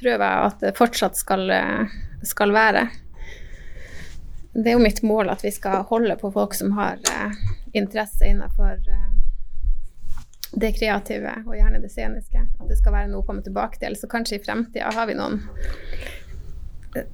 prøver 0.00 0.24
jeg 0.24 0.48
at 0.48 0.64
det 0.64 0.76
fortsatt 0.78 1.18
skal, 1.18 1.50
skal 2.26 2.54
være. 2.54 2.88
Det 4.52 4.72
er 4.72 4.74
jo 4.74 4.82
mitt 4.82 5.02
mål 5.06 5.30
at 5.30 5.44
vi 5.44 5.52
skal 5.54 5.84
holde 5.86 6.16
på 6.18 6.30
folk 6.34 6.54
som 6.56 6.72
har 6.78 6.98
eh, 7.12 7.36
interesse 7.78 8.26
innenfor 8.26 8.72
eh, 8.74 9.12
det 10.58 10.72
kreative, 10.78 11.34
og 11.46 11.54
gjerne 11.54 11.78
det 11.82 11.92
sceniske. 11.92 12.42
At 12.58 12.70
det 12.70 12.78
skal 12.80 12.96
være 12.96 13.10
noe 13.12 13.22
å 13.22 13.28
komme 13.28 13.44
tilbake 13.46 13.78
til. 13.78 13.94
Så 13.94 14.10
kanskje 14.10 14.38
i 14.38 14.42
fremtida 14.42 14.90
har 14.96 15.06
vi 15.06 15.14
noen 15.18 15.38
eh, 16.96 17.06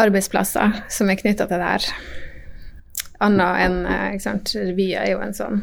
arbeidsplasser 0.00 0.80
som 0.90 1.12
er 1.12 1.20
knytta 1.20 1.46
til 1.46 1.62
det 1.62 1.70
her. 1.76 1.88
Anna 3.22 3.52
enn 3.62 3.78
ikke 4.16 4.64
revy 4.64 4.90
er 4.98 5.12
jo 5.12 5.22
en 5.22 5.36
sånn 5.36 5.62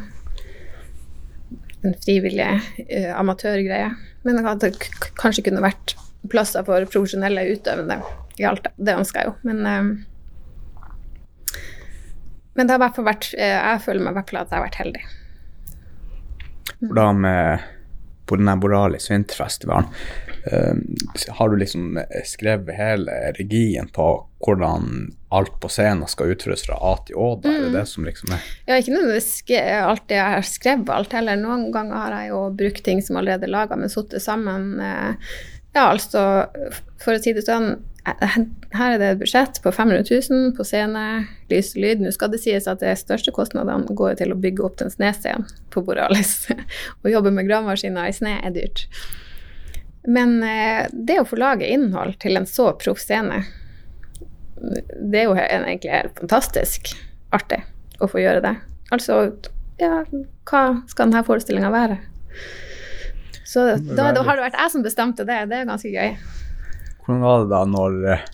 en 1.88 1.98
frivillig 2.04 2.48
uh, 2.48 3.12
amatørgreie. 3.17 3.91
Men 4.28 4.46
at 4.46 4.62
det 4.63 4.76
kanskje 5.20 5.46
kunne 5.48 5.63
vært 5.63 5.96
plasser 6.30 6.65
for 6.67 6.86
profesjonelle 6.91 7.48
utøvende 7.56 8.02
i 8.39 8.46
Alta. 8.48 8.74
Det 8.78 8.98
ønsker 9.00 9.24
jeg 9.24 9.32
jo. 9.32 9.36
Men, 9.50 9.65
uh, 9.65 11.58
men 12.54 12.67
det 12.67 12.76
har 12.76 12.82
i 12.82 12.84
hvert 12.84 12.98
fall 12.98 13.08
vært 13.08 13.30
eh, 13.38 13.56
Jeg 13.56 13.84
føler 13.86 14.04
meg 14.04 14.12
i 14.12 14.17
hvert 14.20 14.32
fall 14.32 14.41
at 14.41 14.50
jeg 14.52 14.60
har 14.60 14.65
vært 14.65 14.82
heldig. 14.82 15.04
For 16.82 16.98
da 16.98 17.06
med 17.15 17.70
på 18.28 18.38
denne 18.39 18.56
Boralis 18.60 19.10
vinterfestivalen, 19.12 19.88
eh, 19.91 20.31
har 21.38 21.49
du 21.49 21.58
liksom 21.62 21.97
eh, 21.97 22.23
skrevet 22.25 22.75
hele 22.75 23.12
regien 23.38 23.89
på 23.93 24.08
hvordan 24.41 25.12
alt 25.30 25.54
på 25.62 25.69
scenen 25.69 26.10
skal 26.10 26.34
utføres 26.34 26.65
fra 26.65 26.80
A 26.82 26.95
til 27.06 27.19
Å? 27.21 27.27
Da 27.43 27.51
er 27.54 27.67
det 27.67 27.75
det 27.75 27.86
som 27.91 28.08
liksom 28.08 28.34
er 28.34 28.41
Ja, 28.65 28.80
ikke 28.80 28.95
nødvendigvis 28.95 29.30
alt 29.45 29.86
alltid 29.91 30.17
jeg 30.17 30.36
har 30.36 30.49
skrevet 30.49 30.89
alt 30.95 31.13
heller. 31.13 31.38
Noen 31.38 31.69
ganger 31.73 31.95
har 32.01 32.17
jeg 32.17 32.34
jo 32.34 32.41
brukt 32.63 32.84
ting 32.88 33.04
som 33.06 33.21
allerede 33.21 33.45
er 33.45 33.54
laga, 33.54 33.77
men 33.77 33.93
satt 33.93 34.17
sammen. 34.21 34.80
eh, 34.82 35.13
Ja, 35.73 35.86
altså, 35.93 36.49
for 36.99 37.15
å 37.15 37.21
si 37.23 37.32
det 37.32 37.45
sånn, 37.47 37.77
eh, 38.04 38.38
her 38.75 38.95
er 38.95 38.99
det 38.99 39.10
et 39.13 39.21
budsjett 39.21 39.62
på 39.63 39.71
500 39.71 40.04
000 40.10 40.51
på 40.58 40.65
scene, 40.67 41.27
lys 41.54 41.75
og 41.77 41.82
lyd. 41.86 42.01
Nå 42.01 42.12
skal 42.12 42.34
det 42.34 42.41
sies 42.43 42.67
at 42.67 42.82
de 42.84 42.91
største 42.99 43.32
kostnadene 43.32 43.95
går 43.95 44.17
til 44.19 44.34
å 44.34 44.39
bygge 44.41 44.65
opp 44.67 44.82
den 44.82 44.91
snescenen 44.91 45.45
på 45.71 45.86
Borealis. 45.86 46.49
Å 47.06 47.13
jobbe 47.13 47.32
med 47.32 47.47
gravemaskiner 47.47 48.10
i 48.10 48.17
sne 48.17 48.39
er 48.41 48.51
dyrt. 48.58 48.88
Men 50.07 50.39
eh, 50.43 50.87
det 50.91 51.19
å 51.21 51.27
få 51.27 51.37
lage 51.37 51.69
innhold 51.69 52.17
til 52.21 52.39
en 52.39 52.47
så 52.49 52.71
proff 52.81 53.01
scene, 53.03 53.43
det 54.61 55.23
er 55.23 55.27
jo 55.27 55.37
egentlig 55.37 55.93
helt 55.93 56.19
fantastisk 56.21 56.93
artig 57.33 57.61
å 58.01 58.09
få 58.09 58.21
gjøre 58.21 58.43
det. 58.45 58.55
Altså 58.93 59.21
ja, 59.81 60.03
hva 60.49 60.63
skal 60.89 61.07
denne 61.07 61.23
forestillinga 61.25 61.71
være? 61.73 61.97
Så 63.45 63.65
da, 63.75 64.11
da 64.15 64.23
har 64.23 64.37
det 64.37 64.45
vært 64.45 64.59
jeg 64.59 64.73
som 64.73 64.83
bestemte 64.85 65.25
det. 65.27 65.39
Det 65.51 65.57
er 65.57 65.69
ganske 65.69 65.89
gøy. 65.91 66.13
Hvordan 67.01 67.23
var 67.25 67.41
det 67.41 67.49
da 67.51 67.61
når 67.67 67.97
eh, 68.13 68.27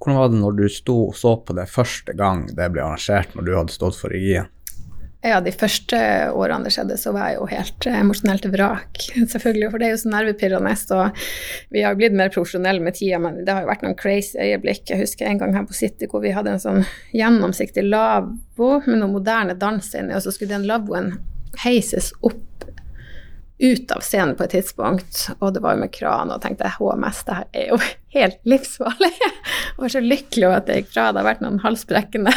hvordan 0.00 0.18
var 0.20 0.28
det 0.30 0.40
når 0.40 0.58
du 0.58 0.66
sto 0.70 0.96
og 1.08 1.16
så 1.16 1.34
på 1.42 1.56
det 1.56 1.66
første 1.70 2.14
gang 2.16 2.44
det 2.54 2.68
ble 2.72 2.84
arrangert, 2.84 3.32
når 3.34 3.46
du 3.46 3.54
hadde 3.56 3.74
stått 3.74 3.98
for 3.98 4.12
regien? 4.12 4.50
Ja, 5.26 5.40
de 5.42 5.50
første 5.50 5.98
årene 6.38 6.68
det 6.68 6.72
skjedde, 6.76 6.96
så 7.00 7.10
var 7.14 7.32
jeg 7.32 7.40
jo 7.40 7.48
helt 7.50 7.86
emosjonelt 7.90 8.46
vrak. 8.52 9.00
Selvfølgelig, 9.32 9.70
for 9.72 9.82
det 9.82 9.88
er 9.88 9.94
jo 9.96 10.02
så 10.04 10.12
nervepirrende. 10.12 10.74
Og 10.94 11.22
vi 11.74 11.82
har 11.82 11.94
jo 11.94 12.00
blitt 12.00 12.14
mer 12.18 12.30
profesjonelle 12.34 12.84
med 12.84 12.94
tida, 12.98 13.18
men 13.22 13.40
det 13.42 13.50
har 13.50 13.64
jo 13.64 13.70
vært 13.72 13.82
noen 13.82 13.98
crazy 13.98 14.38
øyeblikk. 14.38 14.84
Jeg 14.92 15.02
husker 15.02 15.26
en 15.26 15.40
gang 15.42 15.56
her 15.56 15.66
på 15.66 15.74
City 15.74 16.06
hvor 16.10 16.22
vi 16.22 16.34
hadde 16.36 16.54
en 16.54 16.62
sånn 16.62 16.84
gjennomsiktig 17.16 17.88
lavvo 17.88 18.70
med 18.86 19.00
noe 19.00 19.16
moderne 19.16 19.58
dans 19.58 19.90
inni, 19.98 20.14
og 20.14 20.22
så 20.22 20.34
skulle 20.34 20.54
den 20.54 20.68
lavvoen 20.70 21.16
heises 21.64 22.12
opp 22.26 22.65
ut 23.58 23.90
av 23.90 24.00
scenen 24.04 24.36
på 24.36 24.44
et 24.44 24.52
tidspunkt, 24.52 25.22
og 25.38 25.54
det 25.56 25.62
var 25.64 25.76
jo 25.76 25.84
med 25.86 25.92
kran, 25.94 26.32
og 26.32 26.42
tenkte 26.44 26.68
HMS, 26.76 27.22
det 27.24 27.36
her 27.38 27.46
er 27.56 27.70
jo 27.70 27.78
helt 28.16 28.40
livsfarlig. 28.48 29.12
Jeg 29.16 29.78
var 29.80 29.92
så 29.92 30.02
lykkelig 30.04 30.48
over 30.48 30.58
at 30.60 30.68
det 30.68 30.80
gikk 30.80 30.90
bra. 30.92 31.06
Det 31.10 31.22
har 31.22 31.28
vært 31.30 31.44
noen 31.44 31.62
halsbrekkende 31.64 32.34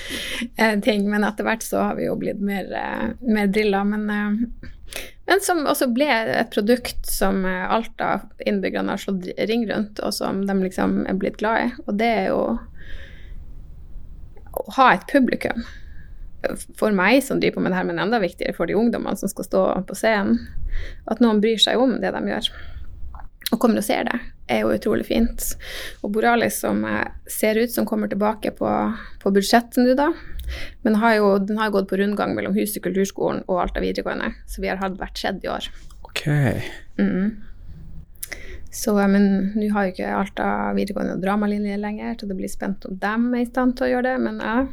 eh, 0.60 0.74
ting, 0.82 1.06
men 1.10 1.26
etter 1.26 1.46
hvert 1.46 1.66
så 1.66 1.84
har 1.88 1.98
vi 1.98 2.08
jo 2.08 2.16
blitt 2.18 2.42
mer, 2.42 2.66
eh, 2.74 3.06
mer 3.22 3.50
drilla. 3.54 3.84
Men, 3.86 4.10
eh, 4.10 5.06
men, 5.30 5.42
som 5.42 5.64
også 5.66 5.90
ble 5.94 6.10
et 6.34 6.50
produkt 6.54 7.10
som 7.10 7.42
Alta 7.46 8.12
innbyggerne 8.46 8.94
har 8.94 9.02
slått 9.02 9.26
ring 9.50 9.66
rundt, 9.70 10.02
og 10.02 10.14
som 10.14 10.44
de 10.46 10.60
liksom 10.64 11.04
er 11.06 11.18
blitt 11.18 11.38
glad 11.42 11.62
i. 11.62 11.72
Og 11.86 11.98
det 12.02 12.12
er 12.20 12.30
jo 12.32 12.42
å 14.56 14.70
ha 14.78 14.92
et 14.94 15.06
publikum 15.10 15.66
for 16.78 16.94
meg 16.96 17.20
som 17.24 17.40
driver 17.40 17.58
på 17.58 17.64
med 17.66 17.74
det 17.74 17.80
her, 17.80 17.88
men 17.88 18.00
enda 18.02 18.20
viktigere 18.22 18.56
for 18.56 18.68
de 18.68 18.76
ungdommene 18.78 19.18
som 19.18 19.30
skal 19.32 19.48
stå 19.48 19.66
på 19.88 19.98
scenen. 19.98 20.40
At 21.10 21.22
noen 21.24 21.42
bryr 21.42 21.60
seg 21.62 21.80
om 21.80 21.96
det 22.02 22.12
de 22.12 22.22
gjør, 22.30 22.50
og 23.52 23.60
kommer 23.62 23.80
og 23.80 23.86
ser 23.86 24.08
det, 24.08 24.18
er 24.50 24.62
jo 24.62 24.74
utrolig 24.74 25.06
fint. 25.08 25.44
Og 26.02 26.12
Boralis, 26.14 26.60
som 26.62 26.82
ser 27.30 27.58
ut 27.62 27.72
som 27.72 27.86
kommer 27.88 28.10
tilbake 28.10 28.52
på, 28.58 28.70
på 29.22 29.32
budsjett 29.34 29.78
nå, 29.80 29.94
da, 29.98 30.10
men 30.82 30.98
har 31.02 31.18
jo, 31.18 31.32
den 31.42 31.58
har 31.58 31.72
gått 31.74 31.88
på 31.90 31.98
rundgang 32.00 32.34
mellom 32.36 32.54
Huset 32.58 32.82
kulturskolen 32.84 33.42
og 33.46 33.64
Alta 33.64 33.82
videregående, 33.82 34.32
så 34.50 34.62
vi 34.62 34.70
har 34.70 34.80
hatt 34.82 34.98
hvert 35.00 35.24
i 35.42 35.50
år. 35.50 35.70
Ok. 36.06 36.26
Mm. 37.00 37.42
Så, 38.76 38.92
men 39.08 39.54
nå 39.56 39.70
har 39.72 39.86
jo 39.86 39.92
ikke 39.94 40.08
Alta 40.12 40.46
videregående 40.76 41.16
dramalinje 41.22 41.78
lenger, 41.80 42.16
så 42.20 42.26
det 42.28 42.36
blir 42.36 42.50
spent 42.52 42.84
om 42.84 42.98
dem 43.00 43.30
er 43.32 43.46
i 43.46 43.48
stand 43.48 43.72
til 43.78 43.86
å 43.86 43.90
gjøre 43.94 44.10
det. 44.10 44.16
Men 44.26 44.42
jeg 44.44 44.66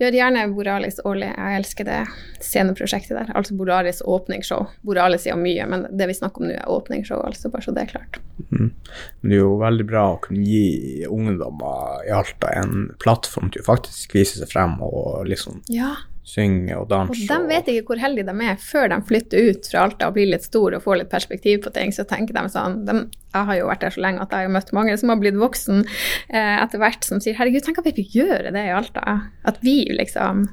gjør 0.00 0.16
gjerne 0.18 0.44
Boralis 0.54 0.96
årlig. 1.04 1.28
Jeg 1.28 1.58
elsker 1.58 1.88
det 1.90 1.98
sceneprosjektet 2.40 3.18
der. 3.18 3.34
Altså 3.36 3.56
Boralis 3.58 4.00
åpningsshow. 4.00 4.64
Boralis 4.88 5.26
sier 5.26 5.36
mye, 5.36 5.68
men 5.68 5.84
det 5.92 6.08
vi 6.08 6.16
snakker 6.16 6.40
om 6.40 6.48
nå, 6.48 6.56
er 6.56 6.72
åpningsshow, 6.72 7.20
altså 7.28 7.52
bare 7.52 7.68
så 7.68 7.76
det 7.76 7.84
er 7.84 7.92
klart. 7.92 8.18
Mm. 8.48 8.72
Det 9.20 9.36
er 9.36 9.42
jo 9.42 9.52
veldig 9.60 9.88
bra 9.92 10.06
å 10.14 10.18
kunne 10.24 10.48
gi 10.48 11.04
ungdommer 11.04 12.08
i 12.08 12.16
Alta 12.16 12.56
en 12.62 12.88
plattform 13.04 13.52
til 13.52 13.60
å 13.60 13.68
faktisk 13.68 14.16
vise 14.16 14.40
seg 14.40 14.48
frem 14.56 14.78
og 14.88 15.28
liksom 15.28 15.60
ja 15.72 15.92
synge 16.24 16.72
og 16.78 16.88
danse. 16.88 17.12
Og 17.12 17.28
de 17.28 17.52
vet 17.52 17.66
ikke 17.68 17.92
hvor 17.92 18.00
heldige 18.00 18.26
de 18.30 18.46
er 18.48 18.60
før 18.60 18.88
de 18.90 18.98
flytter 19.08 19.50
ut 19.50 19.68
fra 19.68 19.82
Alta 19.84 20.08
og 20.08 20.16
blir 20.16 20.30
litt 20.30 20.46
store 20.46 20.78
og 20.78 20.86
får 20.86 21.02
litt 21.02 21.10
perspektiv 21.12 21.60
på 21.66 21.72
ting. 21.74 21.92
Så 21.92 22.06
tenker 22.08 22.36
de 22.36 22.44
sånn 22.52 22.80
de, 22.88 22.96
Jeg 23.34 23.48
har 23.50 23.58
jo 23.58 23.68
vært 23.68 23.84
der 23.84 23.94
så 23.94 24.04
lenge 24.06 24.24
at 24.24 24.32
jeg 24.32 24.48
har 24.48 24.54
møtt 24.56 24.72
mange 24.76 24.96
som 25.00 25.12
har 25.12 25.20
blitt 25.20 25.38
voksen 25.40 25.84
eh, 25.84 26.56
etter 26.56 26.80
hvert, 26.80 27.04
som 27.04 27.20
sier 27.20 27.36
herregud, 27.36 27.66
tenk 27.66 27.82
at 27.82 27.90
vi 27.90 27.96
fikk 28.00 28.16
gjøre 28.22 28.54
det 28.56 28.64
i 28.70 28.72
Alta. 28.74 29.18
At 29.44 29.60
vi 29.64 29.82
liksom 29.92 30.48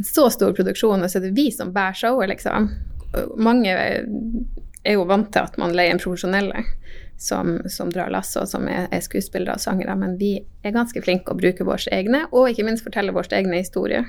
En 0.00 0.06
så 0.08 0.30
stor 0.32 0.54
produksjon, 0.56 1.04
og 1.04 1.10
så 1.12 1.20
er 1.20 1.26
det 1.26 1.36
vi 1.36 1.50
som 1.52 1.74
bærer 1.74 1.98
showet, 1.98 2.30
liksom. 2.30 2.70
Mange 3.36 3.74
er 3.76 4.94
jo 4.96 5.04
vant 5.04 5.28
til 5.34 5.44
at 5.44 5.58
man 5.60 5.74
leier 5.76 5.92
en 5.92 6.00
profesjonelle. 6.00 6.64
Som, 7.22 7.60
som, 7.70 7.86
drar 7.92 8.08
lasset, 8.10 8.40
og 8.40 8.48
som 8.50 8.64
er, 8.66 8.88
er 8.90 9.02
skuespillere 9.04 9.54
og 9.54 9.62
sangere. 9.62 9.94
Men 9.94 10.16
vi 10.18 10.32
er 10.66 10.72
ganske 10.74 10.98
flinke 11.04 11.30
å 11.30 11.38
bruke 11.38 11.62
våre 11.62 11.92
egne, 11.94 12.24
og 12.32 12.48
ikke 12.50 12.64
minst 12.66 12.82
fortelle 12.82 13.14
våre 13.14 13.36
egne 13.38 13.60
historier. 13.60 14.08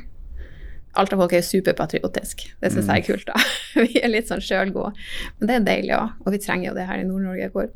Alta-folk 0.94 1.34
er 1.34 1.42
jo 1.42 1.48
superpatriotiske. 1.48 2.52
Det 2.62 2.70
syns 2.74 2.90
jeg 2.92 3.02
er 3.02 3.06
kult, 3.08 3.30
da. 3.30 3.40
Vi 3.82 4.02
er 4.02 4.12
litt 4.14 4.30
sånn 4.30 4.44
sjølgode. 4.44 4.94
Men 5.40 5.50
det 5.50 5.56
er 5.56 5.70
deilig 5.70 5.96
òg, 5.98 6.20
og 6.22 6.36
vi 6.36 6.42
trenger 6.44 6.70
jo 6.70 6.76
det 6.78 6.90
her 6.90 7.02
i 7.02 7.08
Nord-Norge 7.08 7.48
hvor 7.54 7.72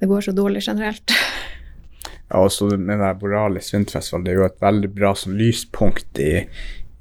det 0.00 0.10
går 0.10 0.26
så 0.26 0.34
dårlig 0.36 0.62
generelt. 0.62 1.16
Ja, 2.30 2.44
også 2.44 2.68
med 2.78 3.00
det 3.02 3.14
Boralis 3.18 3.72
vinterfestival, 3.74 4.22
det 4.22 4.32
er 4.32 4.38
jo 4.38 4.46
et 4.46 4.60
veldig 4.62 4.92
bra 4.94 5.10
sånn 5.18 5.34
lyspunkt 5.34 6.20
i, 6.22 6.44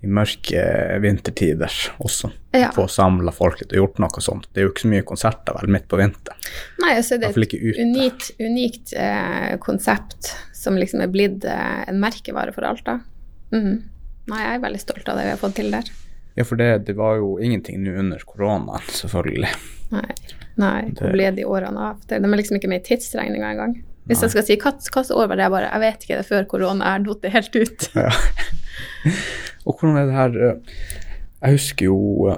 i 0.02 0.10
mørke 0.10 0.64
vintertider 1.04 1.76
også. 2.02 2.32
Ja. 2.58 2.72
Få 2.74 2.88
samla 2.90 3.34
folk 3.36 3.62
litt 3.62 3.76
og 3.76 3.84
gjort 3.84 4.02
noe 4.02 4.26
sånt. 4.26 4.50
Det 4.50 4.64
er 4.64 4.66
jo 4.66 4.74
ikke 4.74 4.88
så 4.88 4.92
mye 4.96 5.06
konserter 5.12 5.60
vel 5.60 5.70
midt 5.78 5.86
på 5.92 6.02
vinteren. 6.02 6.50
Nei, 6.82 6.96
altså 6.96 7.22
det 7.22 7.30
er 7.30 7.38
et 7.46 7.86
unikt, 7.86 8.32
unikt 8.42 8.98
eh, 8.98 9.54
konsept 9.62 10.34
som 10.58 10.82
liksom 10.82 11.06
er 11.06 11.14
blitt 11.14 11.46
eh, 11.46 11.86
en 11.86 12.02
merkevare 12.02 12.58
for 12.58 12.66
Alta. 12.66 12.98
Mm. 13.54 13.86
Nei, 14.30 14.44
jeg 14.46 14.60
er 14.60 14.63
veldig 14.63 14.82
stolt 14.84 15.10
av 15.10 15.20
det 15.20 15.26
vi 15.28 15.34
har 15.34 15.42
fått 15.42 15.58
til 15.60 15.74
der. 15.74 15.92
Ja, 16.38 16.46
for 16.46 16.60
det, 16.60 16.70
det 16.88 16.96
var 16.96 17.18
jo 17.20 17.34
ingenting 17.44 17.82
nå 17.84 17.98
under 18.00 18.22
koronaen, 18.28 18.86
selvfølgelig. 18.96 19.52
Nei, 19.92 20.10
nei 20.62 20.80
hvor 20.94 21.12
ble 21.15 21.32
de 21.36 21.46
årene 21.50 21.92
av? 21.92 22.04
De 22.08 22.20
er 22.20 22.39
liksom 22.39 22.60
ikke 22.60 22.70
med 22.72 22.84
i 22.84 22.92
tidsregninga 22.92 23.54
engang. 23.56 23.80
Hvis 24.10 24.24
jeg 24.26 24.34
skal 24.34 24.46
si 24.46 24.56
hvilket 24.58 25.12
år 25.13 25.28
var 25.30 25.38
det, 25.38 25.48
bare 25.54 25.68
Jeg 25.70 25.82
vet 25.84 26.06
ikke, 26.06 26.15
det 26.18 26.26
før 26.30 26.46
korona 26.50 26.96
er 26.96 27.04
datt 27.06 27.28
helt 27.34 27.58
ut. 27.60 27.89
Ja. 27.94 28.13
Og 29.68 29.76
hvordan 29.76 30.00
er 30.00 30.08
det 30.08 30.15
her 30.15 30.38
eh, 30.48 30.80
Jeg 31.44 31.58
husker 31.60 31.89
jo 31.92 32.32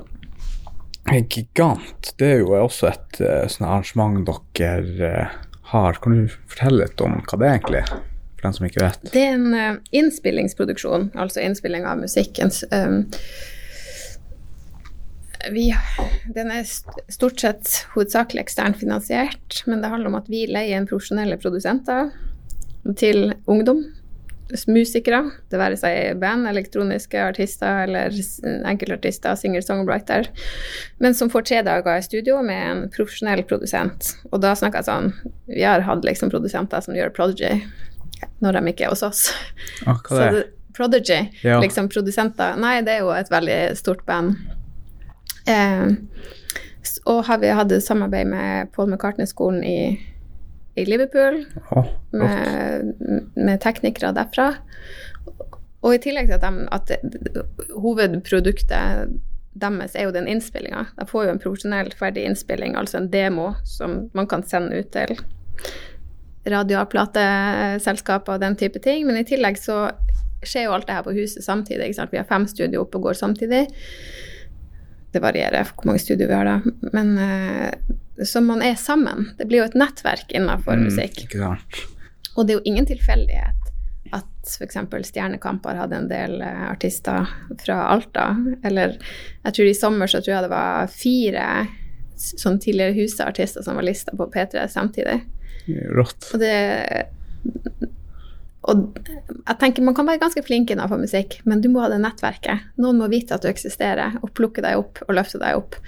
en 1.11 1.27
Gigant, 1.31 2.11
det 2.19 2.27
er 2.27 2.41
jo 2.43 2.53
også 2.59 2.91
et 2.91 3.21
eh, 3.23 3.47
sånt 3.49 3.67
arrangement 3.69 4.27
dere 4.57 5.29
har. 5.71 5.99
Kan 6.03 6.17
du 6.17 6.35
fortelle 6.51 6.83
litt 6.83 7.01
om 7.03 7.21
hva 7.23 7.39
det 7.39 7.53
egentlig 7.53 7.81
er? 7.85 7.93
For 8.41 8.49
den 8.49 8.57
som 8.57 8.67
ikke 8.67 8.83
vet? 8.83 9.07
Det 9.13 9.23
er 9.23 9.37
en 9.37 9.53
uh, 9.53 9.79
innspillingsproduksjon, 9.93 11.11
altså 11.13 11.43
innspilling 11.45 11.85
av 11.85 12.01
musikken. 12.01 12.51
Um, 12.73 13.03
vi, 15.51 15.69
den 16.35 16.51
er 16.53 16.65
stort 16.65 17.41
sett 17.41 17.71
hovedsakelig 17.95 18.43
eksternt 18.43 18.81
finansiert, 18.81 19.63
men 19.65 19.81
det 19.81 19.89
handler 19.93 20.11
om 20.11 20.19
at 20.19 20.29
vi 20.29 20.45
leier 20.49 20.77
inn 20.77 20.89
profesjonelle 20.89 21.39
produsenter 21.41 22.11
til 22.97 23.33
ungdom. 23.49 23.83
Musikere, 24.67 25.21
det 25.47 25.59
være 25.61 25.77
seg 25.79 26.17
band, 26.19 26.43
elektroniske 26.49 27.21
artister 27.23 27.85
eller 27.85 28.11
enkeltartister, 28.67 29.37
singer-songwriter, 29.39 30.27
men 30.99 31.15
som 31.15 31.31
får 31.31 31.45
tre 31.47 31.61
dager 31.63 31.95
i 31.95 32.03
studio 32.03 32.41
med 32.43 32.65
en 32.65 32.81
profesjonell 32.91 33.45
produsent. 33.47 34.11
Og 34.33 34.43
da 34.43 34.51
snakker 34.57 34.81
jeg 34.81 34.89
sånn 34.89 35.13
Vi 35.47 35.63
har 35.63 35.85
hatt 35.87 36.03
liksom 36.03 36.33
produsenter 36.33 36.83
som 36.83 36.97
gjør 36.97 37.13
Prodigy, 37.15 37.61
når 38.43 38.57
de 38.57 38.73
ikke 38.73 38.87
er 38.87 38.93
hos 38.93 39.05
oss. 39.05 39.27
Ah, 39.85 39.99
hva 40.07 40.25
er 40.25 40.37
det? 40.39 40.47
Prodigy, 40.71 41.25
ja. 41.43 41.57
liksom 41.59 41.89
produsenter 41.91 42.55
Nei, 42.55 42.77
det 42.85 42.93
er 42.95 43.01
jo 43.03 43.09
et 43.11 43.31
veldig 43.31 43.59
stort 43.75 44.05
band. 44.07 44.37
Eh, 45.49 45.91
og 47.11 47.25
har 47.27 47.41
vi 47.41 47.51
hatt 47.53 47.73
samarbeid 47.83 48.29
med 48.31 48.71
Paul 48.75 48.89
McCartney-skolen 48.89 49.63
i, 49.67 49.81
i, 50.75 50.85
Liverpool, 50.85 51.43
oh, 51.75 51.89
med, 52.15 52.93
med, 53.35 53.59
teknikere 53.61 54.13
derfra. 54.15 54.53
Og 55.81 55.97
i 55.97 56.01
tillegg 56.01 56.29
til 56.29 56.39
at, 56.39 56.47
de, 56.47 56.65
at 56.71 57.75
hovedproduktet 57.81 59.19
deres 59.61 59.95
er 59.95 60.07
jo 60.07 60.15
den 60.15 60.29
innspillinga. 60.31 60.85
De 60.97 61.07
får 61.09 61.27
jo 61.27 61.33
en 61.33 61.41
profesjonell 61.43 61.91
ferdig 61.99 62.23
innspilling, 62.29 62.77
altså 62.79 63.01
en 63.01 63.11
demo 63.11 63.51
som 63.67 64.05
man 64.15 64.29
kan 64.31 64.45
sende 64.47 64.79
ut 64.79 64.91
til 64.93 65.17
radioplateselskaper 66.49 68.35
og 68.35 68.41
den 68.41 68.57
type 68.57 68.81
ting. 68.81 69.05
Men 69.07 69.19
i 69.19 69.25
tillegg 69.27 69.59
så 69.61 69.83
skjer 70.41 70.67
jo 70.67 70.75
alt 70.75 70.87
det 70.89 70.97
her 70.97 71.05
på 71.05 71.15
huset 71.15 71.45
samtidig. 71.45 71.93
Vi 72.11 72.17
har 72.17 72.29
fem 72.29 72.47
studio 72.49 72.85
oppe 72.85 72.97
og 72.97 73.09
går 73.09 73.19
samtidig. 73.19 73.65
Det 75.11 75.21
varierer 75.21 75.67
hvor 75.75 75.89
mange 75.89 76.01
studio 76.01 76.29
vi 76.29 76.37
har 76.37 76.47
da. 76.47 76.57
Men 76.95 77.17
uh, 77.19 78.25
så 78.25 78.41
man 78.41 78.63
er 78.65 78.77
sammen. 78.79 79.31
Det 79.37 79.47
blir 79.49 79.61
jo 79.61 79.69
et 79.69 79.77
nettverk 79.77 80.31
innenfor 80.33 80.79
mm, 80.79 80.85
musikk. 80.87 81.25
Og 82.37 82.47
det 82.47 82.55
er 82.55 82.61
jo 82.61 82.69
ingen 82.71 82.87
tilfeldighet 82.89 83.57
at 84.11 84.49
f.eks. 84.49 84.79
Stjernekamp 85.07 85.65
har 85.67 85.83
hatt 85.83 85.93
en 85.95 86.09
del 86.09 86.39
uh, 86.41 86.71
artister 86.71 87.29
fra 87.61 87.83
Alta. 87.91 88.31
Eller 88.65 88.97
jeg 89.43 89.57
tror 89.57 89.69
i 89.69 89.77
sommer 89.77 90.11
så 90.11 90.23
tror 90.23 90.37
jeg 90.37 90.47
det 90.47 90.55
var 90.55 90.95
fire 90.95 91.45
sånn 92.21 92.59
tidligere 92.61 92.93
huseartister 92.99 93.63
som 93.65 93.77
var 93.79 93.85
lista 93.87 94.13
på 94.17 94.29
P3 94.31 94.65
samtidig. 94.69 95.21
Rått. 95.95 96.31
Og 96.33 96.41
det 96.41 96.55
og 98.69 98.97
jeg 99.01 99.57
tenker 99.57 99.81
Man 99.81 99.95
kan 99.97 100.05
være 100.05 100.21
ganske 100.21 100.43
flink 100.45 100.69
innenfor 100.69 100.99
musikk, 101.01 101.39
men 101.49 101.63
du 101.63 101.69
må 101.73 101.81
ha 101.81 101.89
det 101.89 102.01
nettverket. 102.03 102.67
Noen 102.81 102.99
må 103.01 103.09
vite 103.09 103.33
at 103.35 103.41
du 103.41 103.49
eksisterer, 103.49 104.19
og 104.21 104.33
plukke 104.37 104.61
deg 104.61 104.77
opp 104.77 105.01
og 105.07 105.15
løfte 105.17 105.41
deg 105.41 105.57
opp. 105.57 105.79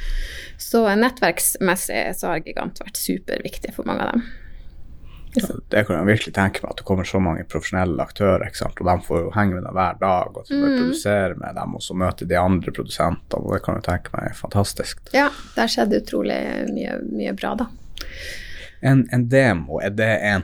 Så 0.58 0.82
nettverksmessig 0.98 2.08
så 2.18 2.34
har 2.34 2.42
Gigant 2.42 2.82
vært 2.82 2.98
superviktig 2.98 3.76
for 3.78 3.86
mange 3.90 4.08
av 4.08 4.16
dem. 4.16 4.26
Det 5.34 5.82
kan 5.88 5.98
jeg 5.98 6.10
virkelig 6.12 6.34
tenke 6.36 6.62
meg, 6.62 6.74
at 6.74 6.82
det 6.82 6.86
kommer 6.86 7.08
så 7.10 7.22
mange 7.24 7.46
profesjonelle 7.50 8.06
aktører, 8.06 8.44
og 8.46 8.82
de 8.86 8.96
får 9.06 9.22
jo 9.24 9.32
henge 9.34 9.58
med 9.58 9.66
dem 9.66 9.78
hver 9.78 9.98
dag, 10.02 10.38
og 10.38 10.46
så 10.46 10.60
mm. 10.60 10.66
produsere 10.78 11.40
med 11.40 11.58
dem, 11.58 11.74
og 11.74 11.82
så 11.82 11.98
møte 11.98 12.28
de 12.30 12.38
andre 12.38 12.74
produsentene, 12.76 13.40
og 13.42 13.56
det 13.56 13.64
kan 13.66 13.80
jeg 13.80 13.88
tenke 13.88 14.14
meg 14.14 14.30
er 14.30 14.38
fantastisk. 14.38 15.02
Ja, 15.16 15.32
der 15.56 15.74
skjedde 15.74 16.04
utrolig 16.04 16.38
mye, 16.70 17.00
mye 17.10 17.34
bra, 17.38 17.56
da. 17.64 17.70
En, 18.84 19.06
en 19.16 19.28
demo, 19.32 19.80
er 19.80 19.94
det 19.96 20.12
en 20.28 20.44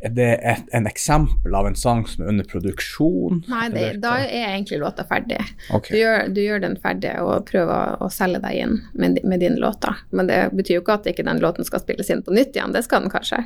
er 0.00 0.12
det 0.16 0.28
et 0.48 0.70
en 0.76 0.86
eksempel 0.88 1.54
av 1.54 1.66
en 1.68 1.76
sang 1.76 2.06
som 2.08 2.24
er 2.24 2.30
under 2.32 2.46
produksjon? 2.48 3.42
Nei, 3.50 3.66
det, 3.74 3.84
da 4.00 4.14
er 4.22 4.54
egentlig 4.54 4.80
låta 4.80 5.04
ferdig. 5.08 5.40
Okay. 5.68 5.92
Du, 5.92 5.98
gjør, 6.00 6.28
du, 6.32 6.40
gjør, 6.44 6.62
den 6.64 6.76
ferdig 6.80 7.12
og 7.20 7.44
prøver 7.50 7.96
å, 7.98 8.06
å 8.06 8.10
selge 8.12 8.40
deg 8.44 8.62
inn 8.62 8.78
med, 8.92 9.20
med 9.28 9.44
dine 9.44 9.60
låter. 9.60 10.00
Men 10.16 10.30
det 10.30 10.40
betyr 10.56 10.78
jo 10.78 10.84
ikke 10.84 10.96
at 11.00 11.10
ikke 11.10 11.26
den 11.28 11.42
låten 11.44 11.68
skal 11.68 11.84
spilles 11.84 12.08
inn 12.12 12.24
på 12.24 12.34
nytt 12.36 12.56
igjen, 12.56 12.72
det 12.76 12.84
skal 12.86 13.04
den 13.04 13.12
kanskje. 13.12 13.42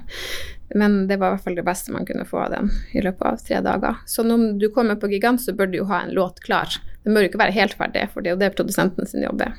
Men 0.78 1.04
det 1.10 1.18
var 1.18 1.32
i 1.32 1.36
hvert 1.36 1.44
fall 1.48 1.58
det 1.58 1.66
beste 1.66 1.94
man 1.94 2.06
kunne 2.06 2.26
få 2.28 2.44
av 2.46 2.54
den 2.54 2.70
i 2.94 3.02
løpet 3.04 3.26
av 3.28 3.42
tre 3.42 3.60
dager. 3.64 4.00
Så 4.10 4.24
når 4.26 4.54
du 4.62 4.70
kommer 4.74 4.98
på 5.00 5.10
Gigant, 5.10 5.42
så 5.42 5.54
bør 5.56 5.70
du 5.70 5.80
jo 5.82 5.90
ha 5.90 6.04
en 6.04 6.14
låt 6.14 6.40
klar. 6.46 6.70
Den 7.04 7.14
bør 7.14 7.26
jo 7.26 7.34
ikke 7.34 7.42
være 7.42 7.58
helt 7.58 7.76
ferdig, 7.76 8.06
for 8.14 8.24
det 8.24 8.30
er 8.30 8.38
jo 8.38 8.42
det 8.46 8.54
produsenten 8.56 9.10
sin 9.10 9.26
jobb 9.26 9.42
er. 9.44 9.58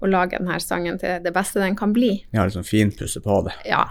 Å 0.00 0.08
lage 0.08 0.38
denne 0.38 0.56
sangen 0.62 0.98
til 1.02 1.20
det 1.26 1.34
beste 1.34 1.60
den 1.60 1.76
kan 1.78 1.92
bli. 1.96 2.14
Ja, 2.30 2.46
liksom 2.46 2.64
finpusse 2.66 3.20
på 3.24 3.42
det. 3.46 3.58
Ja, 3.68 3.84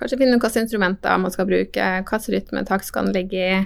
Kanskje 0.00 0.18
finne 0.20 0.38
ut 0.38 0.44
hvilke 0.44 0.64
instrumenter 0.64 1.20
man 1.20 1.34
skal 1.34 1.48
bruke, 1.48 1.90
hvilken 2.00 2.34
rytmetakt 2.34 2.88
skal 2.88 3.08
den 3.08 3.16
ligge 3.16 3.44
i. 3.44 3.58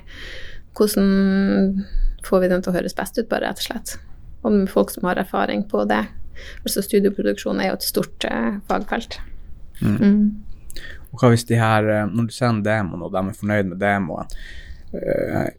Hvordan 0.74 1.84
får 2.26 2.42
vi 2.42 2.50
den 2.50 2.64
til 2.64 2.72
å 2.72 2.76
høres 2.78 2.96
best 2.98 3.20
ut, 3.20 3.28
bare 3.30 3.46
rett 3.46 3.62
og 3.62 3.68
slett. 3.68 3.94
Og 4.42 4.52
med 4.56 4.72
folk 4.72 4.90
som 4.90 5.06
har 5.08 5.20
erfaring 5.22 5.62
på 5.70 5.84
det. 5.88 6.02
Altså 6.64 6.82
Studioproduksjon 6.82 7.62
er 7.62 7.70
jo 7.70 7.78
et 7.78 7.86
stort 7.86 8.26
uh, 8.26 8.58
fagfelt. 8.68 9.20
Mm. 9.78 9.96
Mm. 10.00 10.82
Og 11.14 11.22
hva 11.22 11.30
hvis 11.30 11.46
de 11.46 11.56
her, 11.58 11.86
eh, 11.90 12.06
Når 12.10 12.26
du 12.26 12.32
sender 12.34 12.66
demoen, 12.66 13.02
og 13.06 13.12
de 13.14 13.20
er 13.20 13.36
fornøyd 13.38 13.68
med 13.70 13.78
demoen, 13.78 14.26
Eh, 14.26 14.63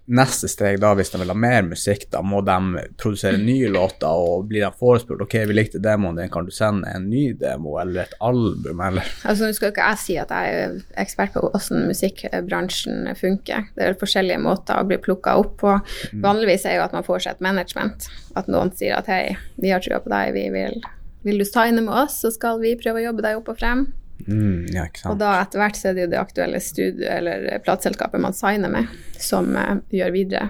neste 0.06 0.48
steg 0.48 0.80
da, 0.82 0.94
hvis 0.98 1.12
de 1.12 1.20
vil 1.22 1.32
ha 1.32 1.36
mer 1.38 1.66
musikk, 1.68 2.08
da 2.14 2.22
må 2.26 2.42
de 2.46 2.86
produsere 3.02 3.40
nye 3.42 3.70
låter. 3.72 4.08
Og 4.08 4.48
blir 4.50 4.64
de 4.66 4.72
forespurt 4.80 5.24
ok, 5.26 5.38
vi 5.50 5.58
likte 5.58 5.82
demoen 5.84 6.20
din, 6.20 6.32
kan 6.32 6.48
du 6.48 6.54
sende 6.56 6.92
en 6.96 7.10
ny 7.12 7.28
demo 7.40 7.78
eller 7.82 8.06
et 8.06 8.16
album, 8.24 8.84
eller? 8.88 9.12
Altså, 9.26 9.48
Nå 9.48 9.58
skal 9.58 9.74
ikke 9.74 9.90
jeg 9.92 10.02
si 10.02 10.18
at 10.22 10.32
jeg 10.34 10.62
er 10.62 10.78
ekspert 11.02 11.36
på 11.36 11.44
hvordan 11.46 11.90
musikkbransjen 11.90 13.12
funker. 13.20 13.68
Det 13.76 13.84
er 13.84 13.94
vel 13.94 14.02
forskjellige 14.02 14.42
måter 14.46 14.80
å 14.80 14.88
bli 14.88 15.00
plukka 15.02 15.38
opp 15.42 15.58
på. 15.64 15.76
Mm. 16.14 16.24
Vanligvis 16.26 16.68
er 16.70 16.80
jo 16.80 16.86
at 16.88 16.96
man 16.96 17.06
får 17.08 17.26
seg 17.26 17.36
et 17.36 17.46
management. 17.46 18.10
At 18.40 18.50
noen 18.52 18.74
sier 18.76 19.00
at 19.00 19.12
hei, 19.12 19.36
vi 19.62 19.74
har 19.74 19.84
trua 19.84 20.02
på 20.04 20.14
deg, 20.14 20.34
vi 20.38 20.48
vil, 20.54 20.82
vil 21.28 21.42
du 21.42 21.48
signe 21.48 21.84
med 21.86 21.94
oss, 22.06 22.22
så 22.24 22.34
skal 22.34 22.62
vi 22.64 22.78
prøve 22.80 23.02
å 23.02 23.08
jobbe 23.10 23.26
deg 23.26 23.42
opp 23.42 23.54
og 23.54 23.60
frem. 23.62 23.88
Mm, 24.26 24.66
ja, 24.74 24.86
og 25.12 25.20
da 25.20 25.36
etter 25.42 25.60
hvert 25.60 25.78
så 25.78 25.90
er 25.90 25.98
det 25.98 26.06
jo 26.06 26.12
det 26.14 26.20
aktuelle 26.22 26.60
studio 26.64 27.10
eller 27.12 27.60
plateselskapet 27.66 28.22
man 28.24 28.34
signer 28.34 28.72
med, 28.72 28.88
som 29.22 29.52
uh, 29.54 29.76
gjør 29.94 30.14
videre 30.16 30.48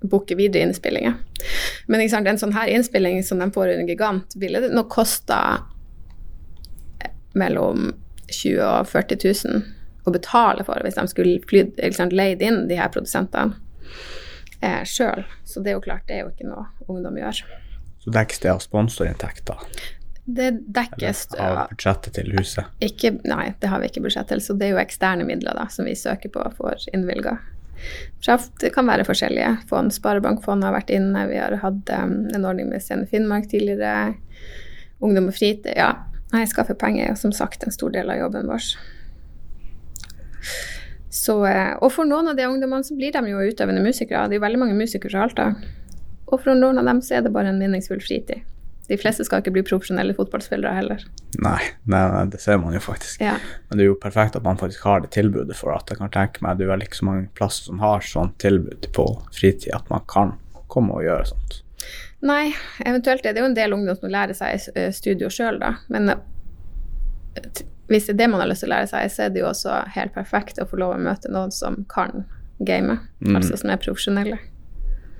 booker 0.00 0.36
videre 0.36 0.62
innspillinger. 0.62 1.14
Men 1.86 2.04
sant, 2.08 2.28
en 2.28 2.38
sånn 2.40 2.54
her 2.56 2.70
innspilling 2.72 3.22
som 3.24 3.40
de 3.42 3.50
får 3.52 3.74
under 3.74 3.88
Gigant, 3.88 4.36
ville 4.40 4.62
det 4.64 4.72
nok 4.72 4.88
kosta 4.92 5.40
eh, 7.04 7.12
mellom 7.36 7.90
20 8.30 8.56
000 8.56 8.64
og 8.64 8.88
40 8.88 9.20
000 9.44 10.08
å 10.08 10.14
betale 10.14 10.64
for 10.64 10.80
hvis 10.84 10.96
de 10.96 11.06
skulle 11.10 11.40
flydd, 11.50 11.80
sant, 11.96 12.16
leid 12.16 12.42
inn 12.44 12.64
de 12.70 12.78
her 12.80 12.92
produsentene 12.92 13.58
eh, 14.60 14.82
sjøl. 14.88 15.26
Så 15.44 15.60
det 15.60 15.74
er 15.74 15.80
jo 15.80 15.84
klart, 15.84 16.06
det 16.08 16.18
er 16.18 16.24
jo 16.24 16.32
ikke 16.32 16.48
noe 16.48 16.68
ungdom 16.88 17.18
gjør. 17.20 17.44
Så 18.00 18.12
det 18.14 18.48
av 18.48 18.62
sponsorinntekter? 18.64 19.66
Det 20.36 20.50
dekkes 20.76 21.22
Eller 21.34 21.62
av 21.64 21.70
budsjettet 21.72 22.14
til 22.18 22.28
huset? 22.36 22.68
Ikke, 22.84 23.14
nei, 23.26 23.52
det 23.60 23.70
har 23.72 23.80
vi 23.82 23.88
ikke 23.90 24.02
budsjett 24.04 24.28
til. 24.30 24.42
Så 24.44 24.56
det 24.58 24.68
er 24.68 24.76
jo 24.76 24.82
eksterne 24.82 25.26
midler 25.26 25.56
da, 25.56 25.66
som 25.72 25.88
vi 25.88 25.96
søker 25.98 26.32
på 26.32 26.42
og 26.44 26.56
får 26.58 26.86
innvilga. 26.94 27.38
Det 28.60 28.70
kan 28.74 28.88
være 28.88 29.06
forskjellige 29.08 29.54
fond. 29.70 29.92
Sparebankfond 29.94 30.66
har 30.66 30.74
vært 30.76 30.92
inne. 30.92 31.24
Vi 31.30 31.38
har 31.40 31.56
hatt 31.62 31.92
um, 31.96 32.16
en 32.34 32.44
ordning 32.44 32.68
med 32.70 32.84
Scene 32.84 33.08
Finnmark 33.08 33.48
tidligere. 33.50 34.14
Ungdom 35.00 35.30
og 35.32 35.36
fritid. 35.36 35.72
Ja, 35.78 35.94
nei, 36.34 36.44
skaffe 36.50 36.76
penger 36.78 37.10
er 37.10 37.16
som 37.18 37.32
sagt 37.32 37.64
en 37.64 37.74
stor 37.74 37.94
del 37.94 38.12
av 38.12 38.20
jobben 38.20 38.50
vår. 38.50 38.68
Så, 41.10 41.34
eh, 41.48 41.72
og 41.82 41.90
for 41.90 42.06
noen 42.06 42.30
av 42.30 42.36
de 42.38 42.46
ungdommene 42.46 42.86
så 42.86 42.94
blir 42.96 43.12
de 43.16 43.32
jo 43.32 43.42
utøvende 43.42 43.82
musikere. 43.82 44.28
Det 44.28 44.36
er 44.36 44.40
jo 44.40 44.46
veldig 44.46 44.60
mange 44.62 44.78
musikere 44.78 45.10
fra 45.16 45.24
Alta. 45.26 45.48
Og 46.30 46.38
for 46.38 46.54
noen 46.54 46.78
av 46.78 46.86
dem 46.86 47.00
så 47.02 47.18
er 47.18 47.24
det 47.26 47.32
bare 47.34 47.50
en 47.50 47.58
meningsfull 47.58 48.02
fritid. 48.04 48.44
De 48.90 48.98
fleste 48.98 49.22
skal 49.22 49.42
ikke 49.42 49.52
bli 49.54 49.62
profesjonelle 49.62 50.16
fotballspillere 50.18 50.72
heller. 50.74 51.04
Nei, 51.38 51.60
nei, 51.84 52.02
nei 52.10 52.24
det 52.32 52.40
ser 52.42 52.58
man 52.58 52.74
jo 52.74 52.80
faktisk. 52.82 53.22
Ja. 53.22 53.36
Men 53.68 53.78
det 53.78 53.84
er 53.84 53.92
jo 53.92 53.98
perfekt 54.02 54.34
at 54.34 54.42
man 54.46 54.58
faktisk 54.58 54.82
har 54.88 55.04
det 55.04 55.12
tilbudet 55.14 55.54
for 55.54 55.70
at 55.76 55.92
jeg 55.92 56.00
kan 56.00 56.10
tenke 56.10 56.42
meg 56.42 56.58
det 56.58 56.66
er 56.66 56.72
vel 56.72 56.82
ikke 56.82 56.98
så 56.98 57.06
mange 57.06 57.28
plasser 57.38 57.70
som 57.70 57.82
har 57.84 58.02
sånt 58.02 58.34
tilbud 58.42 58.90
på 58.96 59.06
fritid 59.36 59.70
at 59.76 59.86
man 59.92 60.02
kan 60.10 60.34
komme 60.70 60.98
og 60.98 61.06
gjøre 61.06 61.30
sånt. 61.30 61.60
Nei, 62.26 62.50
eventuelt 62.82 63.24
er 63.24 63.36
det 63.36 63.44
jo 63.44 63.48
en 63.48 63.56
del 63.56 63.78
ungdom 63.78 63.96
som 63.96 64.10
lærer 64.12 64.36
seg 64.36 64.58
i 64.74 64.88
studio 64.92 65.30
sjøl, 65.32 65.62
da. 65.62 65.76
Men 65.92 66.10
eh, 66.16 67.62
hvis 67.90 68.10
det 68.10 68.16
er 68.16 68.20
det 68.24 68.30
man 68.34 68.42
har 68.42 68.50
lyst 68.50 68.66
til 68.66 68.72
å 68.72 68.74
lære 68.74 68.90
seg, 68.90 69.14
så 69.14 69.24
er 69.24 69.32
det 69.32 69.44
jo 69.44 69.48
også 69.52 69.78
helt 69.94 70.14
perfekt 70.18 70.58
å 70.58 70.66
få 70.68 70.82
lov 70.82 70.98
å 70.98 71.02
møte 71.06 71.30
noen 71.32 71.54
som 71.54 71.84
kan 71.90 72.24
game, 72.58 72.98
mm. 73.22 73.36
altså 73.38 73.56
som 73.62 73.72
er 73.72 73.80
profesjonelle. 73.80 74.42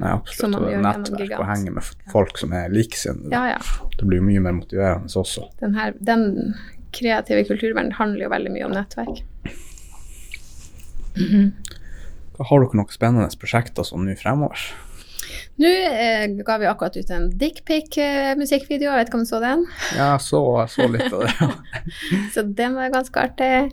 Nei, 0.00 0.12
absolutt. 0.16 0.56
Og 0.56 0.82
nettverk 0.84 1.34
og 1.36 1.46
henge 1.50 1.72
med 1.76 1.88
folk 2.12 2.38
som 2.40 2.54
er 2.56 2.72
likesinnede. 2.72 3.32
Ja, 3.34 3.56
ja. 3.56 3.88
Det 3.98 4.06
blir 4.08 4.22
mye 4.24 4.40
mer 4.42 4.56
motiverende 4.56 5.12
også. 5.20 5.50
Den, 5.60 5.74
her, 5.76 5.92
den 6.00 6.54
kreative 6.96 7.44
kulturverdenen 7.48 7.96
handler 7.98 8.26
jo 8.26 8.30
veldig 8.32 8.54
mye 8.54 8.68
om 8.68 8.76
nettverk. 8.76 9.24
Mm 11.16 11.26
-hmm. 11.28 11.50
Har 12.40 12.60
dere 12.60 12.76
noen 12.76 12.88
spennende 12.88 13.36
prosjekter 13.40 13.84
sånn 13.84 14.06
nå 14.06 14.16
fremover? 14.16 14.56
Nå 15.60 15.68
eh, 15.68 16.30
ga 16.46 16.56
vi 16.58 16.66
akkurat 16.66 16.96
ut 16.96 17.10
en 17.10 17.28
dickpic-musikkvideo, 17.38 18.90
jeg 18.90 18.98
vet 18.98 19.08
ikke 19.08 19.18
om 19.18 19.24
du 19.24 19.28
så 19.28 19.40
den? 19.40 19.66
Ja, 19.96 20.18
så, 20.18 20.66
så 20.68 20.88
litt 20.88 21.12
av 21.12 21.20
det. 21.26 21.34
Ja. 21.40 21.50
så 22.34 22.42
den 22.42 22.74
var 22.74 22.88
ganske 22.88 23.20
artig. 23.20 23.70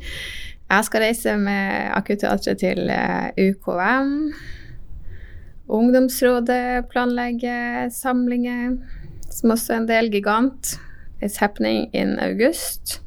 Jeg 0.67 0.83
skal 0.83 1.01
reise 1.01 1.37
med 1.37 1.91
Akutteatret 1.95 2.59
til 2.59 2.89
eh, 2.91 3.31
UKM 3.37 4.33
Ungdomsrådet 5.67 6.87
planlegger 6.91 7.89
samlinger, 7.91 8.77
som 9.29 9.51
også 9.51 9.73
er 9.73 9.81
en 9.81 9.89
del 9.89 10.11
gigant. 10.13 10.77
It's 11.19 11.39
happening 11.41 11.89
in 11.93 12.15
august. 12.23 13.01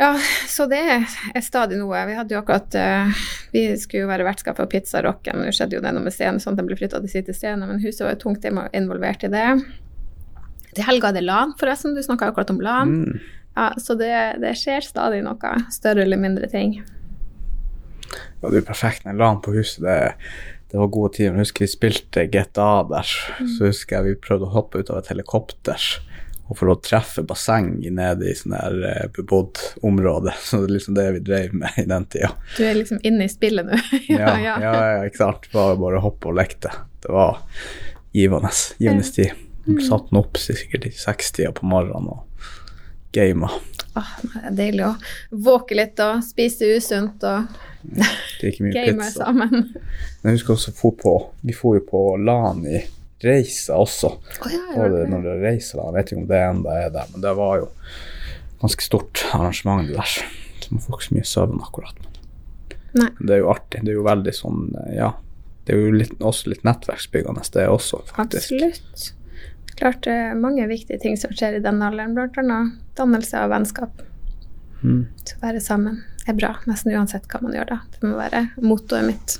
Ja, 0.00 0.16
så 0.48 0.66
det 0.70 0.80
er 0.82 1.44
stadig 1.44 1.76
noe. 1.78 2.00
Vi 2.08 2.16
hadde 2.16 2.34
jo 2.34 2.40
akkurat 2.40 2.74
uh, 2.74 3.20
Vi 3.52 3.66
skulle 3.78 4.06
jo 4.06 4.10
være 4.10 4.24
vertskap 4.26 4.56
for 4.58 4.70
Pizzarocken. 4.70 5.42
Nå 5.42 5.52
skjedde 5.54 5.76
jo 5.76 5.82
det 5.84 5.92
noe 5.94 6.06
med 6.06 6.14
scenen, 6.14 6.40
sånn 6.42 6.56
at 6.56 6.62
den 6.62 6.70
ble 6.70 6.78
flytta 6.80 7.02
til 7.04 7.12
sitt 7.12 7.30
sted, 7.36 7.60
men 7.60 7.82
huset 7.82 8.06
var 8.06 8.16
jo 8.16 8.22
tungt 8.24 8.48
involvert 8.48 9.26
i 9.28 9.30
det. 9.32 9.46
Til 10.72 10.88
helga 10.88 11.12
er 11.12 11.18
det 11.18 11.26
LAN, 11.26 11.52
forresten. 11.60 11.94
Du 11.94 12.02
snakka 12.02 12.30
akkurat 12.32 12.50
om 12.54 12.62
LAN. 12.64 12.96
Mm. 13.02 13.20
Ja, 13.52 13.68
så 13.76 13.94
det, 14.00 14.14
det, 14.40 14.54
skjer 14.56 14.84
stadig 14.86 15.20
noe. 15.26 15.54
Større 15.70 16.06
eller 16.06 16.20
mindre 16.20 16.48
ting. 16.48 16.78
Ja, 18.40 18.48
det 18.48 18.62
er 18.62 18.66
perfekt 18.66 19.04
med 19.04 19.20
LAN 19.20 19.42
på 19.44 19.52
huset. 19.54 19.84
Det 19.84 19.98
er 20.08 20.16
det 20.72 20.80
var 20.80 20.88
gode 20.88 21.12
tider. 21.18 21.34
Jeg 21.34 21.44
husker 21.44 21.66
vi 21.66 21.68
spilte 21.68 22.22
GTA 22.32 22.70
der. 22.88 23.10
Mm. 23.38 23.50
Så 23.52 23.68
husker 23.68 23.98
jeg 23.98 24.06
vi 24.06 24.22
prøvde 24.24 24.48
å 24.48 24.54
hoppe 24.54 24.80
ut 24.80 24.92
av 24.92 25.02
et 25.02 25.10
helikopter 25.12 25.90
og 26.52 26.58
for 26.58 26.72
å 26.72 26.76
treffe 26.84 27.22
basseng 27.24 27.74
nede 27.96 28.26
i 28.28 28.34
sånn 28.36 28.54
her 28.56 28.78
uh, 28.80 29.04
bebodd 29.14 29.60
område. 29.84 30.34
Så 30.46 30.62
det 30.62 30.70
er 30.70 30.74
liksom 30.78 30.96
det 30.96 31.06
vi 31.18 31.22
drev 31.28 31.54
med 31.60 31.76
i 31.80 31.86
den 31.88 32.08
tida. 32.12 32.32
Du 32.56 32.64
er 32.66 32.76
liksom 32.76 33.00
inne 33.04 33.28
i 33.28 33.32
spillet 33.32 33.68
nå? 33.68 33.78
ja, 34.12 34.34
ja, 34.40 34.56
ja, 34.64 34.74
ikke 35.06 35.22
sant. 35.22 35.48
Bare, 35.54 35.78
bare 35.80 36.02
hoppe 36.04 36.32
og 36.32 36.36
lekte. 36.40 36.72
Det 37.04 37.12
var 37.12 37.40
givende. 38.16 38.52
Givende 38.80 39.08
tid. 39.16 39.36
Mm. 39.68 39.78
Satt 39.86 40.10
den 40.10 40.20
opp 40.20 40.40
sikkert 40.40 40.88
i 40.88 40.92
sekstida 40.96 41.52
på 41.56 41.68
morgenen 41.68 42.10
og 42.16 42.48
gama. 43.12 43.52
Ah, 43.98 44.14
det 44.22 44.40
er 44.48 44.56
deilig 44.56 44.84
å 44.86 44.92
våke 45.44 45.76
litt 45.76 46.00
og 46.00 46.22
spise 46.24 46.68
usunt 46.78 47.24
og 47.28 47.58
er 47.82 48.54
Gamer 48.72 49.04
pizza. 49.04 49.26
sammen. 49.26 49.72
Men 50.22 50.30
jeg 50.30 50.38
husker 50.38 50.54
også 50.56 50.72
for 50.76 50.96
på, 50.98 51.14
vi 51.42 51.54
får 51.56 51.80
jo 51.80 51.84
på 51.90 52.02
LAN 52.22 52.64
i 52.70 52.80
Reisa 53.22 53.76
også. 53.78 54.08
Oh, 54.42 54.54
ja, 54.54 54.88
det, 54.90 55.04
når 55.10 55.26
det 55.28 55.34
reiser 55.44 55.78
da, 55.78 55.90
Jeg 55.90 55.94
vet 55.96 56.12
ikke 56.12 56.22
om 56.22 56.30
det 56.30 56.40
enda 56.42 56.78
er 56.80 56.94
der, 56.94 57.10
men 57.12 57.22
det 57.22 57.34
var 57.38 57.60
jo 57.60 57.68
ganske 58.62 58.86
stort 58.86 59.24
arrangement 59.34 59.86
det 59.86 59.98
der. 59.98 60.16
Så 60.62 60.72
man 60.74 60.82
får 60.82 60.96
ikke 60.96 61.08
så 61.08 61.18
mye 61.18 61.28
søvn 61.32 61.62
akkurat. 61.62 62.08
Men. 62.92 63.12
Det 63.20 63.36
er 63.36 63.42
jo 63.42 63.50
artig. 63.52 63.82
Det 63.84 63.92
er 63.92 63.98
jo 63.98 64.06
veldig 64.06 64.34
sånn, 64.36 64.64
ja. 64.92 65.12
Det 65.64 65.74
er 65.74 65.84
jo 65.84 65.92
litt, 65.94 66.14
også 66.18 66.50
litt 66.50 66.64
nettverksbyggende, 66.66 67.44
det 67.54 67.68
også, 67.70 68.02
faktisk. 68.10 68.56
Absolutt. 68.58 69.12
Klart 69.78 70.02
det 70.06 70.14
er 70.14 70.38
mange 70.38 70.66
viktige 70.70 71.00
ting 71.02 71.16
som 71.20 71.32
skjer 71.34 71.58
i 71.58 71.62
den 71.64 71.82
alderen, 71.82 72.16
bl.a. 72.16 72.58
dannelse 72.98 73.40
av 73.40 73.52
vennskap. 73.54 74.02
Mm. 74.82 75.06
Så 75.24 75.38
være 75.42 75.62
sammen 75.62 76.02
er 76.28 76.36
bra, 76.38 76.52
nesten 76.70 76.94
uansett 76.94 77.26
hva 77.30 77.40
man 77.42 77.56
gjør 77.56 77.72
da. 77.72 77.80
Det 77.94 78.04
må 78.06 78.18
være 78.18 78.46
mottoet 78.62 79.08
mitt. 79.08 79.38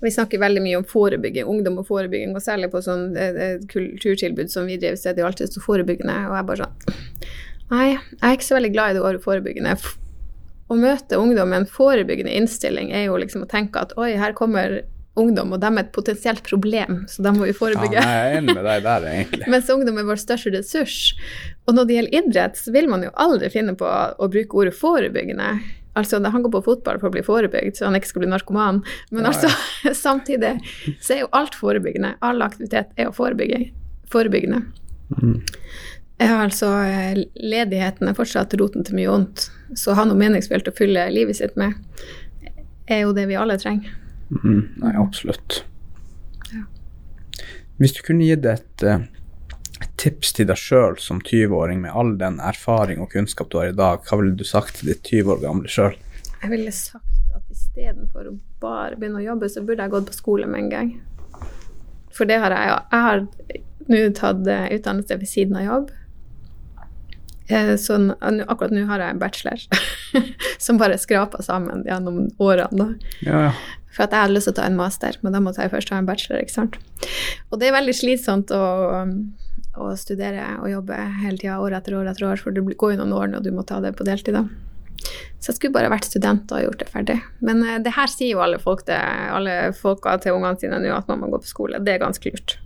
Vi 0.00 0.10
snakker 0.14 0.40
veldig 0.40 0.62
mye 0.62 0.78
om 0.78 0.86
forebygging, 0.86 1.48
ungdom 1.48 1.80
og 1.82 1.88
forebygging, 1.88 2.34
og 2.36 2.44
særlig 2.44 2.70
på 2.72 2.82
sånn 2.84 3.16
eh, 3.18 3.38
eh, 3.44 3.54
kulturtilbud 3.70 4.52
som 4.52 4.68
vi 4.68 4.78
driver, 4.80 4.98
så 5.00 5.10
er 5.10 5.16
det 5.16 5.24
jo 5.24 5.30
alltid 5.30 5.54
så 5.54 5.64
forebyggende. 5.64 6.18
Og 6.28 6.36
jeg 6.38 6.50
bare 6.50 6.66
sånn 6.66 7.32
Nei, 7.68 7.88
jeg 7.90 8.24
er 8.24 8.36
ikke 8.36 8.46
så 8.46 8.56
veldig 8.56 8.70
glad 8.72 8.90
i 8.90 8.94
det 8.96 9.00
året 9.04 9.24
forebyggende. 9.24 9.74
å 10.68 10.76
møte 10.76 11.18
ungdom 11.20 11.48
med 11.48 11.62
en 11.62 11.68
forebyggende 11.68 12.32
innstilling 12.36 12.92
er 12.92 13.06
jo 13.06 13.16
liksom 13.20 13.44
å 13.44 13.48
tenke 13.48 13.80
at 13.80 13.92
oi, 14.00 14.14
her 14.20 14.32
kommer 14.36 14.82
ungdom, 15.20 15.52
og 15.54 15.62
de 15.62 15.68
er 15.70 15.80
et 15.82 15.90
potensielt 15.94 16.42
problem, 16.46 17.02
så 17.10 17.24
de 17.26 17.32
må 17.34 17.48
vi 17.48 17.56
forebygge. 17.56 17.98
Ja, 17.98 18.04
jeg 18.06 18.28
er 18.28 18.38
enig 18.38 18.54
med 18.56 18.64
deg 18.68 18.86
der, 18.86 19.08
egentlig. 19.10 19.48
Mens 19.54 19.72
ungdom 19.74 19.98
er 20.00 20.06
vår 20.08 20.22
største 20.22 20.52
ressurs. 20.54 20.98
Og 21.68 21.76
når 21.76 21.88
det 21.88 21.98
gjelder 21.98 22.16
idrett, 22.22 22.60
så 22.60 22.74
vil 22.74 22.88
man 22.90 23.04
jo 23.06 23.12
aldri 23.20 23.50
finne 23.52 23.74
på 23.78 23.88
å 23.88 24.30
bruke 24.32 24.62
ordet 24.62 24.76
forebyggende. 24.78 25.50
Altså, 25.98 26.20
Han 26.22 26.44
går 26.44 26.54
på 26.54 26.64
fotball 26.68 27.00
for 27.02 27.10
å 27.10 27.14
bli 27.16 27.24
forebygd, 27.26 27.78
så 27.78 27.88
han 27.88 27.98
ikke 27.98 28.12
skal 28.12 28.24
bli 28.24 28.30
narkoman. 28.30 28.82
Men 29.10 29.26
Ja, 29.26 29.32
altså, 29.32 29.52
samtidig 30.06 30.56
så 31.00 31.16
er 31.16 31.22
jo 31.24 31.30
alt 31.36 31.58
forebyggende. 31.58 32.14
All 32.22 32.42
aktivitet 32.46 32.92
er 32.96 33.10
jo 33.10 33.14
forebygge, 33.16 33.70
forebyggende. 34.12 34.62
Mm. 35.18 35.40
Altså, 36.18 36.72
eh, 36.82 37.24
ledigheten 37.34 38.10
er 38.10 38.16
fortsatt 38.18 38.54
roten 38.58 38.86
til 38.86 38.98
mye 38.98 39.10
vondt. 39.10 39.48
Så 39.78 39.92
å 39.92 39.98
ha 39.98 40.06
noe 40.08 40.18
meningsfylt 40.18 40.70
å 40.70 40.74
fylle 40.74 41.06
livet 41.14 41.38
sitt 41.38 41.58
med, 41.60 41.76
er 42.88 43.04
jo 43.04 43.14
det 43.14 43.28
vi 43.30 43.36
alle 43.38 43.58
trenger. 43.60 43.92
Mm, 44.30 44.74
nei, 44.82 44.94
absolutt. 44.96 45.62
Ja. 46.52 46.64
Hvis 47.80 47.94
du 47.96 48.02
kunne 48.06 48.26
gitt 48.28 48.44
et, 48.48 48.82
eh, 48.82 49.06
et 49.80 49.92
tips 50.00 50.34
til 50.36 50.48
deg 50.50 50.58
sjøl 50.60 50.98
som 51.00 51.22
20-åring 51.24 51.80
med 51.84 51.94
all 51.94 52.16
den 52.20 52.40
erfaring 52.44 53.00
og 53.00 53.12
kunnskap 53.14 53.50
du 53.50 53.58
har 53.60 53.72
i 53.72 53.76
dag, 53.76 54.02
hva 54.04 54.20
ville 54.20 54.36
du 54.36 54.44
sagt 54.44 54.80
til 54.80 54.92
ditt 54.92 55.04
20 55.06 55.36
år 55.36 55.44
gamle 55.46 55.72
sjøl? 55.72 55.96
Jeg 56.42 56.52
ville 56.52 56.74
sagt 56.74 57.34
at 57.34 57.54
istedenfor 57.54 58.28
å 58.30 58.36
bare 58.60 58.98
begynne 58.98 59.22
å 59.22 59.28
jobbe, 59.30 59.48
så 59.50 59.62
burde 59.64 59.86
jeg 59.86 59.94
gått 59.94 60.10
på 60.10 60.18
skole 60.18 60.50
med 60.50 60.66
en 60.66 60.72
gang. 60.74 60.92
For 62.14 62.28
det 62.28 62.40
har 62.42 62.54
jeg 62.54 62.70
jo. 62.70 62.78
Jeg 62.92 63.06
har 63.06 63.24
nå 63.88 64.02
tatt 64.18 64.50
eh, 64.50 64.68
utdannelse 64.76 65.18
ved 65.20 65.30
siden 65.30 65.58
av 65.60 65.66
jobb. 65.66 65.92
Så 67.80 67.96
n- 67.96 68.12
nå- 68.20 68.44
akkurat 68.52 68.70
nå 68.76 68.82
har 68.90 69.00
jeg 69.00 69.14
en 69.14 69.20
bachelor 69.22 69.62
som 70.64 70.78
bare 70.80 70.98
skraper 71.00 71.42
sammen 71.46 71.84
gjennom 71.88 72.26
årene. 72.38 72.90
Ja, 73.24 73.48
ja. 73.48 73.52
For 73.96 74.04
at 74.04 74.12
jeg 74.14 74.20
hadde 74.26 74.34
lyst 74.36 74.46
til 74.46 74.52
å 74.52 74.58
ta 74.60 74.66
en 74.68 74.76
master, 74.78 75.16
men 75.24 75.32
da 75.34 75.40
måtte 75.42 75.64
jeg 75.64 75.72
først 75.72 75.90
ha 75.90 75.98
en 75.98 76.06
bachelor. 76.06 76.42
ikke 76.44 76.54
sant? 76.54 76.76
Og 77.50 77.58
det 77.58 77.70
er 77.70 77.74
veldig 77.78 77.94
slitsomt 77.96 78.52
å, 78.54 78.60
å 79.80 79.88
studere 79.98 80.44
og 80.60 80.68
jobbe 80.70 80.98
hele 81.24 81.40
tida, 81.40 81.56
år 81.64 81.78
etter 81.80 81.96
år 81.98 82.12
etter 82.12 82.28
år, 82.28 82.36
for 82.44 82.54
det 82.54 82.62
går 82.78 82.94
jo 82.94 83.00
noen 83.00 83.16
år 83.16 83.32
når 83.32 83.46
du 83.48 83.50
må 83.56 83.64
ta 83.66 83.80
det 83.82 83.94
på 83.98 84.06
deltid. 84.06 84.36
da. 84.38 84.44
Så 85.40 85.50
jeg 85.52 85.56
skulle 85.58 85.74
bare 85.78 85.90
vært 85.90 86.06
student 86.10 86.50
og 86.52 86.62
gjort 86.62 86.80
det 86.84 86.88
ferdig. 86.92 87.18
Men 87.40 87.64
eh, 87.64 87.78
det 87.82 87.96
her 87.96 88.10
sier 88.12 88.34
jo 88.36 88.44
alle 88.44 88.58
folk 88.62 88.84
det, 88.86 88.98
alle 89.34 89.72
folka 89.78 90.16
til 90.22 90.36
ungene 90.36 90.58
sine 90.60 90.78
nå, 90.82 90.92
at 90.94 91.08
man 91.10 91.20
må 91.24 91.32
gå 91.32 91.40
på 91.42 91.50
skole. 91.50 91.80
Det 91.82 91.96
er 91.96 92.02
ganske 92.04 92.32
lurt. 92.34 92.56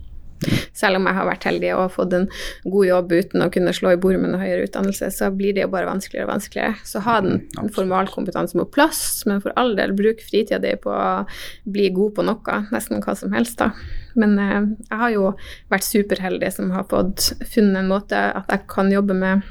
Selv 0.75 0.99
om 0.99 1.07
jeg 1.09 1.17
har 1.17 1.29
vært 1.29 1.47
heldig 1.47 1.71
og 1.77 1.93
fått 1.95 2.15
en 2.17 2.27
god 2.63 2.87
jobb 2.87 3.13
uten 3.13 3.45
å 3.45 3.49
kunne 3.53 3.73
slå 3.75 3.93
i 3.95 3.99
bord 4.01 4.19
med 4.19 4.33
noe 4.33 4.41
høyere 4.43 4.67
utdannelse, 4.67 5.09
så 5.15 5.31
blir 5.33 5.55
det 5.55 5.65
jo 5.65 5.71
bare 5.73 5.89
vanskeligere 5.89 6.27
og 6.27 6.33
vanskeligere. 6.35 6.75
Så 6.87 7.03
ha 7.05 7.19
den 7.23 7.41
absolutt. 7.41 7.75
formalkompetansen 7.79 8.61
på 8.63 8.69
plass, 8.77 9.01
men 9.29 9.41
for 9.43 9.55
all 9.59 9.75
del, 9.79 9.95
bruk 9.97 10.23
fritida 10.25 10.61
di 10.63 10.75
på 10.79 10.93
å 10.93 11.25
bli 11.69 11.89
god 11.95 12.15
på 12.17 12.27
noe, 12.27 12.59
nesten 12.73 13.03
hva 13.03 13.17
som 13.17 13.33
helst, 13.35 13.59
da. 13.61 13.71
Men 14.19 14.37
eh, 14.39 14.61
jeg 14.89 15.01
har 15.01 15.15
jo 15.15 15.33
vært 15.73 15.87
superheldig 15.87 16.53
som 16.53 16.71
har 16.75 16.87
fått 16.89 17.33
funnet 17.49 17.81
en 17.81 17.91
måte 17.91 18.19
at 18.33 18.49
jeg 18.51 18.67
kan 18.69 18.91
jobbe 18.93 19.17
med 19.17 19.43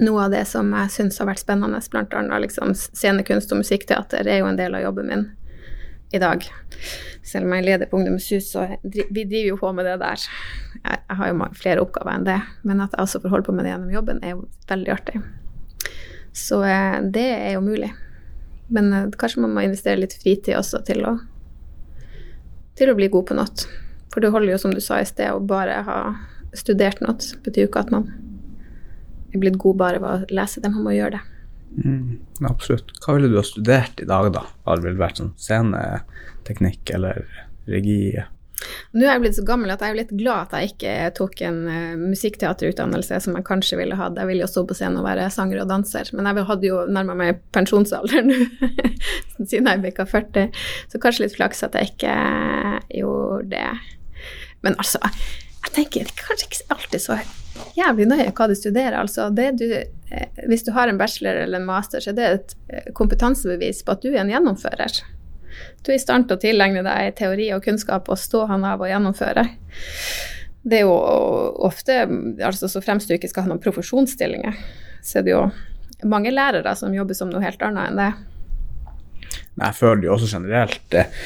noe 0.00 0.24
av 0.24 0.32
det 0.32 0.44
som 0.48 0.70
jeg 0.72 0.92
syns 0.94 1.18
har 1.20 1.28
vært 1.28 1.42
spennende, 1.42 1.80
annet 1.80 2.44
liksom 2.46 2.72
scenekunst 2.74 3.52
og 3.52 3.60
musikkteater 3.60 4.28
er 4.28 4.40
jo 4.40 4.48
en 4.48 4.58
del 4.58 4.76
av 4.78 4.86
jobben 4.86 5.10
min 5.10 5.26
i 6.12 6.20
dag. 6.22 6.44
Selv 7.26 7.46
om 7.46 7.54
jeg 7.54 7.62
er 7.62 7.66
leder 7.66 7.90
på 7.90 7.98
Ungdomshus, 7.98 8.50
så 8.52 8.66
vi 8.82 9.24
driver 9.24 9.48
jo 9.52 9.58
på 9.60 9.72
med 9.76 9.86
det 9.86 9.98
der. 10.02 10.24
Jeg, 10.80 11.02
har 11.18 11.30
jo 11.30 11.48
flere 11.58 11.82
oppgaver 11.84 12.14
enn 12.14 12.26
det, 12.26 12.38
men 12.66 12.82
at 12.82 12.94
jeg 12.96 13.04
også 13.04 13.20
får 13.22 13.34
holde 13.34 13.46
på 13.46 13.54
med 13.54 13.66
det 13.66 13.74
gjennom 13.74 13.92
jobben, 13.94 14.22
er 14.24 14.34
jo 14.34 14.46
veldig 14.70 14.94
artig. 14.94 15.20
Så 16.36 16.62
eh, 16.64 17.00
det 17.10 17.26
er 17.34 17.52
jo 17.56 17.64
mulig. 17.64 17.90
Men 18.70 18.92
eh, 18.94 19.10
kanskje 19.18 19.44
man 19.44 19.54
må 19.54 19.66
investere 19.66 20.00
litt 20.00 20.16
fritid 20.18 20.56
også 20.58 20.82
til 20.86 21.04
å, 21.06 21.16
til 22.78 22.90
å 22.90 22.96
bli 22.98 23.10
god 23.12 23.28
på 23.30 23.38
noe. 23.38 23.70
For 24.10 24.22
det 24.22 24.32
holder 24.34 24.54
jo, 24.54 24.62
som 24.62 24.74
du 24.74 24.80
sa 24.82 25.00
i 25.02 25.06
sted, 25.06 25.30
å 25.30 25.42
bare 25.42 25.82
ha 25.86 26.00
studert 26.56 27.02
noe. 27.04 27.18
betyr 27.44 27.66
jo 27.66 27.70
ikke 27.70 27.84
at 27.84 27.92
man 27.94 28.08
er 29.30 29.42
blitt 29.42 29.60
god 29.62 29.78
bare 29.78 30.02
ved 30.02 30.10
å 30.10 30.40
lese 30.40 30.62
det, 30.62 30.72
man 30.72 30.86
må 30.86 30.96
gjøre 30.96 31.18
det. 31.18 31.39
Mm, 31.76 32.18
absolutt. 32.48 32.90
Hva 33.04 33.14
ville 33.16 33.30
du 33.30 33.38
ha 33.38 33.46
studert 33.46 34.02
i 34.02 34.08
dag, 34.08 34.32
da? 34.34 34.44
Har 34.66 34.80
det 34.80 34.88
vel 34.88 35.00
vært 35.00 35.20
sånn 35.20 35.32
sceneteknikk 35.38 36.94
eller 36.96 37.24
regi? 37.70 38.18
Nå 38.92 39.04
er 39.06 39.14
jeg 39.14 39.22
blitt 39.22 39.36
så 39.38 39.44
gammel 39.46 39.72
at 39.72 39.82
jeg 39.84 39.94
er 39.94 39.98
litt 40.00 40.12
glad 40.18 40.50
at 40.50 40.56
jeg 40.58 40.72
ikke 40.72 40.94
tok 41.16 41.42
en 41.46 41.60
uh, 41.70 42.00
musikkteaterutdannelse 42.00 43.20
som 43.24 43.38
jeg 43.38 43.46
kanskje 43.46 43.78
ville 43.80 43.96
hatt. 43.96 44.18
Jeg 44.18 44.28
ville 44.28 44.44
jo 44.44 44.50
stå 44.50 44.64
på 44.68 44.76
scenen 44.76 45.00
og 45.00 45.06
være 45.06 45.30
sanger 45.32 45.62
og 45.62 45.70
danser, 45.70 46.10
men 46.16 46.28
jeg 46.28 46.46
hadde 46.50 46.68
jo 46.68 46.82
nærma 46.90 47.16
meg 47.18 47.40
pensjonsalder 47.56 48.26
nå, 48.26 48.38
siden 49.50 49.70
jeg 49.70 49.84
bikka 49.86 50.06
40. 50.10 50.50
Så 50.92 51.02
kanskje 51.02 51.26
litt 51.26 51.38
flaks 51.38 51.64
at 51.66 51.78
jeg 51.78 51.94
ikke 51.94 52.16
gjorde 53.00 53.48
det. 53.54 53.70
Men 54.66 54.76
altså, 54.76 55.00
jeg 55.64 55.76
tenker 55.78 56.10
det 56.10 56.16
er 56.16 56.26
kanskje 56.26 56.50
ikke 56.50 56.76
alltid 56.76 57.06
så 57.06 57.20
jævlig 57.76 58.10
nøye 58.10 58.30
hva 58.34 58.48
du 58.50 58.56
studerer. 58.58 58.98
Altså, 59.00 59.30
det 59.34 59.52
du, 59.60 59.66
hvis 60.48 60.64
du 60.66 60.72
har 60.74 60.88
en 60.88 60.98
bachelor 60.98 61.34
eller 61.34 61.60
en 61.60 61.66
master, 61.66 62.02
så 62.02 62.10
er 62.10 62.18
det 62.18 62.28
et 62.28 62.54
eh, 62.68 62.92
kompetansebevis 62.96 63.84
på 63.86 63.94
at 63.94 64.02
du 64.02 64.10
er 64.10 64.22
en 64.24 64.32
gjennomfører. 64.32 65.00
Du 65.84 65.92
er 65.92 65.98
i 65.98 66.02
stand 66.02 66.28
til 66.28 66.38
å 66.38 66.42
tilegne 66.42 66.82
deg 66.86 67.14
teori 67.18 67.50
og 67.54 67.64
kunnskap 67.64 68.10
og 68.10 68.18
stå 68.18 68.46
han 68.50 68.66
av 68.66 68.82
og 68.82 68.90
gjennomføre. 68.90 69.46
Det 70.62 70.80
er 70.80 70.84
jo 70.84 70.96
ofte, 71.66 72.02
altså 72.44 72.68
så 72.68 72.82
fremst 72.84 73.08
du 73.08 73.16
ikke 73.16 73.30
skal 73.30 73.46
ha 73.46 73.52
noen 73.52 73.62
profesjonsstillinger, 73.62 74.58
så 75.02 75.20
er 75.20 75.26
det 75.26 75.32
jo 75.32 75.44
mange 76.10 76.32
lærere 76.32 76.74
som 76.76 76.94
jobber 76.94 77.16
som 77.16 77.30
noe 77.30 77.44
helt 77.44 77.62
annet 77.64 77.90
enn 77.90 78.00
det. 78.00 78.10
Men 79.54 79.66
jeg 79.68 79.78
føler 79.78 80.06
jo 80.06 80.16
også 80.16 80.30
generelt 80.38 80.96
eh, 80.96 81.20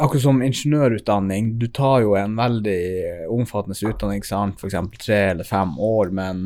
Akkurat 0.00 0.22
som 0.22 0.38
ingeniørutdanning, 0.44 1.56
du 1.60 1.66
tar 1.74 2.02
jo 2.04 2.14
en 2.16 2.36
veldig 2.38 2.80
omfattende 3.32 3.76
utdanning, 3.88 4.22
sant, 4.24 4.60
f.eks. 4.60 4.76
tre 5.02 5.18
eller 5.32 5.48
fem 5.48 5.72
år, 5.82 6.12
men 6.16 6.38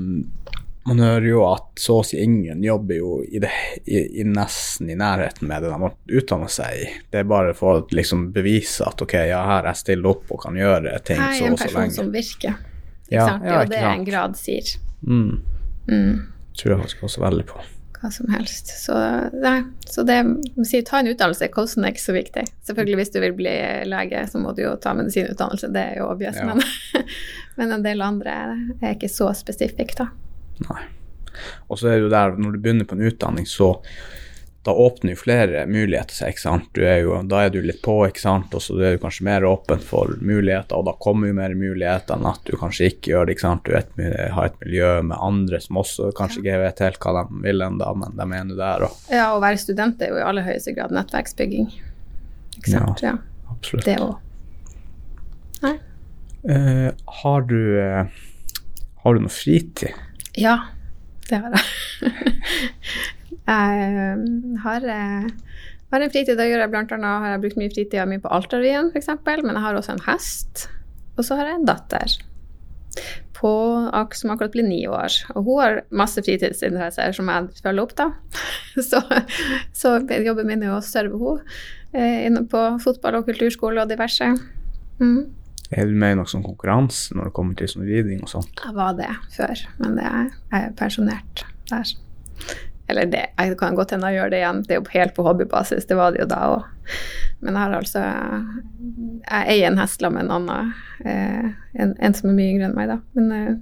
man 0.91 0.99
hører 1.05 1.27
jo 1.29 1.43
at 1.47 1.79
så 1.79 2.01
å 2.01 2.07
si 2.07 2.19
ingen 2.19 2.65
jobber 2.67 2.97
jo 2.99 3.11
i, 3.23 3.39
det, 3.39 3.51
i, 3.87 4.01
i 4.21 4.25
nesten 4.27 4.91
i 4.91 4.97
nærheten 4.99 5.47
med 5.47 5.63
det 5.63 5.71
de 5.71 5.77
har 5.85 5.93
utdannet 6.21 6.51
seg 6.51 6.81
i. 6.81 6.89
Det 7.13 7.21
er 7.23 7.29
bare 7.31 7.53
for 7.55 7.79
å 7.79 7.85
liksom 7.95 8.25
bevise 8.35 8.83
at 8.89 8.99
ok, 9.05 9.15
ja, 9.31 9.45
her 9.47 9.63
er 9.63 9.71
jeg 9.71 9.83
stiller 9.85 10.11
opp 10.17 10.33
og 10.35 10.43
kan 10.43 10.59
gjøre 10.59 10.97
ting 11.07 11.21
så 11.23 11.29
og 11.29 11.37
så 11.39 11.45
er 11.47 11.53
en 11.53 11.61
person 11.63 11.95
som 11.95 12.11
virker. 12.15 12.57
Ja, 13.11 13.29
sant? 13.29 13.45
Det 13.47 13.53
er 13.53 13.61
jo 13.61 13.71
det 13.71 13.83
en 13.91 14.09
grad 14.09 14.35
sier. 14.41 14.73
Mm, 15.07 15.39
Mm, 15.91 16.19
tror 16.59 16.75
jeg 16.75 16.81
faktisk 16.85 17.05
også 17.09 17.23
veldig 17.23 17.45
på. 17.49 17.61
hva 18.01 18.09
som 18.15 18.29
helst. 18.33 18.71
Så, 18.81 18.95
nei, 19.43 19.59
så 19.91 20.03
det 20.09 20.19
må 20.25 20.65
si, 20.65 20.81
ta 20.87 21.01
en 21.01 21.11
utdannelse. 21.11 21.51
Kosten 21.53 21.85
er 21.85 21.93
ikke 21.95 22.05
så 22.05 22.15
viktig. 22.17 22.45
Selvfølgelig 22.69 22.99
hvis 23.01 23.13
du 23.13 23.19
vil 23.21 23.35
bli 23.37 23.53
lege, 23.91 24.23
så 24.31 24.41
må 24.41 24.55
du 24.57 24.63
jo 24.65 24.75
ta 24.81 24.95
medisinutdannelse, 24.97 25.69
det 25.75 25.83
er 25.93 26.01
jo 26.01 26.09
obvious. 26.09 26.39
Ja. 26.41 26.49
Men, 26.49 26.63
men 27.61 27.77
en 27.77 27.85
del 27.85 28.03
andre 28.07 28.37
er 28.81 28.95
ikke 28.95 29.11
så 29.13 29.31
spesifikt, 29.37 30.01
da. 30.01 30.09
Nei. 30.69 30.83
Og 31.73 31.79
så 31.81 31.89
er 31.89 31.99
det 31.99 32.09
jo 32.09 32.13
der, 32.13 32.35
når 32.37 32.57
du 32.57 32.63
begynner 32.63 32.89
på 32.89 32.99
en 32.99 33.07
utdanning, 33.09 33.47
så 33.49 33.77
da 34.63 34.75
åpner 34.77 35.15
jo 35.15 35.17
flere 35.17 35.63
muligheter 35.67 36.13
seg, 36.13 36.35
ikke 36.35 36.43
sant. 36.43 36.67
Du 36.77 36.83
er 36.85 36.99
jo, 37.01 37.15
da 37.25 37.47
er 37.47 37.53
du 37.53 37.63
litt 37.65 37.81
på, 37.81 37.95
ikke 38.05 38.21
sant, 38.21 38.53
og 38.53 38.61
så 38.61 38.77
er 38.77 38.97
du 38.97 39.01
kanskje 39.01 39.25
mer 39.25 39.47
åpen 39.49 39.81
for 39.81 40.13
muligheter, 40.21 40.77
og 40.77 40.85
da 40.91 40.93
kommer 41.01 41.31
jo 41.31 41.37
mer 41.39 41.55
muligheter 41.57 42.19
enn 42.19 42.29
at 42.29 42.43
du 42.45 42.53
kanskje 42.61 42.91
ikke 42.91 43.15
gjør 43.15 43.29
det, 43.29 43.37
ikke 43.39 43.47
sant. 43.47 43.65
Du 43.65 43.79
et, 43.79 43.95
har 44.37 44.51
et 44.51 44.59
miljø 44.61 44.91
med 45.09 45.17
andre 45.17 45.63
som 45.65 45.81
også 45.81 46.11
kanskje 46.19 46.43
ikke 46.43 46.59
vet 46.67 46.85
helt 46.85 47.01
hva 47.01 47.15
de 47.23 47.41
vil 47.47 47.65
ennå, 47.65 47.95
men 48.03 48.19
de 48.21 48.27
er 48.27 48.51
nå 48.51 48.59
der, 48.59 48.85
og 48.91 49.15
Ja, 49.17 49.31
å 49.33 49.41
være 49.41 49.63
student 49.63 50.05
er 50.05 50.13
jo 50.13 50.21
i 50.21 50.27
aller 50.29 50.45
høyeste 50.45 50.77
grad 50.77 50.93
nettverksbygging. 50.93 51.71
Ikke 52.59 52.75
sant? 52.75 53.01
Ja. 53.07 53.17
absolutt. 53.55 53.89
Det 53.89 53.97
òg. 54.05 54.19
Nei. 55.65 55.75
Eh, 56.53 56.87
har 57.21 57.43
du 57.49 57.59
eh, 57.81 58.21
Har 59.03 59.17
du 59.17 59.25
noe 59.25 59.33
fritid? 59.33 59.97
Ja, 60.39 60.57
det 61.29 61.41
har 61.43 61.55
jeg. 61.57 62.13
jeg 63.51 63.85
eh, 63.87 64.25
har, 64.65 64.89
eh, 64.95 65.31
har 65.91 66.05
en 66.05 66.13
fritid. 66.13 66.39
Jeg 66.39 66.71
blant 66.73 66.93
annet 66.95 67.25
har 67.25 67.35
jeg 67.35 67.45
brukt 67.45 67.61
mye 67.61 67.73
fritida 67.73 68.07
mi 68.07 68.21
på 68.23 68.31
Altarvien, 68.31 68.93
f.eks., 68.95 69.11
men 69.43 69.55
jeg 69.55 69.65
har 69.65 69.79
også 69.79 69.97
en 69.97 70.05
hest. 70.07 70.69
Og 71.17 71.27
så 71.27 71.39
har 71.39 71.51
jeg 71.51 71.61
en 71.61 71.69
datter 71.69 72.19
på, 73.41 73.51
som 74.15 74.33
akkurat 74.33 74.53
blir 74.55 74.67
ni 74.67 74.83
år. 74.91 75.15
Og 75.35 75.45
hun 75.47 75.61
har 75.63 75.83
masse 75.91 76.23
fritidsinteresser 76.23 77.15
som 77.17 77.31
jeg 77.33 77.63
følger 77.65 77.85
opp, 77.85 77.97
da. 77.99 78.11
Så, 78.91 79.01
så 79.75 79.97
jobben 80.23 80.47
min 80.47 80.63
er 80.63 80.77
å 80.77 80.83
serve 80.85 81.41
henne 81.91 82.45
på 82.49 82.61
fotball 82.81 83.19
og 83.19 83.27
kulturskole 83.27 83.83
og 83.83 83.91
diverse. 83.91 84.29
Mm. 85.03 85.40
Er 85.71 85.87
du 85.87 85.95
med 85.95 86.13
i 86.13 86.19
noe 86.19 86.27
sånn 86.27 86.43
konkurranse 86.43 87.15
når 87.15 87.29
det 87.29 87.35
kommer 87.37 87.55
til 87.59 87.69
sånn 87.71 87.87
riding 87.87 88.25
og 88.27 88.31
sånt? 88.33 88.51
Jeg 88.65 88.75
var 88.75 88.97
det 88.99 89.11
før, 89.37 89.61
men 89.79 89.97
det 90.01 90.07
er, 90.09 90.31
jeg 90.51 90.65
er 90.67 90.73
pensjonert 90.81 91.45
der. 91.71 91.93
Eller 92.91 93.07
det, 93.07 93.21
jeg 93.39 93.55
kan 93.61 93.77
godt 93.79 93.93
hende 93.95 94.09
jeg 94.11 94.19
gjør 94.19 94.31
det 94.33 94.39
igjen, 94.41 94.63
det 94.67 94.75
er 94.75 94.81
jo 94.81 94.91
helt 94.97 95.15
på 95.15 95.23
hobbybasis, 95.29 95.87
det 95.87 95.95
var 96.01 96.11
det 96.17 96.25
jo 96.25 96.27
da 96.33 96.41
òg. 96.57 96.65
Men 97.41 97.55
jeg 97.55 97.63
har 97.63 97.75
altså 97.79 98.01
Jeg 99.31 99.47
eier 99.55 99.69
en 99.71 99.79
hest 99.79 100.03
med 100.03 100.25
en 100.25 100.33
annen, 100.35 100.73
eh, 101.07 101.47
en, 101.81 101.95
en 102.03 102.17
som 102.19 102.33
er 102.33 102.35
mye 102.37 102.51
yngre 102.57 102.67
enn 102.69 102.75
meg, 102.77 102.91
da. 102.91 102.99
Men 103.17 103.31
eh, 103.37 103.55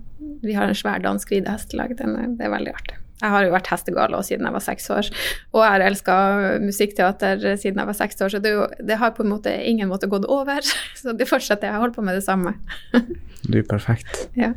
vi 0.42 0.56
har 0.56 0.66
en 0.72 0.78
svær 0.80 1.04
dansk 1.04 1.30
ridehest 1.36 1.74
i 1.76 1.78
lag, 1.82 1.92
er- 1.92 2.32
det 2.38 2.46
er 2.48 2.54
veldig 2.56 2.72
artig. 2.74 2.97
Jeg 3.18 3.32
har 3.34 3.46
jo 3.46 3.54
vært 3.54 3.70
hestegal 3.72 4.14
også 4.14 4.32
siden 4.32 4.46
jeg 4.46 4.54
var 4.54 4.62
seks 4.62 4.84
år, 4.94 5.08
og 5.54 5.62
jeg 5.64 5.72
har 5.74 5.84
elska 5.88 6.16
musikkteater 6.62 7.40
siden 7.58 7.80
jeg 7.82 7.90
var 7.90 7.96
seks 7.98 8.22
år, 8.22 8.34
så 8.34 8.40
det, 8.42 8.52
jo, 8.54 8.66
det, 8.78 8.98
har 9.00 9.14
på 9.16 9.24
en 9.26 9.32
måte 9.32 9.54
ingen 9.66 9.90
måte 9.90 10.10
gått 10.10 10.28
over. 10.30 10.62
Så 10.98 11.14
det 11.16 11.28
fortsetter. 11.30 11.70
Jeg 11.70 11.82
holder 11.82 11.96
på 11.96 12.04
med 12.06 12.18
det 12.18 12.26
samme. 12.26 12.54
Du 13.48 13.54
er 13.56 13.64
perfekt. 13.64 14.26
Ja. 14.36 14.50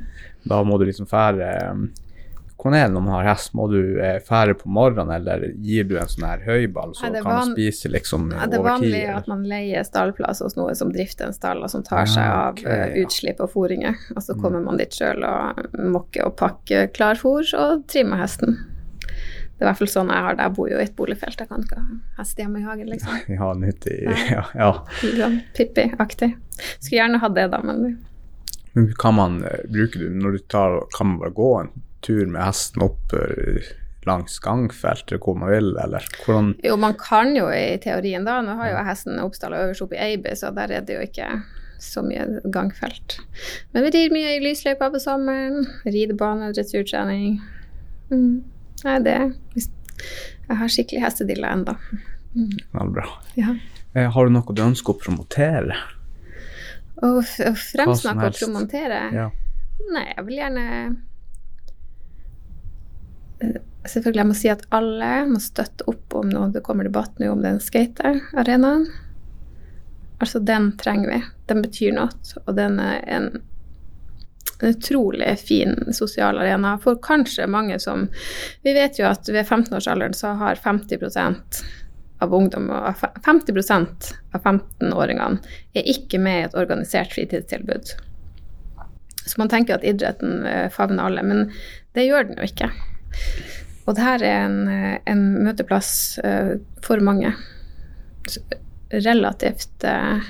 Da 0.49 0.57
må 0.65 0.79
du 0.81 0.87
liksom 0.87 1.05
fære 1.07 1.51
um, 1.69 1.83
Hvordan 2.61 2.75
er 2.77 2.83
det 2.85 2.93
når 2.93 3.01
man 3.01 3.13
har 3.15 3.27
hest? 3.31 3.53
Må 3.57 3.63
du 3.71 3.79
eh, 3.97 4.19
fære 4.21 4.53
på 4.59 4.69
morgenen, 4.69 5.09
eller 5.15 5.47
gir 5.65 5.87
du 5.89 5.95
en 5.97 6.09
sånn 6.11 6.27
her 6.29 6.43
høyball, 6.45 6.91
så 6.93 7.07
er 7.07 7.15
kan 7.23 7.33
man 7.39 7.53
spise 7.55 7.89
liksom 7.89 8.27
tid? 8.29 8.51
det 8.51 8.59
er 8.59 8.65
vanlig 8.67 8.99
at 9.09 9.29
man 9.31 9.41
leier 9.49 9.87
stallplass 9.87 10.43
hos 10.45 10.53
noe 10.59 10.75
som 10.77 10.91
drifter 10.93 11.31
en 11.31 11.33
stall, 11.33 11.63
og 11.65 11.71
som 11.73 11.81
tar 11.87 12.05
seg 12.05 12.21
Ah, 12.21 12.51
av 12.51 12.61
eh, 12.61 12.69
ja. 12.69 12.91
Mm. 12.91 12.99
utslipp 13.07 13.41
og 13.41 13.49
fôringer. 13.55 13.97
Og 14.13 14.21
så 14.21 14.37
kommer 14.37 14.61
man 14.61 14.77
dit 14.77 14.93
sjøl 14.93 15.25
og 15.25 15.73
mokker 15.81 16.27
og 16.29 16.37
pakker 16.37 16.91
klarfôr 16.93 17.49
og 17.57 17.87
trimmer 17.89 18.21
hesten. 18.21 18.59
Det 18.61 19.65
er 19.65 19.67
i 19.67 19.69
hvert 19.71 19.81
fall 19.81 19.93
sånn 19.93 20.09
jeg 20.13 20.25
har 20.25 20.37
det. 20.37 20.45
Jeg 20.47 20.53
bor 20.57 20.69
jo 20.69 20.77
i 20.77 20.85
et 20.85 20.95
boligfelt, 20.97 21.41
jeg 21.41 21.49
kan 21.49 21.65
ikke 21.65 21.81
ha 21.81 21.97
hest 22.21 22.39
hjemme 22.41 22.61
i 22.61 22.65
hagen, 22.65 22.87
liksom. 22.93 23.19
Ja, 23.39 23.51
nyttig. 23.57 23.99
Ja, 24.37 24.45
ja. 24.57 24.71
Litt 25.01 25.17
Sånn 25.17 25.41
Pippi-aktig. 25.57 26.31
Skulle 26.79 26.97
gjerne 27.01 27.19
hatt 27.21 27.35
det, 27.37 27.49
da, 27.53 27.59
men 27.65 27.97
Men 28.73 28.93
kan 29.01 29.17
man 29.17 29.41
eh, 29.43 29.65
bruke 29.69 29.99
du 29.99 30.09
når 30.13 30.37
du 30.37 30.39
tar 30.47 30.77
Kan 30.97 31.07
man 31.07 31.17
bare 31.25 31.33
gå 31.35 31.49
en 31.59 31.71
tur 32.05 32.25
med 32.27 32.43
hesten 32.43 32.83
opp 32.85 33.13
eh, 33.13 33.71
langs 34.09 34.39
gangfeltet 34.41 35.21
hvor 35.21 35.37
man 35.37 35.51
vil, 35.53 35.73
eller 35.77 36.05
hvordan 36.23 36.55
jo, 36.65 36.75
man 36.81 36.95
kan 36.97 37.35
jo 37.37 37.47
i 37.53 37.77
teorien, 37.81 38.25
da. 38.25 38.39
Nå 38.45 38.55
har 38.57 38.71
jo 38.71 38.85
hesten 38.87 39.19
oppstalla 39.21 39.65
øverst 39.67 39.85
oppe 39.85 39.97
i 39.97 40.03
Eiby, 40.11 40.33
så 40.37 40.49
der 40.55 40.73
er 40.77 40.85
det 40.87 40.97
jo 40.97 41.03
ikke 41.05 41.29
så 41.81 42.03
mye 42.05 42.41
gangfelt. 42.53 43.17
Men 43.73 43.85
vi 43.87 43.91
rir 43.95 44.13
mye 44.13 44.35
i 44.35 44.41
lysløypa 44.43 44.91
på 44.93 45.01
sommeren. 45.01 45.65
Ridebane, 45.85 46.51
dressurtrening. 46.53 47.39
Mm. 48.11 48.43
Nei, 48.85 48.97
det 49.05 49.15
Jeg 49.57 50.57
har 50.59 50.69
skikkelig 50.69 51.01
hestedilla 51.05 51.53
ennå. 51.55 51.75
Veldig 52.33 52.93
bra. 52.95 53.07
Ja. 53.37 53.55
Eh, 53.93 54.09
Har 54.13 54.25
du 54.27 54.33
noe 54.33 54.55
du 54.55 54.61
ønsker 54.63 54.93
å 54.93 55.01
promotere? 55.01 55.77
Å 57.01 57.11
fremsnakke 57.25 58.29
og 58.29 58.37
promotere? 58.37 59.01
Ja. 59.15 59.29
Nei, 59.91 60.05
jeg 60.13 60.25
vil 60.27 60.37
gjerne 60.37 60.65
Selvfølgelig, 63.41 64.19
jeg 64.19 64.29
må 64.29 64.37
si 64.37 64.49
at 64.53 64.65
alle 64.75 65.11
må 65.31 65.39
støtte 65.41 65.87
opp 65.89 66.17
om 66.19 66.29
når 66.29 66.51
det 66.55 66.65
kommer 66.65 66.85
debatt 66.85 67.17
nå 67.19 67.31
om 67.33 67.41
den 67.41 67.57
skatearenaen. 67.63 68.85
Altså, 70.21 70.39
den 70.45 70.75
trenger 70.77 71.09
vi. 71.09 71.21
Den 71.49 71.63
betyr 71.65 71.95
noe, 71.95 72.11
og 72.45 72.53
den 72.59 72.77
er 72.79 72.99
en, 73.09 73.29
en 74.59 74.75
utrolig 74.75 75.31
fin 75.41 75.73
sosial 75.97 76.37
arena 76.37 76.75
for 76.83 77.01
kanskje 77.01 77.49
mange 77.49 77.79
som 77.81 78.05
Vi 78.61 78.75
vet 78.77 79.01
jo 79.01 79.07
at 79.09 79.25
ved 79.29 79.47
15-årsalderen 79.47 80.13
så 80.13 80.35
har 80.37 80.61
50% 80.61 81.63
av 82.21 82.37
ungdom 82.37 82.69
og 82.69 83.01
50% 83.25 84.11
av 84.37 84.45
15-åringene 84.45 85.41
er 85.73 85.89
ikke 85.89 86.21
med 86.21 86.37
i 86.37 86.45
et 86.45 86.57
organisert 86.61 87.17
fritidstilbud. 87.17 87.95
Så 89.25 89.41
man 89.41 89.49
tenker 89.49 89.79
at 89.79 89.85
idretten 89.85 90.45
eh, 90.45 90.67
favner 90.73 91.09
alle, 91.09 91.25
men 91.25 91.47
det 91.97 92.05
gjør 92.05 92.29
den 92.29 92.37
jo 92.37 92.45
ikke. 92.45 92.69
Og 93.89 93.95
det 93.97 94.03
her 94.05 94.23
er 94.23 94.43
en, 94.45 94.59
en 95.09 95.23
møteplass 95.45 96.19
eh, 96.23 96.53
for 96.85 97.01
mange. 97.03 97.33
Relativt 98.91 99.85
eh, 99.87 100.29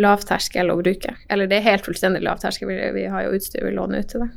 lavterskel 0.00 0.70
å 0.70 0.78
bruke. 0.78 1.16
Eller 1.28 1.50
det 1.50 1.58
er 1.58 1.66
helt 1.72 1.86
fullstendig 1.88 2.22
lavterskel, 2.24 2.70
vi, 2.70 2.78
vi 2.94 3.08
har 3.10 3.26
jo 3.26 3.34
utstyr 3.36 3.66
vi 3.66 3.74
låner 3.74 4.04
ut 4.04 4.12
til 4.12 4.24
det. 4.24 4.30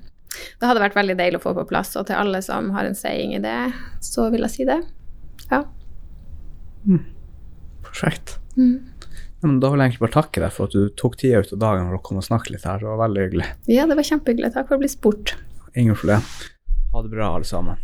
Det 0.60 0.66
hadde 0.66 0.82
vært 0.82 0.98
veldig 0.98 1.16
deilig 1.20 1.40
å 1.40 1.44
få 1.44 1.54
på 1.60 1.68
plass, 1.70 1.94
og 2.00 2.08
til 2.10 2.18
alle 2.18 2.42
som 2.42 2.72
har 2.74 2.88
en 2.90 2.98
saying 2.98 3.36
i 3.38 3.44
det, 3.44 3.58
så 4.02 4.32
vil 4.34 4.46
jeg 4.48 4.56
si 4.56 4.66
det. 4.66 4.80
Ja. 5.52 5.62
Perfekt. 7.86 8.40
Mm. 8.58 8.80
Ja, 9.44 9.50
men 9.50 9.60
da 9.62 9.70
vil 9.70 9.84
jeg 9.84 9.92
egentlig 9.92 10.06
bare 10.08 10.16
takke 10.16 10.42
deg 10.42 10.56
for 10.56 10.72
at 10.72 10.74
du 10.74 10.90
tok 10.98 11.20
tida 11.22 11.44
ut 11.44 11.54
av 11.54 11.62
dagen 11.62 11.90
for 11.90 12.00
å 12.00 12.04
komme 12.08 12.24
og 12.24 12.28
snakke 12.28 12.56
litt 12.56 12.66
her. 12.66 12.82
Det 12.82 12.90
var 12.90 13.02
veldig 13.04 13.28
hyggelig. 13.28 13.50
ja, 13.76 13.86
det 13.90 13.98
var 14.00 14.10
kjempehyggelig. 14.10 14.54
Takk 14.56 14.70
for 14.72 14.80
å 14.80 14.82
bli 14.82 14.90
spurt. 14.92 15.36
Ingen 15.78 16.00
problem. 16.00 16.26
Ha 16.94 17.02
det 17.02 17.10
bra, 17.10 17.36
alle 17.36 17.46
sammen. 17.46 17.76